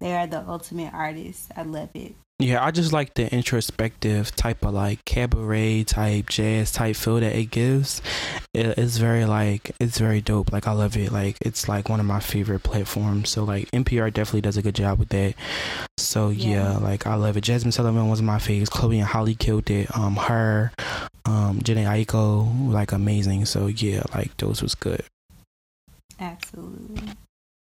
they 0.00 0.12
are 0.16 0.26
the 0.26 0.42
ultimate 0.48 0.92
artists 0.92 1.46
i 1.56 1.62
love 1.62 1.90
it 1.94 2.16
Yeah, 2.40 2.64
I 2.64 2.70
just 2.70 2.90
like 2.92 3.12
the 3.14 3.30
introspective 3.32 4.34
type 4.34 4.64
of 4.64 4.72
like 4.72 5.04
cabaret 5.04 5.84
type 5.84 6.30
jazz 6.30 6.72
type 6.72 6.96
feel 6.96 7.20
that 7.20 7.36
it 7.36 7.50
gives. 7.50 8.00
It, 8.54 8.78
it's 8.78 8.96
very 8.96 9.26
like 9.26 9.72
it's 9.78 9.98
very 9.98 10.22
dope. 10.22 10.50
Like 10.50 10.66
I 10.66 10.72
love 10.72 10.96
it. 10.96 11.12
Like 11.12 11.36
it's 11.42 11.68
like 11.68 11.90
one 11.90 12.00
of 12.00 12.06
my 12.06 12.18
favorite 12.18 12.62
platforms. 12.62 13.28
So 13.28 13.44
like 13.44 13.70
NPR 13.72 14.10
definitely 14.12 14.40
does 14.40 14.56
a 14.56 14.62
good 14.62 14.74
job 14.74 14.98
with 14.98 15.10
that. 15.10 15.34
So 15.98 16.30
yeah, 16.30 16.72
Yeah. 16.72 16.76
like 16.78 17.06
I 17.06 17.14
love 17.16 17.36
it. 17.36 17.44
Jazmine 17.44 17.74
Sullivan 17.74 18.08
was 18.08 18.22
my 18.22 18.38
favorite. 18.38 18.70
Chloe 18.70 18.98
and 19.00 19.08
Halle 19.08 19.34
killed 19.34 19.68
it. 19.70 19.94
Um, 19.94 20.16
her, 20.16 20.72
um, 21.26 21.60
Jhené 21.60 21.84
Aiko, 21.84 22.72
like 22.72 22.92
amazing. 22.92 23.44
So 23.44 23.66
yeah, 23.66 24.02
like 24.14 24.34
those 24.38 24.62
was 24.62 24.74
good. 24.74 25.04
absolutely 26.18 27.02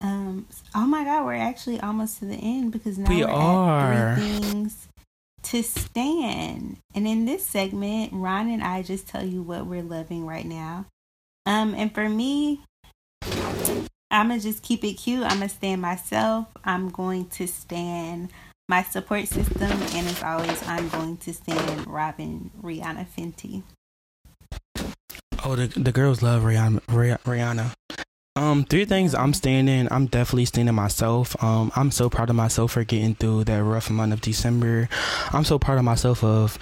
um 0.01 0.47
oh 0.75 0.87
my 0.87 1.03
god 1.05 1.25
we're 1.25 1.35
actually 1.35 1.81
almost 1.81 2.19
to 2.21 2.25
the 2.25 2.37
end 2.37 2.71
because 2.71 2.99
now 2.99 3.11
We 3.11 3.25
we're 3.25 3.31
are. 3.31 3.93
at 3.93 4.19
three 4.19 4.39
things 4.39 4.89
to 5.45 5.63
stand. 5.63 6.79
And 6.95 7.07
in 7.07 7.25
this 7.25 7.47
segment, 7.47 8.13
Ron 8.13 8.51
and 8.51 8.63
I 8.63 8.83
just 8.83 9.09
tell 9.09 9.25
you 9.25 9.43
what 9.43 9.67
we're 9.67 9.83
loving 9.83 10.27
right 10.27 10.45
now. 10.45 10.87
Um, 11.47 11.75
and 11.75 11.95
for 11.95 12.09
me, 12.09 12.61
I'm 14.11 14.29
gonna 14.29 14.41
just 14.41 14.63
keep 14.63 14.85
it 14.85 14.95
cute. 14.95 15.23
I'm 15.23 15.39
gonna 15.39 15.49
stand 15.49 15.81
myself. 15.81 16.49
I'm 16.65 16.91
going 16.91 17.27
to 17.31 17.47
stand 17.47 18.31
my 18.69 18.83
support 18.83 19.29
system, 19.29 19.71
and 19.71 20.07
as 20.07 20.23
always, 20.23 20.63
I'm 20.69 20.89
going 20.91 21.17
to 21.19 21.33
stand 21.33 21.87
Robyn 21.87 22.51
Rihanna 22.63 23.07
Fenty. 23.17 23.63
Oh, 25.45 25.57
the 25.57 25.69
the 25.69 25.93
girls 25.93 26.21
love 26.21 26.43
Rihanna. 26.43 26.81
Rihanna. 26.89 27.73
Um, 28.39 28.63
three 28.63 28.85
things 28.85 29.17
I'm 29.17 29.35
standing. 29.35 29.89
I'm 29.91 30.07
definitely 30.07 30.45
standing 30.45 30.73
myself. 30.73 31.43
Um, 31.43 31.73
I'm 31.75 31.91
so 31.91 32.09
proud 32.09 32.31
of 32.31 32.37
myself 32.37 32.71
for 32.71 32.85
getting 32.85 33.17
through 33.17 33.45
that 33.45 33.65
rough 33.65 33.91
month 33.91 34.13
of 34.13 34.21
December. 34.21 34.89
I'm 35.33 35.43
so 35.43 35.59
proud 35.59 35.79
of 35.79 35.85
myself 35.85 36.23
of 36.23 36.57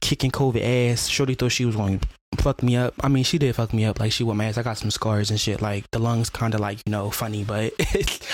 kicking 0.00 0.30
COVID 0.30 0.92
ass. 0.92 1.08
Shorty 1.08 1.34
thought 1.34 1.50
she 1.50 1.64
was 1.64 1.74
going 1.74 1.98
to 1.98 2.08
fuck 2.40 2.62
me 2.62 2.76
up. 2.76 2.94
I 3.00 3.08
mean, 3.08 3.24
she 3.24 3.38
did 3.38 3.56
fuck 3.56 3.74
me 3.74 3.84
up. 3.84 3.98
Like 3.98 4.12
she 4.12 4.22
went 4.22 4.38
my 4.38 4.44
ass. 4.44 4.56
I 4.56 4.62
got 4.62 4.78
some 4.78 4.92
scars 4.92 5.32
and 5.32 5.40
shit. 5.40 5.60
Like 5.60 5.90
the 5.90 5.98
lungs 5.98 6.30
kind 6.30 6.54
of 6.54 6.60
like 6.60 6.78
you 6.86 6.92
know 6.92 7.10
funny, 7.10 7.42
but 7.42 7.72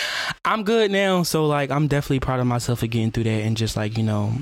I'm 0.44 0.62
good 0.62 0.90
now. 0.90 1.22
So 1.22 1.46
like 1.46 1.70
I'm 1.70 1.88
definitely 1.88 2.20
proud 2.20 2.40
of 2.40 2.46
myself 2.46 2.80
for 2.80 2.88
getting 2.88 3.10
through 3.10 3.24
that 3.24 3.30
and 3.42 3.56
just 3.56 3.74
like 3.74 3.96
you 3.96 4.04
know, 4.04 4.34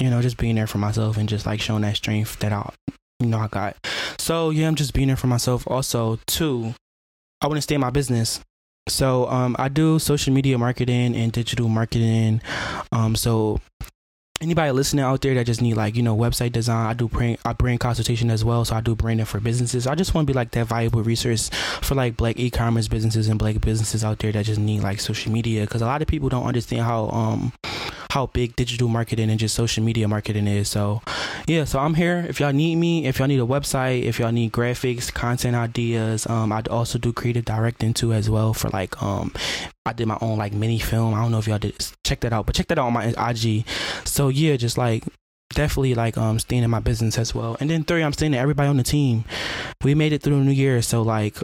you 0.00 0.10
know, 0.10 0.20
just 0.20 0.36
being 0.36 0.56
there 0.56 0.66
for 0.66 0.78
myself 0.78 1.16
and 1.16 1.28
just 1.28 1.46
like 1.46 1.60
showing 1.60 1.82
that 1.82 1.94
strength 1.94 2.40
that 2.40 2.52
I 2.52 2.72
you 3.20 3.28
know 3.28 3.38
I 3.38 3.46
got. 3.46 3.76
So 4.18 4.50
yeah, 4.50 4.66
I'm 4.66 4.74
just 4.74 4.94
being 4.94 5.06
there 5.06 5.16
for 5.16 5.28
myself. 5.28 5.64
Also, 5.68 6.18
two, 6.26 6.74
I 7.40 7.46
want 7.46 7.58
to 7.58 7.62
stay 7.62 7.76
in 7.76 7.80
my 7.80 7.90
business. 7.90 8.40
So 8.88 9.28
um, 9.28 9.54
I 9.58 9.68
do 9.68 9.98
social 9.98 10.32
media 10.32 10.58
marketing 10.58 11.14
and 11.14 11.30
digital 11.30 11.68
marketing. 11.68 12.40
Um, 12.90 13.14
so 13.14 13.60
anybody 14.40 14.70
listening 14.70 15.04
out 15.04 15.20
there 15.20 15.34
that 15.34 15.46
just 15.46 15.60
need 15.60 15.74
like 15.74 15.96
you 15.96 16.02
know 16.02 16.16
website 16.16 16.52
design 16.52 16.86
i 16.86 16.92
do 16.92 17.08
brand 17.08 17.36
i 17.44 17.52
brand 17.52 17.80
consultation 17.80 18.30
as 18.30 18.44
well 18.44 18.64
so 18.64 18.76
i 18.76 18.80
do 18.80 18.94
branding 18.94 19.26
for 19.26 19.40
businesses 19.40 19.84
i 19.86 19.96
just 19.96 20.14
want 20.14 20.26
to 20.26 20.32
be 20.32 20.36
like 20.36 20.52
that 20.52 20.64
valuable 20.64 21.02
resource 21.02 21.48
for 21.82 21.96
like 21.96 22.16
black 22.16 22.38
e-commerce 22.38 22.86
businesses 22.86 23.26
and 23.26 23.38
black 23.38 23.60
businesses 23.60 24.04
out 24.04 24.18
there 24.20 24.30
that 24.30 24.44
just 24.44 24.60
need 24.60 24.80
like 24.80 25.00
social 25.00 25.32
media 25.32 25.62
because 25.62 25.82
a 25.82 25.86
lot 25.86 26.02
of 26.02 26.06
people 26.06 26.28
don't 26.28 26.46
understand 26.46 26.82
how 26.82 27.08
um 27.08 27.52
how 28.10 28.26
big 28.26 28.56
digital 28.56 28.88
marketing 28.88 29.30
and 29.30 29.38
just 29.38 29.54
social 29.54 29.84
media 29.84 30.08
marketing 30.08 30.46
is. 30.46 30.68
So, 30.68 31.02
yeah, 31.46 31.64
so 31.64 31.78
I'm 31.78 31.94
here. 31.94 32.24
If 32.28 32.40
y'all 32.40 32.52
need 32.52 32.76
me, 32.76 33.06
if 33.06 33.18
y'all 33.18 33.28
need 33.28 33.40
a 33.40 33.46
website, 33.46 34.02
if 34.02 34.18
y'all 34.18 34.32
need 34.32 34.52
graphics, 34.52 35.12
content 35.12 35.54
ideas, 35.54 36.26
um, 36.26 36.52
I 36.52 36.62
also 36.70 36.98
do 36.98 37.12
creative 37.12 37.44
directing 37.44 37.94
too 37.94 38.12
as 38.12 38.30
well 38.30 38.54
for 38.54 38.68
like 38.70 39.02
um, 39.02 39.32
I 39.84 39.92
did 39.92 40.08
my 40.08 40.18
own 40.20 40.38
like 40.38 40.52
mini 40.52 40.78
film. 40.78 41.14
I 41.14 41.20
don't 41.20 41.32
know 41.32 41.38
if 41.38 41.46
y'all 41.46 41.58
did 41.58 41.74
check 42.04 42.20
that 42.20 42.32
out, 42.32 42.46
but 42.46 42.54
check 42.54 42.68
that 42.68 42.78
out 42.78 42.86
on 42.86 42.92
my 42.92 43.14
IG. 43.30 43.66
So 44.04 44.28
yeah, 44.28 44.56
just 44.56 44.78
like 44.78 45.04
definitely 45.50 45.94
like 45.94 46.16
um 46.16 46.38
staying 46.38 46.62
in 46.62 46.70
my 46.70 46.80
business 46.80 47.18
as 47.18 47.34
well. 47.34 47.56
And 47.60 47.68
then 47.68 47.84
three, 47.84 48.02
I'm 48.02 48.12
staying 48.12 48.32
to 48.32 48.38
everybody 48.38 48.68
on 48.68 48.76
the 48.76 48.82
team. 48.82 49.24
We 49.84 49.94
made 49.94 50.12
it 50.12 50.22
through 50.22 50.38
the 50.38 50.44
new 50.44 50.52
year, 50.52 50.80
so 50.82 51.02
like 51.02 51.36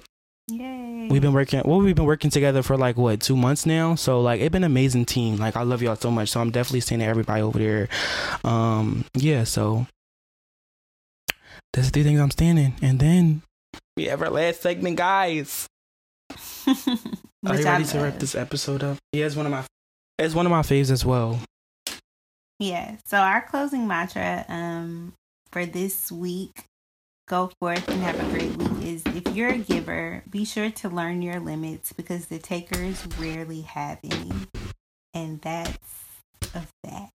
Yay. 0.51 0.74
We've 1.09 1.23
been 1.23 1.33
working 1.33 1.63
well, 1.65 1.79
we've 1.81 1.95
been 1.95 2.05
working 2.05 2.31
together 2.31 2.63
for 2.63 2.77
like 2.77 2.97
what, 2.97 3.21
two 3.21 3.37
months 3.37 3.67
now. 3.67 3.95
So 3.95 4.21
like 4.21 4.41
it's 4.41 4.53
been 4.53 4.65
an 4.65 4.71
amazing 4.71 5.05
team. 5.05 5.37
Like 5.37 5.57
I 5.57 5.63
love 5.63 5.83
y'all 5.83 5.97
so 5.97 6.11
much. 6.11 6.31
So 6.31 6.41
I'm 6.41 6.51
definitely 6.51 6.81
saying 6.81 7.01
to 7.01 7.07
everybody 7.07 7.43
over 7.43 7.59
there. 7.59 7.89
Um 8.45 9.05
yeah, 9.15 9.45
so 9.45 9.87
that's 11.73 11.89
the 11.89 11.93
three 11.93 12.03
things 12.05 12.21
I'm 12.21 12.31
standing. 12.31 12.75
And 12.83 13.01
then 13.01 13.43
we 13.97 14.05
have 14.05 14.23
our 14.23 14.31
last 14.31 14.63
segment, 14.63 14.97
guys. 14.97 15.67
Are 16.67 17.57
you 17.57 17.65
ready 17.65 17.85
to 17.85 17.99
wrap 18.01 18.19
this 18.19 18.35
episode 18.35 18.83
up? 18.83 18.99
Yeah, 19.13 19.27
it's 19.27 19.37
one 19.37 19.47
of 19.47 19.53
my 19.53 19.65
it's 20.19 20.35
one 20.35 20.47
of 20.47 20.51
my 20.51 20.63
faves 20.63 20.91
as 20.91 21.05
well. 21.05 21.39
Yeah. 22.59 22.97
So 23.05 23.19
our 23.19 23.43
closing 23.43 23.87
mantra 23.87 24.45
um 24.49 25.13
for 25.53 25.67
this 25.67 26.11
week 26.11 26.65
go 27.27 27.51
forth 27.59 27.89
and 27.89 28.03
have 28.03 28.21
a 28.21 28.31
great 28.31 28.57
week 28.57 28.87
is 28.87 29.03
if 29.15 29.35
you're 29.35 29.51
a 29.51 29.59
giver, 29.59 30.23
be 30.29 30.45
sure 30.45 30.71
to 30.71 30.89
learn 30.89 31.23
your 31.23 31.41
limits 31.41 31.93
because 31.93 32.27
the 32.27 32.39
takers 32.39 33.07
rarely 33.19 33.63
have 33.63 33.99
any. 34.05 34.31
And 35.15 35.41
that's 35.41 35.79
a 36.55 36.63
fact. 36.85 37.13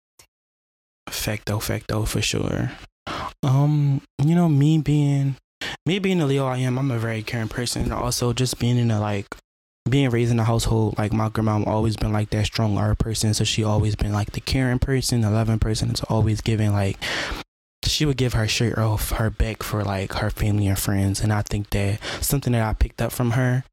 Facto, 1.09 1.59
facto 1.59 2.05
for 2.05 2.21
sure. 2.21 2.71
Um, 3.43 4.01
you 4.23 4.35
know, 4.35 4.49
me 4.49 4.77
being 4.79 5.37
me 5.85 5.99
being 5.99 6.21
a 6.21 6.25
Leo 6.25 6.45
I 6.45 6.57
am, 6.57 6.77
I'm 6.77 6.91
a 6.91 6.99
very 6.99 7.23
caring 7.23 7.47
person. 7.47 7.91
Also 7.91 8.33
just 8.33 8.59
being 8.59 8.77
in 8.77 8.91
a 8.91 8.99
like 8.99 9.27
being 9.89 10.09
raised 10.09 10.31
in 10.31 10.39
a 10.39 10.43
household, 10.43 10.97
like 10.97 11.13
my 11.13 11.29
grandma 11.29 11.63
always 11.63 11.95
been 11.95 12.11
like 12.11 12.31
that 12.31 12.45
strong 12.45 12.77
art 12.77 12.97
person. 12.97 13.33
So 13.33 13.43
she 13.43 13.63
always 13.63 13.95
been 13.95 14.13
like 14.13 14.31
the 14.31 14.41
caring 14.41 14.79
person, 14.79 15.21
the 15.21 15.29
loving 15.29 15.59
person. 15.59 15.89
It's 15.89 16.03
always 16.03 16.41
giving 16.41 16.73
like 16.73 16.97
she 17.85 18.05
would 18.05 18.17
give 18.17 18.33
her 18.33 18.47
shirt 18.47 18.77
off 18.77 19.11
her 19.11 19.29
back 19.29 19.63
for 19.63 19.83
like 19.83 20.13
her 20.13 20.29
family 20.29 20.67
and 20.67 20.79
friends 20.79 21.21
and 21.21 21.31
i 21.31 21.41
think 21.41 21.69
that 21.69 21.99
something 22.21 22.53
that 22.53 22.63
i 22.63 22.73
picked 22.73 23.01
up 23.01 23.11
from 23.11 23.31
her 23.31 23.63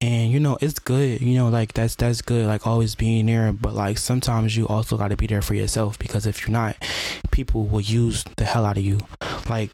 and 0.00 0.30
you 0.30 0.38
know 0.38 0.58
it's 0.60 0.78
good 0.78 1.20
you 1.20 1.34
know 1.34 1.48
like 1.48 1.72
that's 1.72 1.94
that's 1.96 2.22
good 2.22 2.46
like 2.46 2.66
always 2.66 2.94
being 2.94 3.26
there 3.26 3.52
but 3.52 3.74
like 3.74 3.98
sometimes 3.98 4.56
you 4.56 4.66
also 4.68 4.96
got 4.96 5.08
to 5.08 5.16
be 5.16 5.26
there 5.26 5.42
for 5.42 5.54
yourself 5.54 5.98
because 5.98 6.26
if 6.26 6.42
you're 6.42 6.52
not 6.52 6.76
people 7.32 7.66
will 7.66 7.80
use 7.80 8.24
the 8.36 8.44
hell 8.44 8.64
out 8.64 8.78
of 8.78 8.84
you. 8.84 8.98
Like 9.48 9.70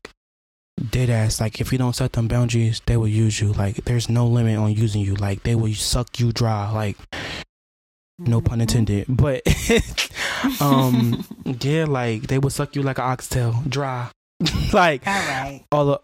dead 0.91 1.11
ass 1.11 1.41
like 1.41 1.61
if 1.61 1.73
you 1.73 1.79
don't 1.79 1.97
set 1.97 2.13
them 2.13 2.29
boundaries 2.29 2.81
they 2.87 2.97
will 2.97 3.09
use 3.09 3.41
you. 3.41 3.53
Like 3.53 3.85
there's 3.85 4.09
no 4.09 4.27
limit 4.27 4.57
on 4.59 4.73
using 4.73 5.03
you. 5.03 5.15
Like 5.15 5.43
they 5.43 5.55
will 5.55 5.75
suck 5.75 6.19
you 6.19 6.33
dry. 6.33 6.71
Like 6.71 6.97
no 8.19 8.41
pun 8.41 8.61
intended 8.61 9.07
but 9.09 9.43
um 10.61 11.25
yeah 11.61 11.85
like 11.85 12.23
they 12.23 12.39
would 12.39 12.53
suck 12.53 12.75
you 12.75 12.83
like 12.83 12.99
an 12.99 13.05
oxtail 13.05 13.63
dry. 13.69 14.11
Like 14.73 15.07
all 15.07 15.15
right. 15.15 15.65
all 15.73 15.91
of, 15.91 16.01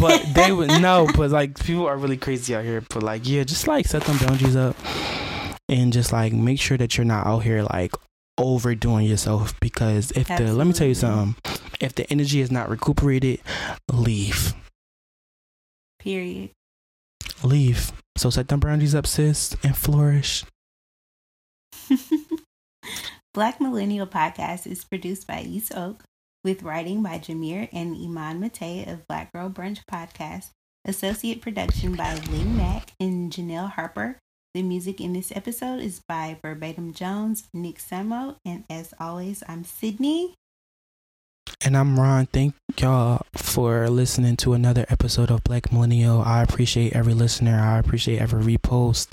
but 0.00 0.22
they 0.34 0.52
would 0.52 0.68
no 0.80 1.06
but 1.16 1.30
like 1.30 1.58
people 1.58 1.86
are 1.86 1.96
really 1.98 2.16
crazy 2.16 2.54
out 2.54 2.64
here 2.64 2.82
but 2.88 3.02
like 3.02 3.28
yeah 3.28 3.44
just 3.44 3.66
like 3.66 3.86
set 3.86 4.04
them 4.04 4.16
boundaries 4.18 4.56
up 4.56 4.76
and 5.68 5.92
just 5.92 6.12
like 6.12 6.32
make 6.32 6.60
sure 6.60 6.78
that 6.78 6.96
you're 6.96 7.04
not 7.04 7.26
out 7.26 7.40
here 7.40 7.62
like 7.62 7.92
overdoing 8.38 9.06
yourself 9.06 9.58
because 9.60 10.10
if 10.12 10.30
Absolutely. 10.30 10.46
the 10.46 10.52
let 10.54 10.66
me 10.66 10.72
tell 10.72 10.86
you 10.86 10.94
something 10.94 11.34
if 11.80 11.94
the 11.94 12.10
energy 12.10 12.40
is 12.40 12.50
not 12.50 12.68
recuperated 12.68 13.40
leave. 13.92 14.54
Period. 15.98 16.50
Leave 17.42 17.92
so 18.16 18.30
set 18.30 18.48
them 18.48 18.60
boundaries 18.60 18.94
up, 18.94 19.06
sis, 19.06 19.56
and 19.62 19.76
flourish. 19.76 20.44
Black 23.34 23.60
Millennial 23.60 24.06
Podcast 24.06 24.66
is 24.66 24.84
produced 24.84 25.26
by 25.26 25.42
East 25.42 25.72
Oak, 25.74 26.02
with 26.42 26.62
writing 26.62 27.02
by 27.02 27.18
Jameer 27.18 27.68
and 27.72 27.94
Iman 27.94 28.40
Mate 28.40 28.86
of 28.88 29.06
Black 29.06 29.32
Girl 29.32 29.50
Brunch 29.50 29.80
Podcast, 29.90 30.50
associate 30.84 31.42
production 31.42 31.94
by 31.94 32.14
Ling 32.30 32.56
Mack 32.56 32.92
and 32.98 33.30
Janelle 33.30 33.70
Harper. 33.72 34.18
The 34.54 34.62
music 34.62 35.02
in 35.02 35.12
this 35.12 35.32
episode 35.36 35.80
is 35.80 36.00
by 36.08 36.38
Verbatim 36.40 36.94
Jones, 36.94 37.48
Nick 37.52 37.76
Samo, 37.76 38.36
and 38.44 38.64
as 38.70 38.94
always, 38.98 39.42
I'm 39.46 39.64
Sydney. 39.64 40.34
And 41.64 41.76
I'm 41.76 41.98
Ron. 41.98 42.26
Thank 42.26 42.54
y'all 42.78 43.22
for 43.34 43.88
listening 43.88 44.36
to 44.38 44.52
another 44.52 44.84
episode 44.88 45.30
of 45.30 45.42
Black 45.42 45.72
Millennial. 45.72 46.20
I 46.20 46.42
appreciate 46.42 46.92
every 46.94 47.14
listener. 47.14 47.58
I 47.58 47.78
appreciate 47.78 48.20
every 48.20 48.56
repost. 48.56 49.08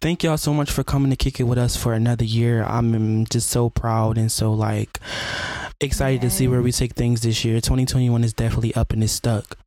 Thank 0.00 0.22
y'all 0.22 0.36
so 0.38 0.54
much 0.54 0.70
for 0.70 0.84
coming 0.84 1.10
to 1.10 1.16
kick 1.16 1.40
it 1.40 1.44
with 1.44 1.58
us 1.58 1.76
for 1.76 1.92
another 1.92 2.24
year. 2.24 2.62
I'm 2.64 3.26
just 3.26 3.50
so 3.50 3.70
proud 3.70 4.18
and 4.18 4.30
so 4.30 4.52
like 4.52 4.98
excited 5.80 6.20
to 6.22 6.30
see 6.30 6.46
where 6.48 6.62
we 6.62 6.72
take 6.72 6.94
things 6.94 7.22
this 7.22 7.44
year. 7.44 7.56
2021 7.56 8.24
is 8.24 8.32
definitely 8.32 8.74
up 8.74 8.92
and 8.92 9.02
it's 9.02 9.12
stuck. 9.12 9.58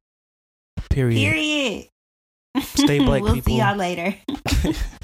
Period. 0.89 1.19
Period. 1.19 1.87
Stay 2.61 2.99
black 3.05 3.21
we'll 3.23 3.33
people. 3.35 3.53
see 3.53 3.59
y'all 3.59 3.75
later. 3.75 4.15